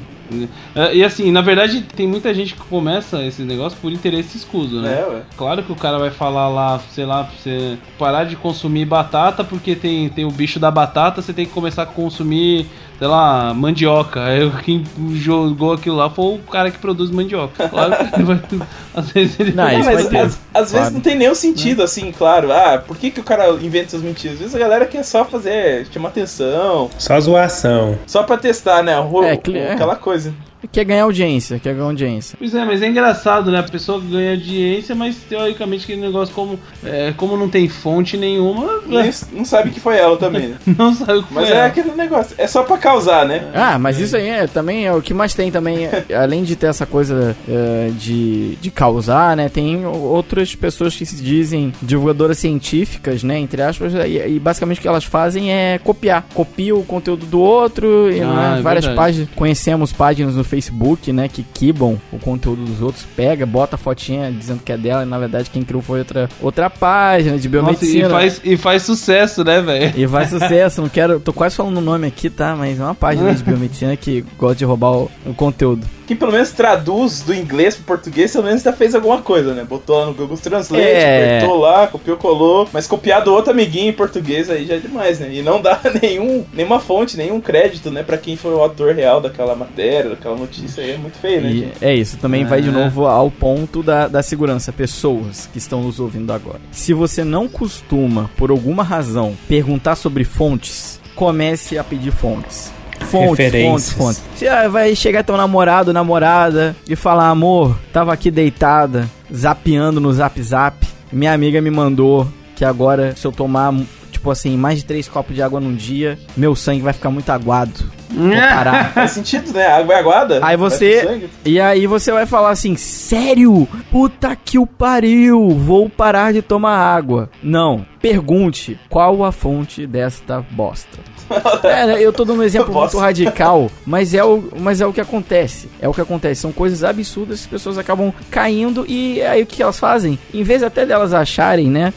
É, 0.75 0.95
E 0.95 1.03
assim, 1.03 1.31
na 1.31 1.41
verdade, 1.41 1.81
tem 1.95 2.07
muita 2.07 2.33
gente 2.33 2.55
que 2.55 2.61
começa 2.61 3.23
esse 3.23 3.43
negócio 3.43 3.77
por 3.79 3.91
interesse 3.91 4.37
escuso, 4.37 4.81
né? 4.81 4.99
É, 4.99 5.05
ué. 5.05 5.21
Claro 5.37 5.63
que 5.63 5.71
o 5.71 5.75
cara 5.75 5.99
vai 5.99 6.09
falar 6.09 6.47
lá, 6.49 6.79
sei 6.79 7.05
lá, 7.05 7.23
pra 7.23 7.35
você 7.37 7.77
parar 7.97 8.23
de 8.23 8.35
consumir 8.35 8.85
batata 8.85 9.43
porque 9.43 9.75
tem, 9.75 10.09
tem 10.09 10.25
o 10.25 10.31
bicho 10.31 10.59
da 10.59 10.71
batata, 10.71 11.21
você 11.21 11.33
tem 11.33 11.45
que 11.45 11.51
começar 11.51 11.83
a 11.83 11.87
consumir, 11.87 12.65
sei 13.03 13.09
lá, 13.09 13.53
mandioca. 13.53 14.23
Aí 14.23 14.49
quem 14.63 14.81
jogou 15.15 15.73
aquilo 15.73 15.97
lá 15.97 16.09
foi 16.09 16.35
o 16.35 16.39
cara 16.39 16.71
que 16.71 16.77
produz 16.77 17.11
mandioca. 17.11 17.67
Claro 17.67 17.97
que 17.97 18.15
ele 18.15 18.23
vai. 18.23 18.41
Às 18.95 19.09
vezes 19.11 19.37
ele 19.41 19.51
Não, 19.51 19.65
Não, 19.65 19.73
mas 19.83 19.85
vai 19.85 20.03
ter. 20.05 20.17
às, 20.19 20.39
às 20.53 20.71
vezes 20.71 20.71
Claro. 20.71 20.93
não 20.93 21.01
tem 21.01 21.15
nenhum 21.17 21.35
sentido, 21.35 21.83
assim, 21.83 22.13
claro. 22.13 22.49
Ah, 22.53 22.77
por 22.85 22.95
que, 22.95 23.11
que 23.11 23.19
o 23.19 23.23
cara 23.23 23.49
inventa 23.61 23.87
essas 23.87 24.01
mentiras? 24.01 24.35
Às 24.35 24.39
vezes 24.39 24.55
a 24.55 24.59
galera 24.59 24.85
quer 24.85 25.03
só 25.03 25.25
fazer, 25.25 25.85
chamar 25.91 26.09
atenção, 26.09 26.89
Só 26.97 27.19
zoação. 27.19 27.97
só 28.07 28.23
pra 28.23 28.37
testar, 28.37 28.81
né? 28.83 28.97
O- 28.97 29.21
É, 29.23 29.33
é. 29.53 29.73
aquela 29.73 29.97
coisa. 29.97 30.33
Quer 30.71 30.83
ganhar 30.85 31.03
audiência, 31.03 31.59
quer 31.59 31.73
ganhar 31.73 31.85
audiência. 31.85 32.35
Pois 32.39 32.53
é, 32.55 32.65
mas 32.65 32.81
é 32.81 32.87
engraçado, 32.87 33.51
né? 33.51 33.59
A 33.59 33.63
pessoa 33.63 33.99
ganha 34.01 34.31
audiência, 34.31 34.95
mas 34.95 35.15
teoricamente 35.17 35.83
aquele 35.83 36.01
negócio, 36.01 36.33
como, 36.33 36.59
é, 36.83 37.13
como 37.17 37.37
não 37.37 37.49
tem 37.49 37.67
fonte 37.69 38.17
nenhuma, 38.17 38.81
Nem- 38.85 39.11
não 39.33 39.45
sabe 39.45 39.69
que 39.71 39.79
foi 39.79 39.97
ela 39.97 40.17
também, 40.17 40.49
né? 40.49 40.55
não 40.77 40.93
sabe 40.93 41.19
o 41.19 41.23
que 41.23 41.33
Mas 41.33 41.47
foi 41.47 41.53
é 41.55 41.59
ela. 41.59 41.67
aquele 41.67 41.91
negócio. 41.91 42.35
É 42.37 42.47
só 42.47 42.63
pra 42.63 42.77
causar, 42.77 43.25
né? 43.25 43.43
Ah, 43.53 43.77
mas 43.77 43.99
isso 43.99 44.15
aí 44.15 44.27
é, 44.29 44.47
também 44.47 44.85
é 44.85 44.93
o 44.93 45.01
que 45.01 45.13
mais 45.13 45.33
tem 45.33 45.51
também, 45.51 45.85
é, 45.85 46.05
além 46.15 46.43
de 46.43 46.55
ter 46.55 46.67
essa 46.67 46.85
coisa 46.85 47.35
é, 47.47 47.91
de, 47.97 48.55
de 48.55 48.71
causar, 48.71 49.35
né? 49.37 49.49
Tem 49.49 49.85
outras 49.85 50.55
pessoas 50.55 50.95
que 50.95 51.05
se 51.05 51.21
dizem 51.21 51.73
divulgadoras 51.81 52.37
científicas, 52.37 53.23
né? 53.23 53.37
Entre 53.39 53.61
aspas, 53.61 53.93
e, 53.93 54.27
e 54.35 54.39
basicamente 54.39 54.79
o 54.79 54.81
que 54.81 54.87
elas 54.87 55.03
fazem 55.03 55.51
é 55.51 55.77
copiar. 55.83 56.25
Copia 56.33 56.75
o 56.75 56.83
conteúdo 56.83 57.25
do 57.25 57.39
outro, 57.39 58.09
e, 58.11 58.21
Ah, 58.21 58.53
né, 58.53 58.59
é 58.59 58.61
várias 58.61 58.85
verdade. 58.85 58.95
páginas. 59.07 59.29
Conhecemos 59.35 59.91
páginas 59.93 60.35
no 60.35 60.43
Facebook, 60.53 61.11
né? 61.11 61.27
Que 61.27 61.41
quibam 61.43 61.99
o 62.11 62.19
conteúdo 62.19 62.63
dos 62.63 62.79
outros, 62.81 63.03
pega, 63.15 63.43
bota 63.45 63.75
a 63.75 63.77
fotinha 63.77 64.31
dizendo 64.31 64.61
que 64.63 64.71
é 64.71 64.77
dela, 64.77 65.01
e 65.03 65.05
na 65.05 65.17
verdade 65.17 65.49
quem 65.49 65.63
criou 65.63 65.81
foi 65.81 65.99
outra, 65.99 66.29
outra 66.39 66.69
página 66.69 67.37
de 67.39 67.49
Nossa, 67.49 67.49
biomedicina. 67.49 68.07
e, 68.07 68.11
faz, 68.11 68.41
e 68.43 68.57
faz 68.57 68.83
sucesso, 68.83 69.43
né, 69.43 69.61
velho? 69.61 69.93
E 69.97 70.05
vai 70.05 70.27
sucesso, 70.27 70.81
não 70.81 70.89
quero. 70.89 71.19
Tô 71.19 71.33
quase 71.33 71.55
falando 71.55 71.77
o 71.77 71.81
nome 71.81 72.07
aqui, 72.07 72.29
tá? 72.29 72.55
Mas 72.55 72.79
é 72.79 72.83
uma 72.83 72.93
página 72.95 73.33
de 73.33 73.43
biomedicina 73.43 73.95
que 73.97 74.23
gosta 74.37 74.55
de 74.57 74.65
roubar 74.65 74.91
o, 74.91 75.11
o 75.25 75.33
conteúdo. 75.33 75.85
Que 76.05 76.13
pelo 76.15 76.33
menos 76.33 76.51
traduz 76.51 77.21
do 77.21 77.33
inglês 77.33 77.75
pro 77.75 77.85
português, 77.85 78.33
pelo 78.33 78.43
menos 78.43 78.61
já 78.61 78.73
fez 78.73 78.93
alguma 78.93 79.21
coisa, 79.21 79.53
né? 79.53 79.63
Botou 79.67 79.97
lá 79.97 80.05
no 80.07 80.13
Google 80.13 80.37
Translate, 80.37 80.83
É. 80.85 81.37
apertou 81.37 81.57
lá, 81.57 81.87
copiou, 81.87 82.17
colou. 82.17 82.67
Mas 82.73 82.85
copiar 82.87 83.23
do 83.23 83.33
outro 83.33 83.51
amiguinho 83.51 83.89
em 83.89 83.93
português 83.93 84.49
aí 84.49 84.65
já 84.65 84.75
é 84.75 84.79
demais, 84.79 85.19
né? 85.19 85.29
E 85.33 85.41
não 85.41 85.61
dá 85.61 85.79
nenhum, 86.01 86.43
nenhuma 86.53 86.79
fonte, 86.81 87.15
nenhum 87.15 87.39
crédito, 87.39 87.89
né? 87.89 88.03
Pra 88.03 88.17
quem 88.17 88.35
foi 88.35 88.51
o 88.53 88.59
autor 88.59 88.93
real 88.93 89.21
daquela 89.21 89.55
matéria, 89.55 90.09
daquela 90.09 90.35
notícia 90.43 90.83
aí. 90.83 90.91
É 90.91 90.97
muito 90.97 91.17
feio, 91.17 91.41
né? 91.41 91.49
E 91.51 91.59
gente? 91.59 91.73
é 91.81 91.93
isso, 91.93 92.17
também 92.17 92.45
vai 92.45 92.61
de 92.61 92.69
É. 92.69 92.71
novo 92.71 93.05
ao 93.05 93.29
ponto 93.29 93.81
da, 93.83 94.07
da 94.07 94.21
segurança. 94.23 94.71
Pessoas 94.71 95.49
que 95.51 95.57
estão 95.57 95.81
nos 95.83 95.99
ouvindo 95.99 96.31
agora. 96.31 96.59
Se 96.71 96.93
você 96.93 97.23
não 97.23 97.47
costuma, 97.47 98.29
por 98.37 98.51
alguma 98.51 98.83
razão, 98.83 99.35
perguntar 99.47 99.95
sobre 99.95 100.23
fontes, 100.23 100.99
comece 101.15 101.77
a 101.77 101.83
pedir 101.83 102.11
fontes. 102.11 102.71
Fontes, 103.01 103.51
fontes, 103.51 103.91
fontes. 103.91 104.23
Você 104.35 104.47
ah, 104.47 104.67
vai 104.67 104.95
chegar 104.95 105.23
teu 105.23 105.35
namorado, 105.35 105.91
namorada 105.93 106.75
e 106.87 106.95
falar: 106.95 107.29
amor, 107.29 107.77
tava 107.91 108.13
aqui 108.13 108.31
deitada, 108.31 109.09
zapeando 109.33 109.99
no 109.99 110.11
zap 110.13 110.41
zap. 110.41 110.87
Minha 111.11 111.33
amiga 111.33 111.61
me 111.61 111.69
mandou 111.69 112.27
que 112.55 112.63
agora, 112.63 113.13
se 113.15 113.25
eu 113.25 113.31
tomar, 113.31 113.73
tipo 114.11 114.31
assim, 114.31 114.55
mais 114.57 114.79
de 114.79 114.85
três 114.85 115.07
copos 115.07 115.35
de 115.35 115.41
água 115.41 115.59
num 115.59 115.75
dia, 115.75 116.17
meu 116.35 116.55
sangue 116.55 116.81
vai 116.81 116.93
ficar 116.93 117.09
muito 117.09 117.29
aguado. 117.29 117.83
Vou 118.13 118.31
parar. 118.31 118.91
Faz 118.93 119.11
sentido, 119.11 119.53
né? 119.53 119.65
A 119.65 119.77
água 119.77 119.95
é 119.95 119.99
aguada. 119.99 120.39
Aí 120.41 120.55
você-. 120.55 121.29
E 121.43 121.59
aí 121.59 121.87
você 121.87 122.11
vai 122.11 122.25
falar 122.25 122.51
assim, 122.51 122.75
sério? 122.75 123.67
Puta 123.91 124.35
que 124.35 124.59
o 124.59 124.65
pariu, 124.65 125.49
vou 125.49 125.89
parar 125.89 126.31
de 126.33 126.41
tomar 126.41 126.77
água. 126.77 127.29
Não, 127.41 127.85
pergunte 128.01 128.79
qual 128.89 129.23
a 129.23 129.31
fonte 129.31 129.87
desta 129.87 130.45
bosta. 130.51 130.99
É, 131.63 131.85
né, 131.85 132.01
eu 132.01 132.11
tô 132.11 132.25
dando 132.25 132.41
um 132.41 132.43
exemplo 132.43 132.73
muito 132.73 132.97
radical, 132.97 133.71
mas 133.85 134.13
é, 134.13 134.23
o, 134.23 134.43
mas 134.59 134.81
é 134.81 134.85
o 134.85 134.93
que 134.93 135.01
acontece. 135.01 135.69
É 135.81 135.87
o 135.87 135.93
que 135.93 136.01
acontece. 136.01 136.41
São 136.41 136.51
coisas 136.51 136.83
absurdas 136.83 137.39
que 137.39 137.45
as 137.45 137.51
pessoas 137.51 137.77
acabam 137.77 138.13
caindo 138.29 138.85
e 138.87 139.21
aí 139.21 139.41
o 139.41 139.45
que 139.45 139.63
elas 139.63 139.79
fazem? 139.79 140.19
Em 140.33 140.43
vez 140.43 140.61
até 140.61 140.85
delas 140.85 141.13
acharem, 141.13 141.69
né, 141.69 141.93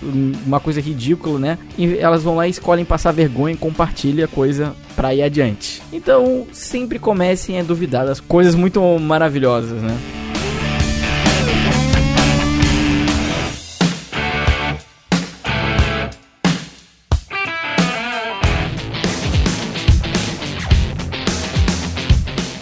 uma 0.47 0.61
coisa 0.61 0.81
ridícula, 0.81 1.39
né, 1.39 1.59
elas 1.99 2.23
vão 2.23 2.37
lá 2.37 2.47
e 2.47 2.51
escolhem 2.51 2.85
passar 2.85 3.13
vergonha 3.13 3.55
e 3.55 3.59
compartilham 3.59 4.25
a 4.25 4.29
coisa 4.29 4.75
pra 4.97 5.15
ir 5.15 5.23
adiante. 5.23 5.83
Então, 5.93 6.47
sempre 6.51 6.99
comecem 6.99 7.61
a 7.61 7.63
duvidar 7.63 8.07
das 8.07 8.19
coisas 8.19 8.55
muito 8.55 8.81
maravilhosas, 8.99 9.83
né? 9.83 9.97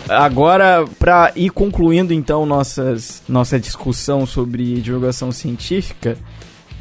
Agora, 0.08 0.84
pra 0.98 1.32
ir 1.34 1.50
concluindo 1.50 2.12
então 2.12 2.44
nossas, 2.46 3.22
nossa 3.28 3.58
discussão 3.58 4.26
sobre 4.26 4.80
divulgação 4.80 5.32
científica, 5.32 6.16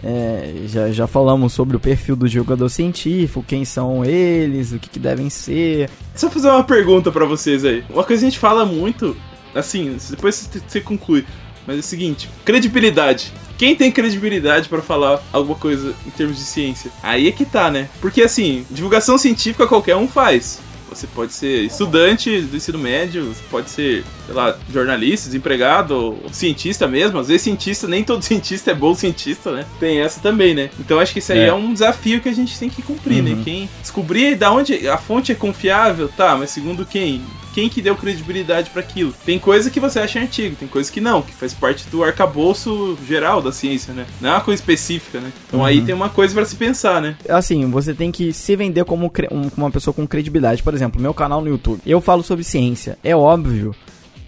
é, 0.03 0.53
já, 0.67 0.91
já 0.91 1.07
falamos 1.07 1.53
sobre 1.53 1.77
o 1.77 1.79
perfil 1.79 2.15
do 2.15 2.27
jogador 2.27 2.67
científico, 2.69 3.43
quem 3.47 3.63
são 3.65 4.03
eles, 4.03 4.71
o 4.71 4.79
que, 4.79 4.89
que 4.89 4.99
devem 4.99 5.29
ser. 5.29 5.89
Só 6.15 6.29
fazer 6.29 6.49
uma 6.49 6.63
pergunta 6.63 7.11
pra 7.11 7.25
vocês 7.25 7.63
aí. 7.63 7.83
Uma 7.89 8.03
coisa 8.03 8.21
que 8.21 8.27
a 8.27 8.29
gente 8.29 8.39
fala 8.39 8.65
muito, 8.65 9.15
assim, 9.55 9.97
depois 10.09 10.49
você- 10.67 10.81
conclui. 10.81 11.25
Mas 11.65 11.77
é 11.77 11.79
o 11.79 11.83
seguinte, 11.83 12.29
credibilidade. 12.43 13.31
Quem 13.57 13.73
tem 13.75 13.89
credibilidade 13.89 14.67
pra 14.67 14.81
falar 14.81 15.23
alguma 15.31 15.55
coisa 15.57 15.93
em 16.05 16.09
termos 16.09 16.35
de 16.37 16.43
ciência? 16.43 16.91
Aí 17.01 17.27
é 17.27 17.31
que 17.31 17.45
tá, 17.45 17.71
né? 17.71 17.87
Porque 18.01 18.21
assim, 18.21 18.65
divulgação 18.69 19.17
científica 19.17 19.65
qualquer 19.65 19.95
um 19.95 20.07
faz. 20.07 20.59
Você 20.93 21.07
pode 21.07 21.33
ser 21.33 21.63
estudante 21.63 22.41
do 22.41 22.55
ensino 22.55 22.77
médio, 22.79 23.25
você 23.25 23.41
pode 23.49 23.69
ser, 23.69 24.03
sei 24.25 24.35
lá, 24.35 24.55
jornalista, 24.71 25.27
desempregado, 25.27 25.95
ou 25.95 26.29
cientista 26.31 26.87
mesmo. 26.87 27.19
Às 27.19 27.27
vezes 27.27 27.41
cientista, 27.43 27.87
nem 27.87 28.03
todo 28.03 28.21
cientista 28.23 28.71
é 28.71 28.73
bom 28.75 28.93
cientista, 28.93 29.51
né? 29.51 29.65
Tem 29.79 29.99
essa 29.99 30.19
também, 30.19 30.53
né? 30.53 30.69
Então 30.79 30.99
acho 30.99 31.13
que 31.13 31.19
isso 31.19 31.31
aí 31.31 31.39
é, 31.39 31.47
É. 31.47 31.53
um 31.53 31.73
desafio 31.73 32.21
que 32.21 32.29
a 32.29 32.33
gente 32.33 32.57
tem 32.57 32.69
que 32.69 32.81
cumprir, 32.81 33.21
né? 33.23 33.31
Uhum. 33.31 33.43
Quem 33.43 33.69
descobrir 33.81 34.35
da 34.35 34.51
onde 34.51 34.87
a 34.87 34.97
fonte 34.97 35.31
é 35.31 35.35
confiável, 35.35 36.07
tá, 36.09 36.35
mas 36.35 36.49
segundo 36.51 36.85
quem? 36.85 37.21
Quem 37.53 37.69
que 37.69 37.81
deu 37.81 37.95
credibilidade 37.95 38.71
pra 38.71 38.81
aquilo? 38.81 39.13
Tem 39.25 39.37
coisa 39.37 39.69
que 39.69 39.79
você 39.79 39.99
acha 39.99 40.19
antigo, 40.19 40.55
tem 40.55 40.67
coisa 40.67 40.91
que 40.91 40.99
não, 40.99 41.21
que 41.21 41.31
faz 41.31 41.53
parte 41.53 41.87
do 41.89 42.03
arcabouço 42.03 42.97
geral 43.07 43.41
da 43.41 43.51
ciência, 43.51 43.93
né? 43.93 44.05
Não 44.19 44.29
é 44.29 44.33
uma 44.33 44.41
coisa 44.41 44.61
específica, 44.61 45.19
né? 45.19 45.31
Então 45.47 45.63
aí 45.63 45.81
tem 45.81 45.93
uma 45.93 46.09
coisa 46.09 46.33
pra 46.33 46.45
se 46.45 46.55
pensar, 46.55 46.99
né? 47.01 47.15
Assim, 47.29 47.69
você 47.69 47.93
tem 47.93 48.11
que 48.11 48.33
se 48.33 48.55
vender 48.55 48.83
como 48.85 49.11
uma 49.55 49.71
pessoa 49.71 49.93
com 49.93 50.07
credibilidade. 50.07 50.63
Por 50.63 50.73
exemplo, 50.73 50.99
meu 50.99 51.13
canal 51.13 51.41
no 51.41 51.47
YouTube, 51.47 51.79
eu 51.85 52.01
falo 52.01 52.23
sobre 52.23 52.43
ciência. 52.43 52.97
É 53.03 53.15
óbvio 53.15 53.75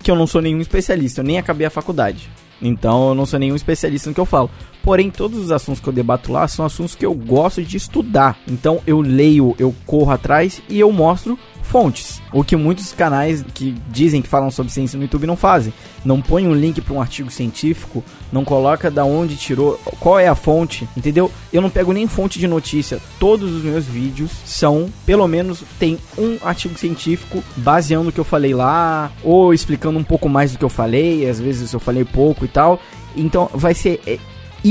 que 0.03 0.11
eu 0.11 0.15
não 0.15 0.27
sou 0.27 0.39
nenhum 0.39 0.61
especialista, 0.61 1.21
eu 1.21 1.25
nem 1.25 1.39
acabei 1.39 1.65
a 1.65 1.71
faculdade. 1.71 2.29
Então 2.61 3.09
eu 3.09 3.15
não 3.15 3.25
sou 3.25 3.39
nenhum 3.39 3.55
especialista 3.55 4.09
no 4.09 4.13
que 4.13 4.21
eu 4.21 4.25
falo. 4.25 4.49
Porém, 4.81 5.09
todos 5.09 5.39
os 5.39 5.51
assuntos 5.51 5.81
que 5.81 5.89
eu 5.89 5.93
debato 5.93 6.31
lá 6.31 6.47
são 6.47 6.63
assuntos 6.63 6.93
que 6.93 7.05
eu 7.05 7.13
gosto 7.13 7.63
de 7.63 7.75
estudar. 7.75 8.37
Então 8.47 8.81
eu 8.85 9.01
leio, 9.01 9.55
eu 9.57 9.75
corro 9.85 10.11
atrás 10.11 10.61
e 10.69 10.79
eu 10.79 10.91
mostro 10.91 11.37
fontes. 11.65 12.21
O 12.31 12.43
que 12.43 12.55
muitos 12.55 12.91
canais 12.91 13.43
que 13.53 13.75
dizem 13.89 14.21
que 14.21 14.27
falam 14.27 14.49
sobre 14.49 14.71
ciência 14.71 14.97
no 14.97 15.03
YouTube 15.03 15.27
não 15.27 15.35
fazem. 15.35 15.73
Não 16.03 16.21
põe 16.21 16.47
um 16.47 16.53
link 16.53 16.79
para 16.81 16.93
um 16.93 17.01
artigo 17.01 17.29
científico, 17.29 18.03
não 18.31 18.45
coloca 18.45 18.91
da 18.91 19.03
onde 19.03 19.35
tirou, 19.35 19.79
qual 19.99 20.19
é 20.19 20.27
a 20.27 20.35
fonte, 20.35 20.87
entendeu? 20.95 21.31
Eu 21.51 21.61
não 21.61 21.69
pego 21.69 21.91
nem 21.91 22.07
fonte 22.07 22.39
de 22.39 22.47
notícia. 22.47 22.99
Todos 23.19 23.51
os 23.51 23.63
meus 23.63 23.85
vídeos 23.85 24.31
são, 24.45 24.89
pelo 25.05 25.27
menos, 25.27 25.63
tem 25.79 25.97
um 26.17 26.37
artigo 26.43 26.77
científico 26.77 27.43
baseando 27.57 28.09
o 28.09 28.11
que 28.11 28.19
eu 28.19 28.23
falei 28.23 28.53
lá, 28.53 29.11
ou 29.23 29.53
explicando 29.53 29.97
um 29.97 30.03
pouco 30.03 30.29
mais 30.29 30.51
do 30.51 30.57
que 30.57 30.65
eu 30.65 30.69
falei, 30.69 31.27
às 31.27 31.39
vezes 31.39 31.73
eu 31.73 31.79
falei 31.79 32.05
pouco 32.05 32.45
e 32.45 32.47
tal. 32.47 32.79
Então 33.15 33.49
vai 33.53 33.73
ser 33.73 34.01
é, 34.05 34.19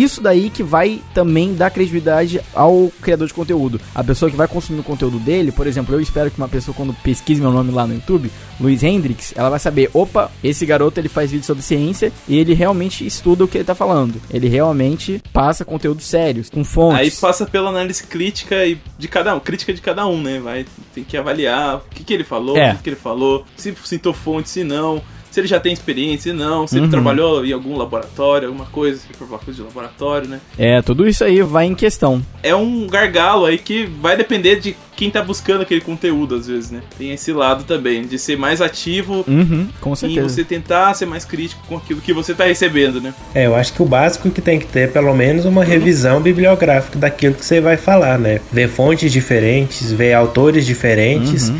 isso 0.02 0.20
daí 0.20 0.50
que 0.50 0.62
vai 0.62 1.00
também 1.14 1.54
dar 1.54 1.70
credibilidade 1.70 2.40
ao 2.54 2.90
criador 3.00 3.28
de 3.28 3.34
conteúdo. 3.34 3.80
A 3.94 4.02
pessoa 4.02 4.30
que 4.30 4.36
vai 4.36 4.48
consumir 4.48 4.80
o 4.80 4.84
conteúdo 4.84 5.18
dele, 5.18 5.52
por 5.52 5.66
exemplo, 5.66 5.94
eu 5.94 6.00
espero 6.00 6.30
que 6.30 6.38
uma 6.38 6.48
pessoa 6.48 6.74
quando 6.74 6.92
pesquise 7.02 7.40
meu 7.40 7.52
nome 7.52 7.70
lá 7.70 7.86
no 7.86 7.94
YouTube, 7.94 8.30
Luiz 8.60 8.82
Hendrix, 8.82 9.32
ela 9.36 9.50
vai 9.50 9.58
saber, 9.58 9.90
opa, 9.92 10.30
esse 10.42 10.64
garoto 10.66 10.98
ele 11.00 11.08
faz 11.08 11.30
vídeo 11.30 11.44
sobre 11.44 11.62
ciência 11.62 12.12
e 12.28 12.38
ele 12.38 12.54
realmente 12.54 13.06
estuda 13.06 13.44
o 13.44 13.48
que 13.48 13.58
ele 13.58 13.64
tá 13.64 13.74
falando. 13.74 14.20
Ele 14.30 14.48
realmente 14.48 15.22
passa 15.32 15.64
conteúdo 15.64 16.02
sério, 16.02 16.44
com 16.52 16.64
fontes. 16.64 16.98
Aí 17.00 17.10
passa 17.10 17.46
pela 17.46 17.70
análise 17.70 18.02
crítica 18.04 18.64
e 18.66 18.78
de 18.98 19.08
cada 19.08 19.34
um, 19.34 19.40
crítica 19.40 19.72
de 19.72 19.80
cada 19.80 20.06
um, 20.06 20.20
né? 20.20 20.40
Vai 20.40 20.66
tem 20.94 21.04
que 21.04 21.16
avaliar 21.16 21.76
o 21.76 21.80
que, 21.90 22.04
que 22.04 22.14
ele 22.14 22.24
falou, 22.24 22.56
É. 22.56 22.72
o 22.72 22.76
que, 22.76 22.82
que 22.84 22.88
ele 22.90 22.96
falou, 22.96 23.44
se 23.56 23.74
citou 23.84 24.12
fonte, 24.12 24.48
se 24.48 24.64
não, 24.64 25.02
se 25.34 25.40
ele 25.40 25.48
já 25.48 25.58
tem 25.58 25.72
experiência, 25.72 26.32
não, 26.32 26.64
se 26.66 26.76
ele 26.76 26.84
Uhum. 26.84 26.90
trabalhou 26.90 27.44
em 27.44 27.52
algum 27.52 27.76
laboratório, 27.76 28.46
alguma 28.48 28.66
coisa, 28.66 28.98
se 29.00 29.08
for 29.18 29.26
falar 29.26 29.40
coisa 29.40 29.60
de 29.60 29.66
laboratório, 29.66 30.28
né? 30.28 30.38
É, 30.56 30.80
tudo 30.80 31.08
isso 31.08 31.24
aí 31.24 31.42
vai 31.42 31.66
em 31.66 31.74
questão. 31.74 32.22
é 32.42 32.54
um 32.54 32.86
gargalo 32.86 33.46
aí 33.46 33.58
que 33.58 33.84
vai 34.00 34.16
depender 34.16 34.60
de 34.60 34.76
quem 34.96 35.10
tá 35.10 35.20
buscando 35.22 35.62
aquele 35.62 35.80
conteúdo, 35.80 36.36
às 36.36 36.46
vezes, 36.46 36.70
né? 36.70 36.80
Tem 36.96 37.10
esse 37.10 37.32
lado 37.32 37.64
também, 37.64 38.02
de 38.06 38.16
ser 38.16 38.36
mais 38.38 38.60
ativo 38.60 39.24
Uhum, 39.26 39.66
com 39.80 39.92
e 39.92 39.96
certeza. 39.96 40.28
você 40.28 40.44
tentar 40.44 40.94
ser 40.94 41.06
mais 41.06 41.24
crítico 41.24 41.60
com 41.66 41.76
aquilo 41.78 42.00
que 42.00 42.12
você 42.12 42.32
tá 42.32 42.44
recebendo, 42.44 43.00
né? 43.00 43.12
É, 43.34 43.46
eu 43.46 43.56
acho 43.56 43.72
que 43.72 43.82
o 43.82 43.84
básico 43.86 44.30
que 44.30 44.40
tem 44.40 44.58
que 44.60 44.66
ter, 44.66 44.92
pelo 44.92 45.12
menos, 45.16 45.44
uma 45.46 45.64
revisão 45.64 46.20
bibliográfica 46.20 46.96
daquilo 46.96 47.34
que 47.34 47.44
você 47.44 47.60
vai 47.60 47.76
falar, 47.76 48.18
né? 48.20 48.40
Ver 48.52 48.68
fontes 48.68 49.10
diferentes, 49.10 49.90
ver 49.90 50.12
autores 50.14 50.64
diferentes, 50.64 51.52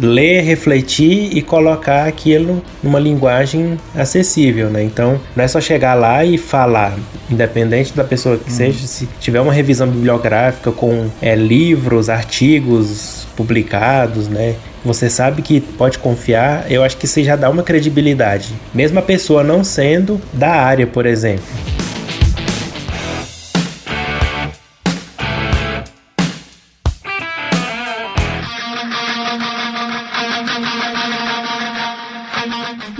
ler, 0.00 0.42
refletir 0.42 1.36
e 1.36 1.42
colocar 1.42 2.06
aquilo 2.06 2.62
numa 2.82 2.98
linguagem 2.98 3.78
acessível, 3.94 4.70
né? 4.70 4.82
Então, 4.82 5.20
não 5.34 5.44
é 5.44 5.48
só 5.48 5.60
chegar 5.60 5.94
lá 5.94 6.24
e 6.24 6.38
falar, 6.38 6.96
independente 7.30 7.94
da 7.94 8.04
pessoa 8.04 8.36
que 8.36 8.52
seja, 8.52 8.86
se 8.86 9.08
tiver 9.20 9.40
uma 9.40 9.52
revisão 9.52 9.88
bibliográfica 9.88 10.72
com 10.72 11.08
é, 11.20 11.34
livros, 11.34 12.08
artigos 12.08 13.26
publicados, 13.36 14.28
né? 14.28 14.54
Você 14.84 15.08
sabe 15.08 15.42
que 15.42 15.60
pode 15.60 15.98
confiar, 15.98 16.70
eu 16.70 16.82
acho 16.82 16.96
que 16.96 17.06
você 17.06 17.22
já 17.22 17.36
dá 17.36 17.48
uma 17.48 17.62
credibilidade. 17.62 18.52
Mesmo 18.74 18.98
a 18.98 19.02
pessoa 19.02 19.44
não 19.44 19.62
sendo 19.62 20.20
da 20.32 20.50
área, 20.50 20.86
por 20.86 21.06
exemplo. 21.06 21.44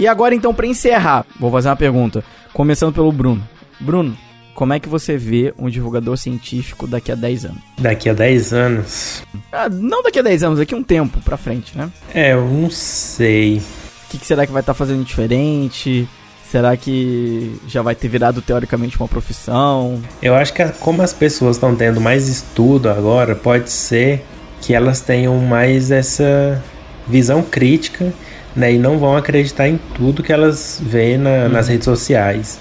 E 0.02 0.08
agora 0.08 0.34
então 0.34 0.52
pra 0.52 0.66
encerrar, 0.66 1.24
vou 1.38 1.48
fazer 1.48 1.68
uma 1.68 1.76
pergunta, 1.76 2.24
começando 2.52 2.92
pelo 2.92 3.12
Bruno. 3.12 3.40
Bruno, 3.78 4.18
como 4.52 4.72
é 4.72 4.80
que 4.80 4.88
você 4.88 5.16
vê 5.16 5.54
um 5.56 5.70
divulgador 5.70 6.16
científico 6.16 6.88
daqui 6.88 7.12
a 7.12 7.14
10 7.14 7.44
anos? 7.44 7.58
Daqui 7.78 8.08
a 8.08 8.12
10 8.12 8.52
anos. 8.52 9.22
Ah, 9.52 9.68
não 9.68 10.02
daqui 10.02 10.18
a 10.18 10.22
10 10.22 10.42
anos, 10.42 10.58
daqui 10.58 10.74
a 10.74 10.76
um 10.76 10.82
tempo 10.82 11.20
pra 11.20 11.36
frente, 11.36 11.78
né? 11.78 11.88
É, 12.12 12.32
eu 12.32 12.44
não 12.44 12.68
sei. 12.68 13.58
O 13.58 14.10
que, 14.10 14.18
que 14.18 14.26
será 14.26 14.44
que 14.44 14.50
vai 14.50 14.62
estar 14.62 14.74
fazendo 14.74 15.04
diferente? 15.04 16.08
Será 16.50 16.76
que 16.76 17.60
já 17.68 17.80
vai 17.80 17.94
ter 17.94 18.08
virado 18.08 18.42
teoricamente 18.42 18.98
uma 18.98 19.06
profissão? 19.06 20.02
Eu 20.20 20.34
acho 20.34 20.52
que 20.52 20.68
como 20.80 21.00
as 21.00 21.12
pessoas 21.12 21.54
estão 21.54 21.76
tendo 21.76 22.00
mais 22.00 22.26
estudo 22.26 22.90
agora, 22.90 23.36
pode 23.36 23.70
ser 23.70 24.24
que 24.60 24.74
elas 24.74 25.00
tenham 25.00 25.38
mais 25.38 25.92
essa 25.92 26.60
visão 27.06 27.40
crítica, 27.40 28.12
né? 28.56 28.72
E 28.72 28.78
não 28.78 28.98
vão 28.98 29.16
acreditar 29.16 29.68
em 29.68 29.78
tudo 29.94 30.22
que 30.22 30.32
elas 30.32 30.80
veem 30.84 31.18
na- 31.18 31.48
nas 31.48 31.68
redes 31.68 31.84
sociais. 31.84 32.58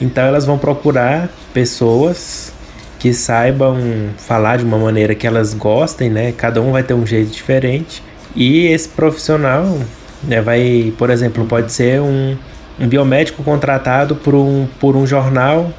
Então 0.00 0.24
elas 0.24 0.44
vão 0.46 0.56
procurar 0.58 1.28
pessoas 1.52 2.52
que 2.98 3.12
saibam 3.14 3.76
falar 4.18 4.58
de 4.58 4.64
uma 4.64 4.78
maneira 4.78 5.14
que 5.14 5.26
elas 5.26 5.54
gostem, 5.54 6.10
né? 6.10 6.32
Cada 6.36 6.60
um 6.60 6.72
vai 6.72 6.82
ter 6.82 6.94
um 6.94 7.06
jeito 7.06 7.30
diferente. 7.30 8.02
E 8.36 8.66
esse 8.66 8.88
profissional, 8.88 9.78
né, 10.22 10.40
vai, 10.40 10.92
por 10.98 11.08
exemplo, 11.10 11.44
pode 11.46 11.72
ser 11.72 12.00
um, 12.00 12.36
um 12.78 12.86
biomédico 12.86 13.42
contratado 13.42 14.14
por 14.16 14.34
um, 14.34 14.66
por 14.78 14.96
um 14.96 15.06
jornal 15.06 15.72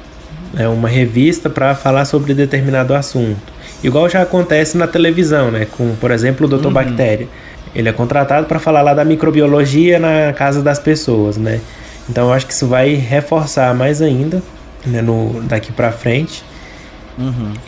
né, 0.52 0.68
uma 0.68 0.88
revista 0.88 1.48
para 1.48 1.74
falar 1.74 2.04
sobre 2.04 2.34
determinado 2.34 2.94
assunto. 2.94 3.40
Igual 3.82 4.08
já 4.08 4.20
acontece 4.22 4.76
na 4.76 4.86
televisão, 4.86 5.50
né, 5.50 5.66
com, 5.76 5.94
por 5.96 6.10
exemplo, 6.10 6.46
o 6.46 6.48
Dr. 6.50 6.68
Bactéria. 6.70 7.26
Ele 7.74 7.88
é 7.88 7.92
contratado 7.92 8.46
para 8.46 8.58
falar 8.58 8.82
lá 8.82 8.92
da 8.94 9.04
microbiologia 9.04 9.98
na 9.98 10.32
casa 10.32 10.62
das 10.62 10.78
pessoas, 10.78 11.36
né? 11.36 11.60
Então 12.08 12.28
eu 12.28 12.32
acho 12.34 12.46
que 12.46 12.52
isso 12.52 12.66
vai 12.66 12.94
reforçar 12.94 13.74
mais 13.74 14.02
ainda, 14.02 14.42
né, 14.84 15.00
no 15.00 15.40
daqui 15.42 15.72
para 15.72 15.90
frente. 15.92 16.44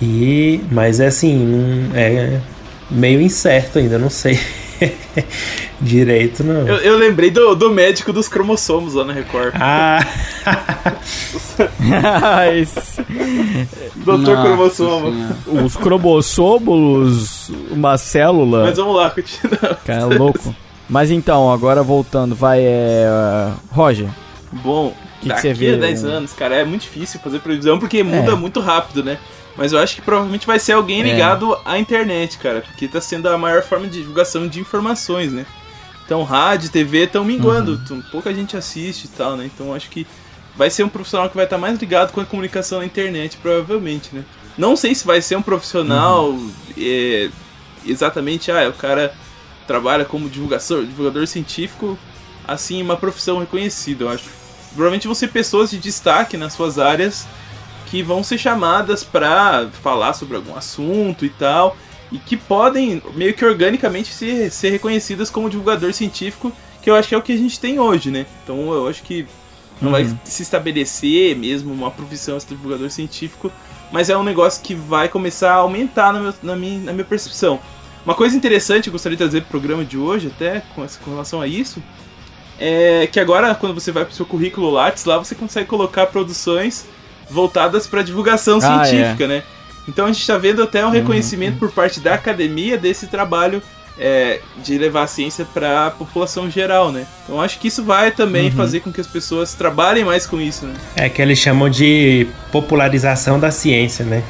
E 0.00 0.60
mas 0.70 1.00
é 1.00 1.06
assim, 1.06 1.36
não- 1.46 1.96
é 1.96 2.38
meio 2.90 3.20
incerto 3.20 3.78
ainda, 3.78 3.98
não 3.98 4.10
sei 4.10 4.38
direito 5.80 6.42
não. 6.44 6.66
Eu, 6.66 6.76
eu 6.76 6.98
lembrei 6.98 7.30
do, 7.30 7.54
do 7.54 7.70
médico 7.70 8.12
dos 8.12 8.28
cromossomos 8.28 8.94
lá 8.94 9.04
na 9.04 9.12
Record. 9.12 9.54
Ah, 9.60 10.00
Doutor 14.04 14.42
Cromossomo. 14.42 15.12
Senhora. 15.12 15.64
Os 15.64 15.76
cromossomos, 15.76 17.50
uma 17.70 17.96
célula. 17.96 18.64
Mas 18.64 18.76
vamos 18.76 18.96
lá, 18.96 19.10
continua. 19.10 19.78
Cara, 19.84 20.00
é 20.02 20.18
louco. 20.18 20.54
Mas 20.88 21.10
então, 21.10 21.50
agora 21.52 21.82
voltando, 21.82 22.34
vai 22.34 22.60
é. 22.62 23.50
Roger. 23.70 24.08
Bom, 24.52 24.94
que 25.20 25.28
daqui 25.28 25.40
você 25.42 25.54
vê, 25.54 25.74
a 25.74 25.76
10 25.78 26.04
um- 26.04 26.08
anos, 26.08 26.32
cara, 26.32 26.56
é 26.56 26.64
muito 26.64 26.82
difícil 26.82 27.18
fazer 27.20 27.38
previsão 27.40 27.78
porque 27.78 28.02
muda 28.02 28.32
É. 28.32 28.34
muito 28.34 28.60
rápido, 28.60 29.02
né? 29.02 29.18
Mas 29.56 29.72
eu 29.72 29.78
acho 29.78 29.94
que 29.94 30.02
provavelmente 30.02 30.46
vai 30.46 30.58
ser 30.58 30.72
alguém 30.72 31.00
É. 31.00 31.04
ligado 31.04 31.56
à 31.64 31.78
internet, 31.78 32.38
cara, 32.38 32.60
porque 32.60 32.88
tá 32.88 33.00
sendo 33.00 33.28
a 33.28 33.38
maior 33.38 33.62
forma 33.62 33.86
de 33.86 33.98
divulgação 33.98 34.48
de 34.48 34.58
informações, 34.60 35.32
né? 35.32 35.46
Então, 36.04 36.22
rádio, 36.22 36.70
TV 36.70 37.04
estão 37.04 37.24
minguando, 37.24 37.80
Uhum. 37.90 38.02
pouca 38.10 38.34
gente 38.34 38.56
assiste 38.56 39.04
e 39.04 39.08
tal, 39.08 39.36
né? 39.36 39.46
Então, 39.52 39.72
acho 39.72 39.88
que 39.88 40.06
vai 40.56 40.68
ser 40.70 40.84
um 40.84 40.88
profissional 40.88 41.28
que 41.30 41.36
vai 41.36 41.44
estar 41.44 41.56
mais 41.58 41.78
ligado 41.78 42.12
com 42.12 42.20
a 42.20 42.24
comunicação 42.26 42.80
na 42.80 42.84
internet, 42.84 43.36
provavelmente, 43.38 44.10
né? 44.12 44.24
Não 44.58 44.76
sei 44.76 44.94
se 44.94 45.06
vai 45.06 45.22
ser 45.22 45.36
um 45.36 45.42
profissional 45.42 46.30
Uhum. 46.30 46.52
é, 46.76 47.30
exatamente, 47.86 48.50
ah, 48.50 48.68
o 48.68 48.72
cara 48.72 49.14
trabalha 49.66 50.04
como 50.04 50.28
divulgador, 50.28 50.84
divulgador 50.84 51.26
científico, 51.26 51.98
assim, 52.46 52.82
uma 52.82 52.96
profissão 52.96 53.38
reconhecida, 53.38 54.04
eu 54.04 54.08
acho. 54.10 54.24
Provavelmente 54.74 55.06
vão 55.06 55.14
ser 55.14 55.28
pessoas 55.28 55.70
de 55.70 55.78
destaque 55.78 56.36
nas 56.36 56.52
suas 56.52 56.78
áreas 56.78 57.26
que 57.86 58.02
vão 58.02 58.22
ser 58.22 58.38
chamadas 58.38 59.04
pra 59.04 59.68
falar 59.82 60.14
sobre 60.14 60.36
algum 60.36 60.56
assunto 60.56 61.24
e 61.24 61.28
tal, 61.30 61.76
e 62.12 62.18
que 62.18 62.36
podem 62.36 63.02
meio 63.14 63.34
que 63.34 63.44
organicamente 63.44 64.12
ser, 64.12 64.50
ser 64.50 64.70
reconhecidas 64.70 65.30
como 65.30 65.50
divulgador 65.50 65.92
científico, 65.92 66.52
que 66.82 66.90
eu 66.90 66.94
acho 66.94 67.08
que 67.08 67.14
é 67.14 67.18
o 67.18 67.22
que 67.22 67.32
a 67.32 67.36
gente 67.36 67.58
tem 67.58 67.78
hoje, 67.78 68.10
né? 68.10 68.26
Então 68.42 68.72
eu 68.72 68.88
acho 68.88 69.02
que 69.02 69.26
não 69.80 69.90
vai 69.90 70.06
se 70.24 70.42
estabelecer 70.42 71.36
mesmo 71.36 71.72
uma 71.72 71.90
profissão 71.90 72.36
esse 72.36 72.46
divulgador 72.46 72.90
científico, 72.90 73.50
mas 73.90 74.08
é 74.08 74.16
um 74.16 74.22
negócio 74.22 74.62
que 74.62 74.74
vai 74.74 75.08
começar 75.08 75.52
a 75.52 75.56
aumentar 75.56 76.12
na, 76.12 76.20
meu- 76.20 76.34
na 76.42 76.56
minha, 76.56 76.80
na 76.80 76.92
minha 76.92 77.04
percepção. 77.04 77.58
Uma 78.04 78.14
coisa 78.14 78.36
interessante 78.36 78.84
que 78.84 78.88
eu 78.90 78.92
gostaria 78.92 79.16
de 79.16 79.22
trazer 79.22 79.40
pro 79.42 79.50
programa 79.50 79.84
de 79.84 79.96
hoje, 79.98 80.28
até 80.28 80.62
com, 80.74 80.84
essa- 80.84 80.98
com 81.00 81.10
relação 81.10 81.40
a 81.40 81.46
isso, 81.46 81.82
é 82.58 83.08
que 83.10 83.18
agora, 83.18 83.54
quando 83.54 83.74
você 83.74 83.90
vai 83.90 84.04
pro 84.04 84.14
seu 84.14 84.24
currículo 84.26 84.70
Lattes, 84.70 85.04
lá 85.04 85.18
você 85.18 85.34
consegue 85.34 85.66
colocar 85.66 86.06
produções 86.06 86.86
voltadas 87.30 87.86
para 87.86 88.02
divulgação 88.02 88.58
Ah, 88.62 88.84
científica, 88.84 89.26
né? 89.26 89.42
Então 89.88 90.06
a 90.06 90.08
gente 90.08 90.20
está 90.20 90.38
vendo 90.38 90.62
até 90.62 90.84
um 90.84 90.90
reconhecimento 90.90 91.58
por 91.58 91.70
parte 91.70 92.00
da 92.00 92.14
academia 92.14 92.78
desse 92.78 93.06
trabalho 93.06 93.62
é, 93.98 94.40
de 94.58 94.76
levar 94.78 95.02
a 95.02 95.06
ciência 95.06 95.44
para 95.44 95.86
a 95.86 95.90
população 95.90 96.50
geral, 96.50 96.90
né? 96.90 97.06
Então 97.24 97.40
acho 97.40 97.58
que 97.58 97.68
isso 97.68 97.84
vai 97.84 98.10
também 98.10 98.50
fazer 98.50 98.80
com 98.80 98.92
que 98.92 99.00
as 99.00 99.06
pessoas 99.06 99.54
trabalhem 99.54 100.04
mais 100.04 100.26
com 100.26 100.40
isso, 100.40 100.66
né? 100.66 100.74
é 100.96 101.08
que 101.08 101.20
eles 101.22 101.38
chamam 101.38 101.68
de 101.68 102.26
popularização 102.50 103.38
da 103.38 103.50
ciência, 103.50 104.04
né? 104.04 104.22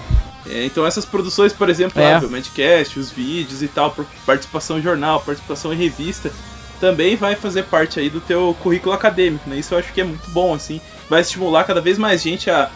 É, 0.47 0.65
então 0.67 0.87
essas 0.87 1.05
produções, 1.07 1.53
por 1.53 1.71
exemplo, 1.71 2.03
É. 2.03 2.19
lá, 2.19 2.19
o 2.19 2.31
Madcast, 2.31 2.99
os 2.99 3.11
vídeos 3.11 3.63
e 3.63 3.69
tal, 3.69 3.97
participação 4.27 4.79
em 4.79 4.83
jornal, 4.83 5.21
participação 5.21 5.73
em 5.73 5.77
revista, 5.77 6.31
também 6.81 7.17
vai 7.17 7.35
fazer 7.35 7.63
parte 7.65 7.99
aí 7.99 8.11
do 8.11 8.21
teu 8.21 8.55
currículo 8.63 8.95
acadêmico, 8.95 9.49
né? 9.49 9.57
Isso 9.57 9.73
eu 9.73 9.79
acho 9.79 9.93
que 9.93 10.01
é 10.01 10.05
muito 10.05 10.29
bom, 10.31 10.53
assim. 10.53 10.81
Vai 11.09 11.23
estimular 11.23 11.65
cada 11.65 11.81
vez 11.81 11.97
mais 11.97 12.21
gente 12.23 12.51
a 12.51 12.69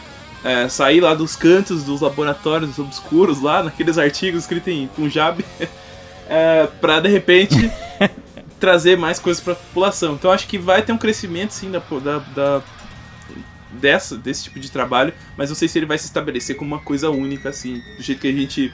é, 0.45 0.69
sair 0.69 1.01
lá 1.01 1.15
dos 1.15 1.37
cantos 1.37 1.83
dos 1.85 2.01
laboratórios 2.01 2.79
obscuros 2.79 3.41
lá, 3.41 3.63
naqueles 3.63 3.99
artigos 3.99 4.43
escritos 4.43 4.73
em 4.73 4.87
Punjab, 4.89 5.45
é, 6.29 6.69
para 6.81 7.01
de 7.01 7.09
repente 7.09 7.71
trazer 8.59 8.97
mais 8.97 9.19
coisas 9.19 9.43
para 9.43 9.53
a 9.55 9.57
população. 9.57 10.15
Então 10.15 10.31
acho 10.31 10.47
que 10.47 10.59
vai 10.59 10.83
ter 10.83 10.93
um 10.93 10.99
crescimento 10.99 11.53
sim 11.53 11.71
da, 11.71 11.81
da, 12.03 12.19
da, 12.35 12.63
dessa, 13.73 14.17
desse 14.17 14.45
tipo 14.45 14.61
de 14.61 14.71
trabalho, 14.71 15.13
mas 15.37 15.49
não 15.49 15.57
sei 15.57 15.69
se 15.69 15.79
ele 15.79 15.87
vai 15.87 15.99
se 15.99 16.07
estabelecer 16.07 16.57
como 16.57 16.75
uma 16.75 16.83
coisa 16.83 17.11
única 17.11 17.49
assim, 17.49 17.83
do 17.97 18.03
jeito 18.03 18.21
que 18.21 18.29
a 18.29 18.33
gente 18.33 18.73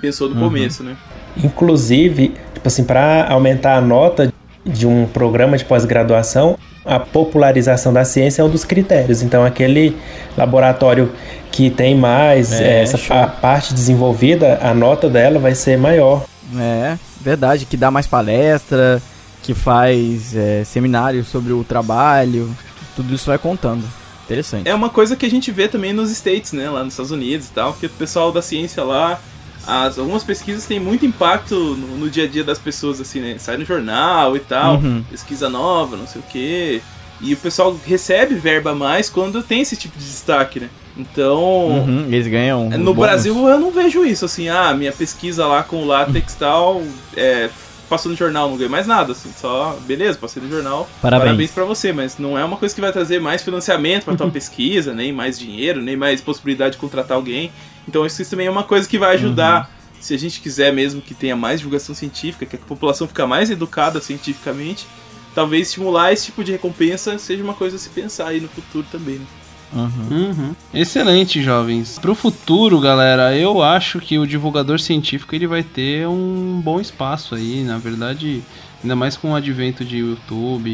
pensou 0.00 0.28
no 0.28 0.34
uhum. 0.34 0.48
começo, 0.48 0.82
né? 0.82 0.96
Inclusive, 1.36 2.34
tipo 2.52 2.66
assim, 2.66 2.84
para 2.84 3.28
aumentar 3.28 3.76
a 3.76 3.80
nota 3.80 4.32
de 4.64 4.86
um 4.86 5.06
programa 5.06 5.56
de 5.56 5.64
pós-graduação, 5.64 6.58
a 6.84 6.98
popularização 6.98 7.92
da 7.92 8.04
ciência 8.04 8.42
é 8.42 8.44
um 8.44 8.48
dos 8.48 8.64
critérios. 8.64 9.22
Então, 9.22 9.44
aquele 9.44 9.96
laboratório 10.36 11.12
que 11.50 11.70
tem 11.70 11.94
mais 11.94 12.52
é, 12.52 12.82
essa 12.82 12.98
parte 13.26 13.74
desenvolvida, 13.74 14.58
a 14.62 14.72
nota 14.72 15.08
dela 15.08 15.38
vai 15.38 15.54
ser 15.54 15.76
maior. 15.76 16.24
É, 16.56 16.98
verdade, 17.20 17.66
que 17.66 17.76
dá 17.76 17.90
mais 17.90 18.06
palestra, 18.06 19.00
que 19.42 19.54
faz 19.54 20.34
é, 20.34 20.64
seminários 20.64 21.28
sobre 21.28 21.52
o 21.52 21.62
trabalho, 21.62 22.54
tudo 22.96 23.14
isso 23.14 23.26
vai 23.26 23.38
contando. 23.38 23.84
Interessante. 24.24 24.68
É 24.68 24.74
uma 24.74 24.88
coisa 24.88 25.16
que 25.16 25.26
a 25.26 25.30
gente 25.30 25.50
vê 25.50 25.68
também 25.68 25.92
nos 25.92 26.10
States, 26.10 26.52
né, 26.52 26.70
lá 26.70 26.84
nos 26.84 26.94
Estados 26.94 27.10
Unidos 27.10 27.48
e 27.48 27.50
tal, 27.50 27.74
que 27.74 27.86
o 27.86 27.90
pessoal 27.90 28.32
da 28.32 28.40
ciência 28.40 28.82
lá 28.82 29.20
as, 29.66 29.98
algumas 29.98 30.24
pesquisas 30.24 30.66
têm 30.66 30.80
muito 30.80 31.06
impacto 31.06 31.54
no, 31.54 31.98
no, 31.98 32.10
dia 32.10 32.24
a 32.24 32.26
dia 32.28 32.42
das 32.42 32.58
pessoas, 32.58 33.00
assim, 33.00 33.20
né? 33.20 33.36
Sai 33.38 33.56
no 33.56 33.64
jornal 33.64 34.36
e 34.36 34.40
tal, 34.40 34.76
uhum. 34.76 35.04
pesquisa 35.10 35.48
nova, 35.48 35.96
não 35.96 36.06
sei 36.06 36.20
o 36.20 36.24
quê. 36.24 36.82
E 37.20 37.34
o 37.34 37.36
pessoal 37.36 37.78
recebe 37.86 38.34
verba 38.34 38.74
mais 38.74 39.08
quando 39.08 39.42
tem 39.42 39.60
esse 39.60 39.76
tipo 39.76 39.96
de 39.96 40.04
destaque, 40.04 40.58
né? 40.58 40.68
Então. 40.96 41.68
Uhum, 41.68 42.06
eles 42.08 42.26
ganham. 42.26 42.68
No 42.70 42.92
Brasil 42.92 43.48
eu 43.48 43.58
não 43.58 43.70
vejo 43.70 44.04
isso, 44.04 44.24
assim, 44.24 44.48
ah, 44.48 44.74
minha 44.74 44.92
pesquisa 44.92 45.46
lá 45.46 45.62
com 45.62 45.76
o 45.76 45.86
látex 45.86 46.34
tal 46.34 46.82
é, 47.16 47.48
passou 47.92 48.10
no 48.10 48.16
jornal, 48.16 48.48
não 48.48 48.56
ganhei 48.56 48.70
mais 48.70 48.86
nada, 48.86 49.12
assim, 49.12 49.30
só, 49.38 49.78
beleza, 49.86 50.18
passei 50.18 50.42
no 50.42 50.48
jornal, 50.48 50.88
parabéns, 51.02 51.24
parabéns 51.28 51.50
para 51.50 51.64
você, 51.64 51.92
mas 51.92 52.16
não 52.18 52.38
é 52.38 52.44
uma 52.44 52.56
coisa 52.56 52.74
que 52.74 52.80
vai 52.80 52.90
trazer 52.90 53.20
mais 53.20 53.42
financiamento 53.42 54.04
para 54.04 54.16
tua 54.16 54.30
pesquisa, 54.30 54.94
nem 54.94 55.12
mais 55.12 55.38
dinheiro, 55.38 55.82
nem 55.82 55.94
mais 55.94 56.20
possibilidade 56.20 56.72
de 56.72 56.78
contratar 56.78 57.16
alguém. 57.16 57.52
Então 57.86 58.06
isso 58.06 58.24
também 58.28 58.46
é 58.46 58.50
uma 58.50 58.62
coisa 58.62 58.88
que 58.88 58.98
vai 58.98 59.14
ajudar, 59.14 59.62
uhum. 59.62 60.00
se 60.00 60.14
a 60.14 60.18
gente 60.18 60.40
quiser 60.40 60.72
mesmo 60.72 61.00
que 61.00 61.14
tenha 61.14 61.36
mais 61.36 61.60
divulgação 61.60 61.94
científica, 61.94 62.46
que 62.46 62.56
a 62.56 62.58
população 62.58 63.08
fique 63.08 63.22
mais 63.24 63.50
educada 63.50 64.00
cientificamente, 64.00 64.86
talvez 65.34 65.68
estimular 65.68 66.12
esse 66.12 66.26
tipo 66.26 66.44
de 66.44 66.52
recompensa 66.52 67.18
seja 67.18 67.42
uma 67.42 67.54
coisa 67.54 67.76
a 67.76 67.78
se 67.78 67.88
pensar 67.90 68.28
aí 68.28 68.40
no 68.40 68.48
futuro 68.48 68.86
também. 68.90 69.18
Né? 69.18 69.26
Uhum. 69.74 70.28
Uhum. 70.28 70.54
Excelente, 70.74 71.42
jovens. 71.42 71.98
Pro 71.98 72.14
futuro, 72.14 72.78
galera, 72.78 73.34
eu 73.36 73.62
acho 73.62 74.00
que 74.00 74.18
o 74.18 74.26
divulgador 74.26 74.78
científico 74.78 75.34
ele 75.34 75.46
vai 75.46 75.62
ter 75.62 76.06
um 76.06 76.60
bom 76.62 76.80
espaço 76.80 77.34
aí. 77.34 77.64
Na 77.64 77.78
verdade, 77.78 78.42
ainda 78.82 78.96
mais 78.96 79.16
com 79.16 79.32
o 79.32 79.34
advento 79.34 79.84
de 79.84 79.98
YouTube, 79.98 80.70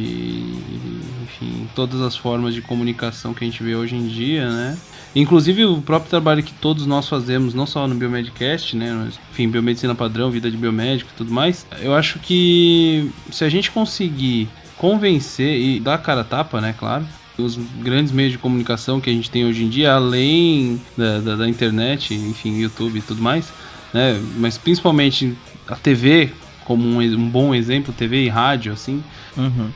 enfim, 1.22 1.68
todas 1.74 2.00
as 2.00 2.16
formas 2.16 2.54
de 2.54 2.62
comunicação 2.62 3.34
que 3.34 3.44
a 3.44 3.46
gente 3.46 3.62
vê 3.62 3.74
hoje 3.74 3.94
em 3.94 4.06
dia, 4.06 4.48
né? 4.48 4.78
Inclusive 5.14 5.64
o 5.64 5.82
próprio 5.82 6.10
trabalho 6.10 6.42
que 6.42 6.52
todos 6.52 6.86
nós 6.86 7.08
fazemos, 7.08 7.54
não 7.54 7.66
só 7.66 7.86
no 7.86 7.94
Biomedcast, 7.94 8.76
né? 8.76 9.10
Enfim, 9.30 9.48
biomedicina 9.48 9.94
padrão, 9.94 10.30
vida 10.30 10.50
de 10.50 10.56
biomédico 10.56 11.10
e 11.12 11.16
tudo 11.16 11.32
mais. 11.32 11.66
Eu 11.80 11.94
acho 11.94 12.18
que 12.18 13.10
se 13.30 13.44
a 13.44 13.48
gente 13.48 13.70
conseguir 13.70 14.48
convencer 14.76 15.58
e 15.60 15.80
dar 15.80 15.98
cara 15.98 16.20
a 16.20 16.24
tapa, 16.24 16.60
né, 16.60 16.74
claro, 16.78 17.04
os 17.36 17.56
grandes 17.56 18.12
meios 18.12 18.32
de 18.32 18.38
comunicação 18.38 19.00
que 19.00 19.10
a 19.10 19.12
gente 19.12 19.30
tem 19.30 19.44
hoje 19.44 19.64
em 19.64 19.68
dia, 19.68 19.92
além 19.92 20.80
da, 20.96 21.20
da, 21.20 21.36
da 21.36 21.48
internet, 21.48 22.14
enfim, 22.14 22.58
YouTube 22.58 22.98
e 22.98 23.02
tudo 23.02 23.22
mais, 23.22 23.52
né? 23.92 24.20
Mas 24.36 24.58
principalmente 24.58 25.36
a 25.66 25.76
TV 25.76 26.30
como 26.68 26.86
um, 26.86 27.00
um 27.00 27.28
bom 27.30 27.54
exemplo, 27.54 27.94
TV 27.94 28.24
e 28.24 28.28
rádio, 28.28 28.74
assim. 28.74 29.02
Uhum. 29.34 29.70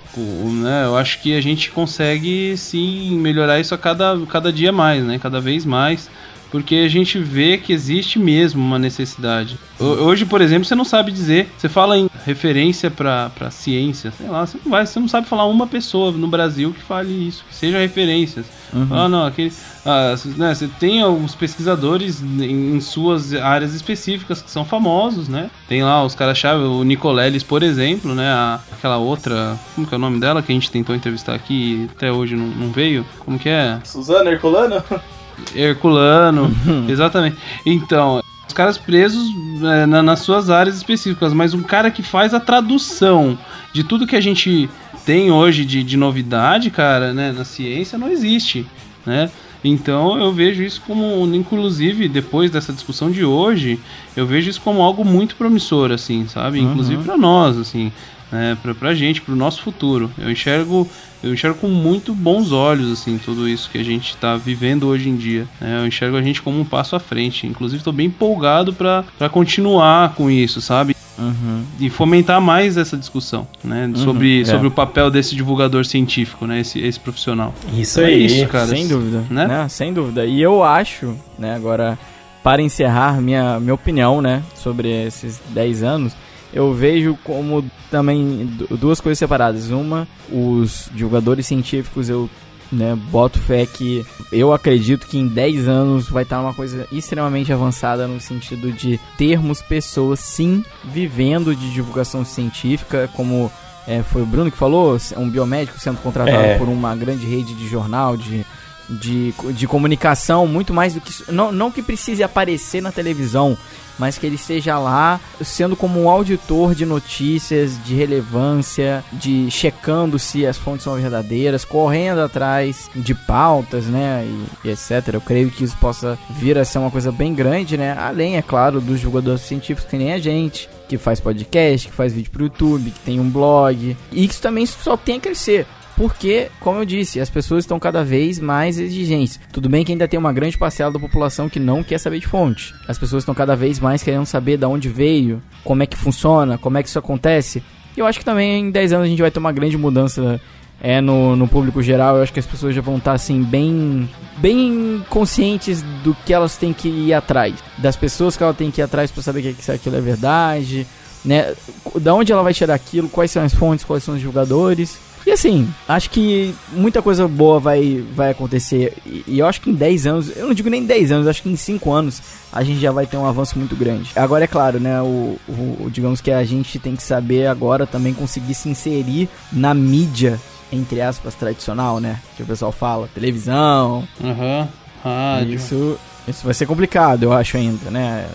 Né, 0.62 0.84
eu 0.84 0.96
acho 0.96 1.20
que 1.22 1.34
a 1.34 1.40
gente 1.40 1.70
consegue 1.70 2.54
sim 2.58 3.18
melhorar 3.18 3.58
isso 3.58 3.74
a 3.74 3.78
cada, 3.78 4.14
cada 4.28 4.52
dia 4.52 4.70
mais, 4.70 5.02
né? 5.02 5.18
Cada 5.18 5.40
vez 5.40 5.64
mais 5.64 6.10
porque 6.52 6.76
a 6.76 6.88
gente 6.88 7.18
vê 7.18 7.56
que 7.56 7.72
existe 7.72 8.18
mesmo 8.18 8.62
uma 8.62 8.78
necessidade. 8.78 9.58
Hoje, 9.80 10.26
por 10.26 10.42
exemplo, 10.42 10.66
você 10.66 10.74
não 10.74 10.84
sabe 10.84 11.10
dizer, 11.10 11.50
você 11.56 11.66
fala 11.66 11.96
em 11.96 12.10
referência 12.26 12.90
para 12.90 13.50
ciência, 13.50 14.12
sei 14.12 14.28
lá, 14.28 14.46
você 14.46 14.58
não, 14.62 14.70
vai, 14.70 14.84
você 14.84 15.00
não 15.00 15.08
sabe 15.08 15.26
falar 15.26 15.46
uma 15.46 15.66
pessoa 15.66 16.12
no 16.12 16.28
Brasil 16.28 16.72
que 16.74 16.82
fale 16.82 17.10
isso, 17.10 17.42
que 17.48 17.54
seja 17.54 17.78
referências. 17.78 18.44
Uhum. 18.70 18.86
Ah, 18.90 19.08
não, 19.08 19.24
aquele, 19.24 19.50
ah, 19.84 20.14
né, 20.36 20.54
você 20.54 20.68
tem 20.68 21.00
alguns 21.00 21.34
pesquisadores 21.34 22.22
em, 22.22 22.76
em, 22.76 22.80
suas 22.82 23.32
áreas 23.32 23.72
específicas 23.72 24.42
que 24.42 24.50
são 24.50 24.64
famosos, 24.64 25.28
né? 25.28 25.50
Tem 25.66 25.82
lá 25.82 26.04
os 26.04 26.14
caras-chave, 26.14 26.64
o 26.64 26.84
Nicoleles, 26.84 27.42
por 27.42 27.62
exemplo, 27.62 28.14
né? 28.14 28.28
A, 28.28 28.60
aquela 28.72 28.98
outra, 28.98 29.58
como 29.74 29.86
que 29.86 29.94
é 29.94 29.96
o 29.96 30.00
nome 30.00 30.20
dela 30.20 30.42
que 30.42 30.52
a 30.52 30.54
gente 30.54 30.70
tentou 30.70 30.94
entrevistar 30.94 31.34
aqui 31.34 31.88
e 31.88 31.90
até 31.96 32.12
hoje 32.12 32.36
não, 32.36 32.46
não 32.46 32.70
veio? 32.70 33.06
Como 33.20 33.38
que 33.38 33.48
é? 33.48 33.80
Suzana 33.84 34.30
Herculano? 34.30 34.84
Herculano, 35.54 36.50
uhum. 36.66 36.86
exatamente. 36.88 37.36
Então, 37.64 38.22
os 38.46 38.54
caras 38.54 38.76
presos 38.76 39.30
é, 39.62 39.86
na, 39.86 40.02
nas 40.02 40.20
suas 40.20 40.50
áreas 40.50 40.76
específicas, 40.76 41.32
mas 41.32 41.54
um 41.54 41.62
cara 41.62 41.90
que 41.90 42.02
faz 42.02 42.34
a 42.34 42.40
tradução 42.40 43.38
de 43.72 43.84
tudo 43.84 44.06
que 44.06 44.16
a 44.16 44.20
gente 44.20 44.68
tem 45.04 45.30
hoje 45.30 45.64
de, 45.64 45.82
de 45.82 45.96
novidade, 45.96 46.70
cara, 46.70 47.12
né, 47.12 47.32
na 47.32 47.44
ciência 47.44 47.98
não 47.98 48.08
existe, 48.08 48.66
né? 49.04 49.30
Então 49.64 50.18
eu 50.18 50.32
vejo 50.32 50.62
isso 50.62 50.82
como, 50.86 51.24
inclusive 51.34 52.08
depois 52.08 52.50
dessa 52.50 52.72
discussão 52.72 53.10
de 53.10 53.24
hoje, 53.24 53.78
eu 54.16 54.26
vejo 54.26 54.50
isso 54.50 54.60
como 54.60 54.82
algo 54.82 55.04
muito 55.04 55.36
promissor, 55.36 55.92
assim, 55.92 56.26
sabe? 56.26 56.58
Uhum. 56.58 56.70
Inclusive 56.70 57.04
para 57.04 57.16
nós, 57.16 57.56
assim, 57.56 57.92
né? 58.32 58.56
Pra, 58.60 58.74
pra 58.74 58.94
gente, 58.94 59.20
pro 59.20 59.36
nosso 59.36 59.62
futuro. 59.62 60.10
Eu 60.18 60.30
enxergo 60.30 60.88
eu 61.22 61.32
enxergo 61.32 61.58
com 61.58 61.68
muito 61.68 62.12
bons 62.12 62.50
olhos 62.50 62.90
assim 62.90 63.16
tudo 63.16 63.48
isso 63.48 63.70
que 63.70 63.78
a 63.78 63.84
gente 63.84 64.10
está 64.10 64.36
vivendo 64.36 64.88
hoje 64.88 65.08
em 65.08 65.14
dia. 65.14 65.46
Né? 65.60 65.78
Eu 65.80 65.86
enxergo 65.86 66.16
a 66.16 66.22
gente 66.22 66.42
como 66.42 66.58
um 66.58 66.64
passo 66.64 66.96
à 66.96 67.00
frente. 67.00 67.46
Inclusive 67.46 67.78
estou 67.78 67.92
bem 67.92 68.06
empolgado 68.06 68.72
para 68.72 69.04
continuar 69.30 70.14
com 70.14 70.28
isso, 70.28 70.60
sabe? 70.60 70.96
Uhum. 71.18 71.62
E 71.78 71.90
fomentar 71.90 72.40
mais 72.40 72.76
essa 72.76 72.96
discussão, 72.96 73.46
né? 73.62 73.86
Uhum, 73.86 73.96
sobre, 73.96 74.40
é. 74.40 74.44
sobre 74.44 74.66
o 74.66 74.70
papel 74.70 75.10
desse 75.10 75.36
divulgador 75.36 75.84
científico, 75.84 76.46
né? 76.46 76.60
Esse, 76.60 76.80
esse 76.80 76.98
profissional. 76.98 77.54
Isso 77.74 78.00
então 78.00 78.10
é 78.10 78.14
aí, 78.14 78.26
isso, 78.26 78.48
cara. 78.48 78.66
Sem 78.66 78.88
dúvida, 78.88 79.24
né? 79.30 79.46
né? 79.46 79.68
Sem 79.68 79.92
dúvida. 79.92 80.24
E 80.24 80.40
eu 80.40 80.64
acho, 80.64 81.14
né? 81.38 81.54
Agora, 81.54 81.98
para 82.42 82.62
encerrar 82.62 83.20
minha, 83.20 83.60
minha 83.60 83.74
opinião, 83.74 84.20
né? 84.20 84.42
Sobre 84.54 84.88
esses 85.06 85.40
10 85.50 85.82
anos, 85.82 86.16
eu 86.52 86.72
vejo 86.72 87.16
como 87.24 87.64
também 87.90 88.46
duas 88.70 89.00
coisas 89.00 89.18
separadas. 89.18 89.70
Uma, 89.70 90.06
os 90.30 90.90
divulgadores 90.94 91.46
científicos, 91.46 92.08
eu 92.08 92.28
né, 92.70 92.96
boto 93.10 93.38
fé 93.38 93.66
que 93.66 94.04
eu 94.32 94.52
acredito 94.52 95.06
que 95.06 95.18
em 95.18 95.28
10 95.28 95.68
anos 95.68 96.08
vai 96.08 96.22
estar 96.22 96.40
uma 96.40 96.54
coisa 96.54 96.86
extremamente 96.90 97.52
avançada 97.52 98.06
no 98.06 98.18
sentido 98.18 98.72
de 98.72 98.98
termos 99.18 99.60
pessoas 99.60 100.20
sim 100.20 100.64
vivendo 100.84 101.54
de 101.54 101.70
divulgação 101.70 102.24
científica, 102.24 103.10
como 103.14 103.52
é, 103.86 104.02
foi 104.02 104.22
o 104.22 104.26
Bruno 104.26 104.50
que 104.50 104.56
falou, 104.56 104.96
um 105.16 105.28
biomédico 105.28 105.78
sendo 105.78 105.98
contratado 105.98 106.38
é. 106.38 106.58
por 106.58 106.68
uma 106.68 106.94
grande 106.96 107.26
rede 107.26 107.54
de 107.54 107.68
jornal, 107.68 108.16
de, 108.16 108.44
de, 108.88 109.32
de 109.54 109.66
comunicação, 109.66 110.46
muito 110.46 110.72
mais 110.72 110.94
do 110.94 111.00
que. 111.00 111.30
Não, 111.30 111.52
não 111.52 111.70
que 111.70 111.82
precise 111.82 112.22
aparecer 112.22 112.82
na 112.82 112.92
televisão, 112.92 113.56
mas 113.98 114.18
que 114.18 114.26
ele 114.26 114.36
esteja 114.36 114.78
lá 114.78 115.20
sendo 115.42 115.76
como 115.76 116.00
um 116.02 116.08
auditor 116.08 116.74
de 116.74 116.84
notícias 116.84 117.82
de 117.84 117.94
relevância, 117.94 119.04
de 119.12 119.50
checando 119.50 120.18
se 120.18 120.46
as 120.46 120.56
fontes 120.56 120.84
são 120.84 120.94
verdadeiras, 120.96 121.64
correndo 121.64 122.20
atrás 122.20 122.90
de 122.94 123.14
pautas, 123.14 123.86
né, 123.86 124.24
e, 124.26 124.68
e 124.68 124.70
etc. 124.70 125.14
Eu 125.14 125.20
creio 125.20 125.50
que 125.50 125.64
isso 125.64 125.76
possa 125.76 126.18
vir 126.30 126.58
a 126.58 126.64
ser 126.64 126.78
uma 126.78 126.90
coisa 126.90 127.12
bem 127.12 127.34
grande, 127.34 127.76
né, 127.76 127.96
além, 127.98 128.36
é 128.36 128.42
claro, 128.42 128.80
dos 128.80 129.00
divulgadores 129.00 129.42
científicos 129.42 129.90
que 129.90 129.96
nem 129.96 130.12
a 130.12 130.18
gente, 130.18 130.68
que 130.88 130.98
faz 130.98 131.20
podcast, 131.20 131.88
que 131.88 131.94
faz 131.94 132.12
vídeo 132.12 132.30
pro 132.30 132.44
YouTube, 132.44 132.90
que 132.90 133.00
tem 133.00 133.20
um 133.20 133.28
blog, 133.28 133.96
e 134.10 134.24
isso 134.24 134.40
também 134.42 134.66
só 134.66 134.96
tem 134.96 135.16
a 135.16 135.20
crescer. 135.20 135.66
Porque, 135.96 136.48
como 136.58 136.80
eu 136.80 136.84
disse, 136.84 137.20
as 137.20 137.28
pessoas 137.28 137.64
estão 137.64 137.78
cada 137.78 138.02
vez 138.02 138.38
mais 138.38 138.78
exigentes. 138.78 139.38
Tudo 139.52 139.68
bem 139.68 139.84
que 139.84 139.92
ainda 139.92 140.08
tem 140.08 140.18
uma 140.18 140.32
grande 140.32 140.56
parcela 140.56 140.90
da 140.90 140.98
população 140.98 141.48
que 141.48 141.60
não 141.60 141.82
quer 141.82 141.98
saber 141.98 142.18
de 142.18 142.26
fonte. 142.26 142.74
As 142.88 142.98
pessoas 142.98 143.22
estão 143.22 143.34
cada 143.34 143.54
vez 143.54 143.78
mais 143.78 144.02
querendo 144.02 144.26
saber 144.26 144.56
de 144.56 144.64
onde 144.64 144.88
veio, 144.88 145.42
como 145.62 145.82
é 145.82 145.86
que 145.86 145.96
funciona, 145.96 146.56
como 146.56 146.78
é 146.78 146.82
que 146.82 146.88
isso 146.88 146.98
acontece. 146.98 147.62
E 147.96 148.00
eu 148.00 148.06
acho 148.06 148.18
que 148.18 148.24
também 148.24 148.60
em 148.60 148.70
10 148.70 148.92
anos 148.94 149.06
a 149.06 149.08
gente 149.08 149.20
vai 149.20 149.30
ter 149.30 149.38
uma 149.38 149.52
grande 149.52 149.76
mudança 149.76 150.40
é, 150.82 151.00
no, 151.00 151.36
no 151.36 151.46
público 151.46 151.82
geral. 151.82 152.16
Eu 152.16 152.22
acho 152.22 152.32
que 152.32 152.40
as 152.40 152.46
pessoas 152.46 152.74
já 152.74 152.80
vão 152.80 152.96
estar 152.96 153.12
assim 153.12 153.42
bem 153.42 154.08
bem 154.38 155.04
conscientes 155.08 155.82
do 156.02 156.14
que 156.26 156.32
elas 156.32 156.56
têm 156.56 156.72
que 156.72 156.88
ir 156.88 157.14
atrás, 157.14 157.54
das 157.78 157.94
pessoas 157.94 158.36
que 158.36 158.42
elas 158.42 158.56
têm 158.56 158.70
que 158.70 158.80
ir 158.80 158.84
atrás 158.84 159.10
para 159.10 159.22
saber 159.22 159.54
que 159.54 159.70
aquilo 159.70 159.96
é 159.96 160.00
verdade, 160.00 160.86
né? 161.24 161.54
Da 162.00 162.12
onde 162.14 162.32
ela 162.32 162.42
vai 162.42 162.52
tirar 162.52 162.74
aquilo, 162.74 163.08
quais 163.08 163.30
são 163.30 163.44
as 163.44 163.54
fontes, 163.54 163.84
quais 163.84 164.02
são 164.02 164.14
os 164.14 164.20
jogadores. 164.20 164.98
E 165.26 165.30
assim, 165.30 165.68
acho 165.88 166.10
que 166.10 166.54
muita 166.72 167.00
coisa 167.00 167.28
boa 167.28 167.60
vai, 167.60 168.04
vai 168.14 168.30
acontecer. 168.30 168.96
E, 169.06 169.24
e 169.26 169.38
eu 169.38 169.46
acho 169.46 169.60
que 169.60 169.70
em 169.70 169.74
10 169.74 170.06
anos, 170.06 170.36
eu 170.36 170.46
não 170.46 170.54
digo 170.54 170.68
nem 170.68 170.84
10 170.84 171.12
anos, 171.12 171.26
acho 171.26 171.42
que 171.42 171.48
em 171.48 171.56
5 171.56 171.92
anos 171.92 172.22
a 172.52 172.62
gente 172.62 172.80
já 172.80 172.90
vai 172.90 173.06
ter 173.06 173.16
um 173.16 173.26
avanço 173.26 173.58
muito 173.58 173.76
grande. 173.76 174.10
Agora 174.16 174.44
é 174.44 174.46
claro, 174.46 174.80
né? 174.80 175.00
O, 175.00 175.38
o, 175.48 175.88
digamos 175.90 176.20
que 176.20 176.30
a 176.30 176.44
gente 176.44 176.78
tem 176.78 176.96
que 176.96 177.02
saber 177.02 177.46
agora 177.46 177.86
também 177.86 178.12
conseguir 178.12 178.54
se 178.54 178.68
inserir 178.68 179.28
na 179.52 179.72
mídia, 179.72 180.40
entre 180.70 181.00
aspas, 181.00 181.34
tradicional, 181.34 182.00
né? 182.00 182.20
Que 182.36 182.42
o 182.42 182.46
pessoal 182.46 182.72
fala, 182.72 183.08
televisão. 183.14 184.06
Aham. 184.22 184.68
Rádio. 185.02 185.54
Isso, 185.54 185.98
isso 186.28 186.44
vai 186.44 186.54
ser 186.54 186.66
complicado, 186.66 187.24
eu 187.24 187.32
acho 187.32 187.56
ainda, 187.56 187.90
né? 187.90 188.26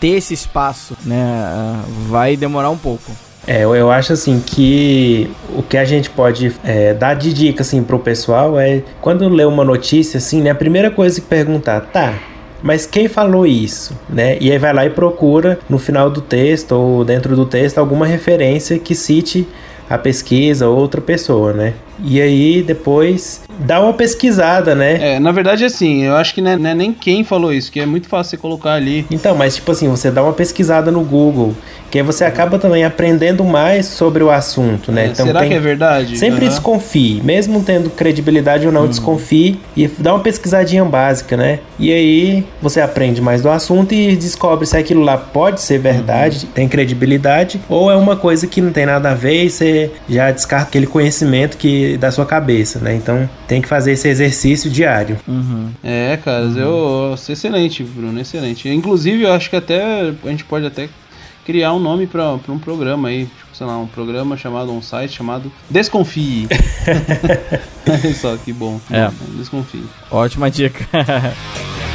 Ter 0.00 0.16
esse 0.16 0.34
espaço, 0.34 0.96
né? 1.04 1.82
Vai 2.08 2.36
demorar 2.36 2.70
um 2.70 2.78
pouco. 2.78 3.12
É, 3.46 3.62
eu, 3.62 3.90
acho 3.90 4.12
assim 4.12 4.38
que 4.38 5.30
o 5.56 5.62
que 5.62 5.76
a 5.76 5.84
gente 5.84 6.10
pode 6.10 6.52
é, 6.62 6.92
dar 6.94 7.14
de 7.14 7.32
dica 7.32 7.62
assim 7.62 7.82
pro 7.82 7.98
pessoal 7.98 8.58
é 8.58 8.82
quando 9.00 9.28
lê 9.28 9.44
uma 9.44 9.64
notícia 9.64 10.18
assim, 10.18 10.42
né, 10.42 10.50
a 10.50 10.54
primeira 10.54 10.90
coisa 10.90 11.20
que 11.20 11.26
perguntar, 11.26 11.80
tá, 11.80 12.14
mas 12.62 12.86
quem 12.86 13.08
falou 13.08 13.46
isso, 13.46 13.98
né? 14.08 14.36
E 14.40 14.52
aí 14.52 14.58
vai 14.58 14.72
lá 14.72 14.84
e 14.84 14.90
procura 14.90 15.58
no 15.68 15.78
final 15.78 16.10
do 16.10 16.20
texto 16.20 16.72
ou 16.72 17.04
dentro 17.04 17.34
do 17.34 17.46
texto 17.46 17.78
alguma 17.78 18.06
referência 18.06 18.78
que 18.78 18.94
cite 18.94 19.48
a 19.88 19.96
pesquisa 19.96 20.68
ou 20.68 20.78
outra 20.78 21.00
pessoa, 21.00 21.52
né? 21.52 21.74
E 22.04 22.20
aí 22.20 22.62
depois 22.62 23.42
dá 23.58 23.80
uma 23.80 23.92
pesquisada, 23.92 24.74
né? 24.74 25.16
É, 25.16 25.18
na 25.20 25.32
verdade, 25.32 25.64
assim, 25.64 26.04
eu 26.04 26.16
acho 26.16 26.34
que 26.34 26.40
não 26.40 26.50
é, 26.52 26.56
não 26.56 26.70
é 26.70 26.74
nem 26.74 26.92
quem 26.92 27.22
falou 27.24 27.52
isso, 27.52 27.70
que 27.70 27.80
é 27.80 27.86
muito 27.86 28.08
fácil 28.08 28.30
você 28.30 28.36
colocar 28.36 28.72
ali. 28.72 29.06
Então, 29.10 29.34
mas 29.36 29.56
tipo 29.56 29.70
assim, 29.72 29.88
você 29.88 30.10
dá 30.10 30.22
uma 30.22 30.32
pesquisada 30.32 30.90
no 30.90 31.02
Google, 31.02 31.54
que 31.90 31.98
aí 31.98 32.04
você 32.04 32.24
acaba 32.24 32.58
também 32.58 32.84
aprendendo 32.84 33.44
mais 33.44 33.86
sobre 33.86 34.22
o 34.22 34.30
assunto, 34.30 34.90
né? 34.92 35.06
É, 35.06 35.08
então, 35.08 35.26
será 35.26 35.40
tem- 35.40 35.48
que 35.50 35.54
é 35.54 35.60
verdade? 35.60 36.16
Sempre 36.18 36.46
Aham. 36.46 36.48
desconfie, 36.48 37.20
mesmo 37.22 37.62
tendo 37.62 37.90
credibilidade 37.90 38.66
ou 38.66 38.72
não, 38.72 38.86
desconfie 38.86 39.58
e 39.76 39.86
dá 39.98 40.14
uma 40.14 40.20
pesquisadinha 40.22 40.84
básica, 40.84 41.36
né? 41.36 41.58
E 41.78 41.92
aí 41.92 42.44
você 42.62 42.80
aprende 42.80 43.20
mais 43.20 43.42
do 43.42 43.50
assunto 43.50 43.92
e 43.92 44.16
descobre 44.16 44.66
se 44.66 44.76
aquilo 44.76 45.02
lá 45.02 45.16
pode 45.16 45.60
ser 45.60 45.78
verdade, 45.78 46.46
tem 46.46 46.68
credibilidade, 46.68 47.60
ou 47.68 47.90
é 47.90 47.96
uma 47.96 48.16
coisa 48.16 48.46
que 48.46 48.60
não 48.60 48.72
tem 48.72 48.86
nada 48.86 49.10
a 49.10 49.14
ver 49.14 49.44
e 49.44 49.50
você 49.50 49.90
já 50.08 50.30
descarta 50.30 50.68
aquele 50.68 50.86
conhecimento 50.86 51.56
que 51.56 51.89
da 51.96 52.10
sua 52.10 52.26
cabeça, 52.26 52.78
né? 52.78 52.94
Então 52.94 53.28
tem 53.46 53.60
que 53.60 53.68
fazer 53.68 53.92
esse 53.92 54.08
exercício 54.08 54.70
diário. 54.70 55.18
É, 55.82 56.18
cara, 56.24 56.44
eu, 56.56 57.14
excelente, 57.28 57.82
Bruno, 57.82 58.20
excelente. 58.20 58.68
Inclusive, 58.68 59.22
eu 59.22 59.32
acho 59.32 59.50
que 59.50 59.56
até 59.56 60.12
a 60.24 60.28
gente 60.28 60.44
pode 60.44 60.66
até 60.66 60.88
criar 61.44 61.72
um 61.72 61.80
nome 61.80 62.06
pra, 62.06 62.38
pra 62.38 62.52
um 62.52 62.58
programa 62.58 63.08
aí, 63.08 63.24
tipo, 63.24 63.56
sei 63.56 63.66
lá, 63.66 63.76
um 63.78 63.86
programa 63.86 64.36
chamado, 64.36 64.72
um 64.72 64.82
site 64.82 65.12
chamado 65.12 65.50
Desconfie. 65.68 66.48
Olha 67.88 68.14
só 68.14 68.36
que 68.36 68.52
bom. 68.52 68.80
É. 68.90 69.06
bom, 69.06 69.36
Desconfie. 69.36 69.84
Ótima 70.10 70.50
dica. 70.50 70.86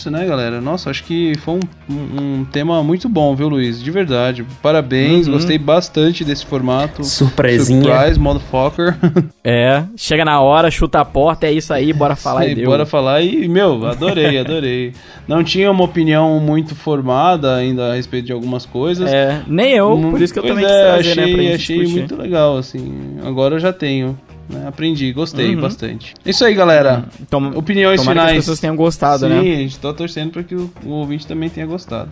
isso, 0.00 0.10
né, 0.10 0.24
galera? 0.24 0.60
Nossa, 0.60 0.88
acho 0.90 1.04
que 1.04 1.34
foi 1.38 1.54
um, 1.54 1.60
um- 1.94 2.40
um 2.40 2.44
tema 2.44 2.82
muito 2.82 3.08
bom, 3.08 3.34
viu, 3.36 3.48
Luiz? 3.48 3.82
De 3.82 3.90
verdade. 3.90 4.44
Parabéns, 4.62 5.26
Uhum. 5.26 5.34
gostei 5.34 5.58
bastante 5.58 6.24
desse 6.24 6.44
formato. 6.46 7.04
Surpresinha. 7.04 7.82
Surprise, 7.82 8.18
motherfucker. 8.18 8.96
é, 9.44 9.84
chega 9.96 10.24
na 10.24 10.40
hora, 10.40 10.70
chuta 10.70 11.00
a 11.00 11.04
porta, 11.04 11.46
é 11.46 11.52
isso 11.52 11.72
aí, 11.72 11.92
bora 11.92 12.16
falar 12.16 12.44
Sim, 12.44 12.50
e 12.50 12.54
deu. 12.54 12.66
Bora 12.70 12.86
falar 12.86 13.20
e, 13.22 13.46
meu, 13.46 13.86
adorei, 13.86 14.38
adorei. 14.38 14.92
Não 15.28 15.44
tinha 15.44 15.70
uma 15.70 15.84
opinião 15.84 16.40
muito 16.40 16.74
formada 16.74 17.54
ainda 17.56 17.92
a 17.92 17.94
respeito 17.94 18.26
de 18.26 18.32
algumas 18.32 18.64
coisas. 18.64 19.10
É, 19.12 19.42
nem 19.46 19.72
eu, 19.74 19.92
Hum, 19.92 20.10
por 20.10 20.20
isso 20.22 20.32
que 20.32 20.38
eu 20.38 20.44
também 20.44 20.64
é, 20.64 20.68
quis 20.68 20.76
trazer, 20.76 21.10
achei, 21.10 21.14
né, 21.26 21.32
pra 21.34 21.42
gente 21.42 21.54
achei 21.54 21.76
discutir. 21.78 21.98
muito 21.98 22.16
legal, 22.16 22.56
assim. 22.56 23.16
Agora 23.24 23.56
eu 23.56 23.60
já 23.60 23.72
tenho. 23.72 24.18
Né? 24.50 24.66
Aprendi, 24.68 25.12
gostei 25.12 25.54
Uhum. 25.54 25.60
bastante. 25.62 26.14
Isso 26.26 26.44
aí, 26.44 26.54
galera. 26.54 27.04
Tom- 27.30 27.52
Opiniões 27.56 28.00
tomara 28.00 28.20
finais. 28.20 28.32
que 28.32 28.38
as 28.38 28.44
pessoas 28.44 28.60
tenham 28.60 28.76
gostado, 28.76 29.26
Sim, 29.26 29.32
né? 29.32 29.38
a 29.40 29.42
gente 29.58 29.78
tá 29.78 29.92
torcendo 29.92 30.30
para 30.32 30.42
que 30.42 30.54
o, 30.54 30.70
o 30.84 30.90
ouvinte 30.90 31.26
também 31.26 31.48
tenha 31.48 31.66
gostado. 31.66 32.10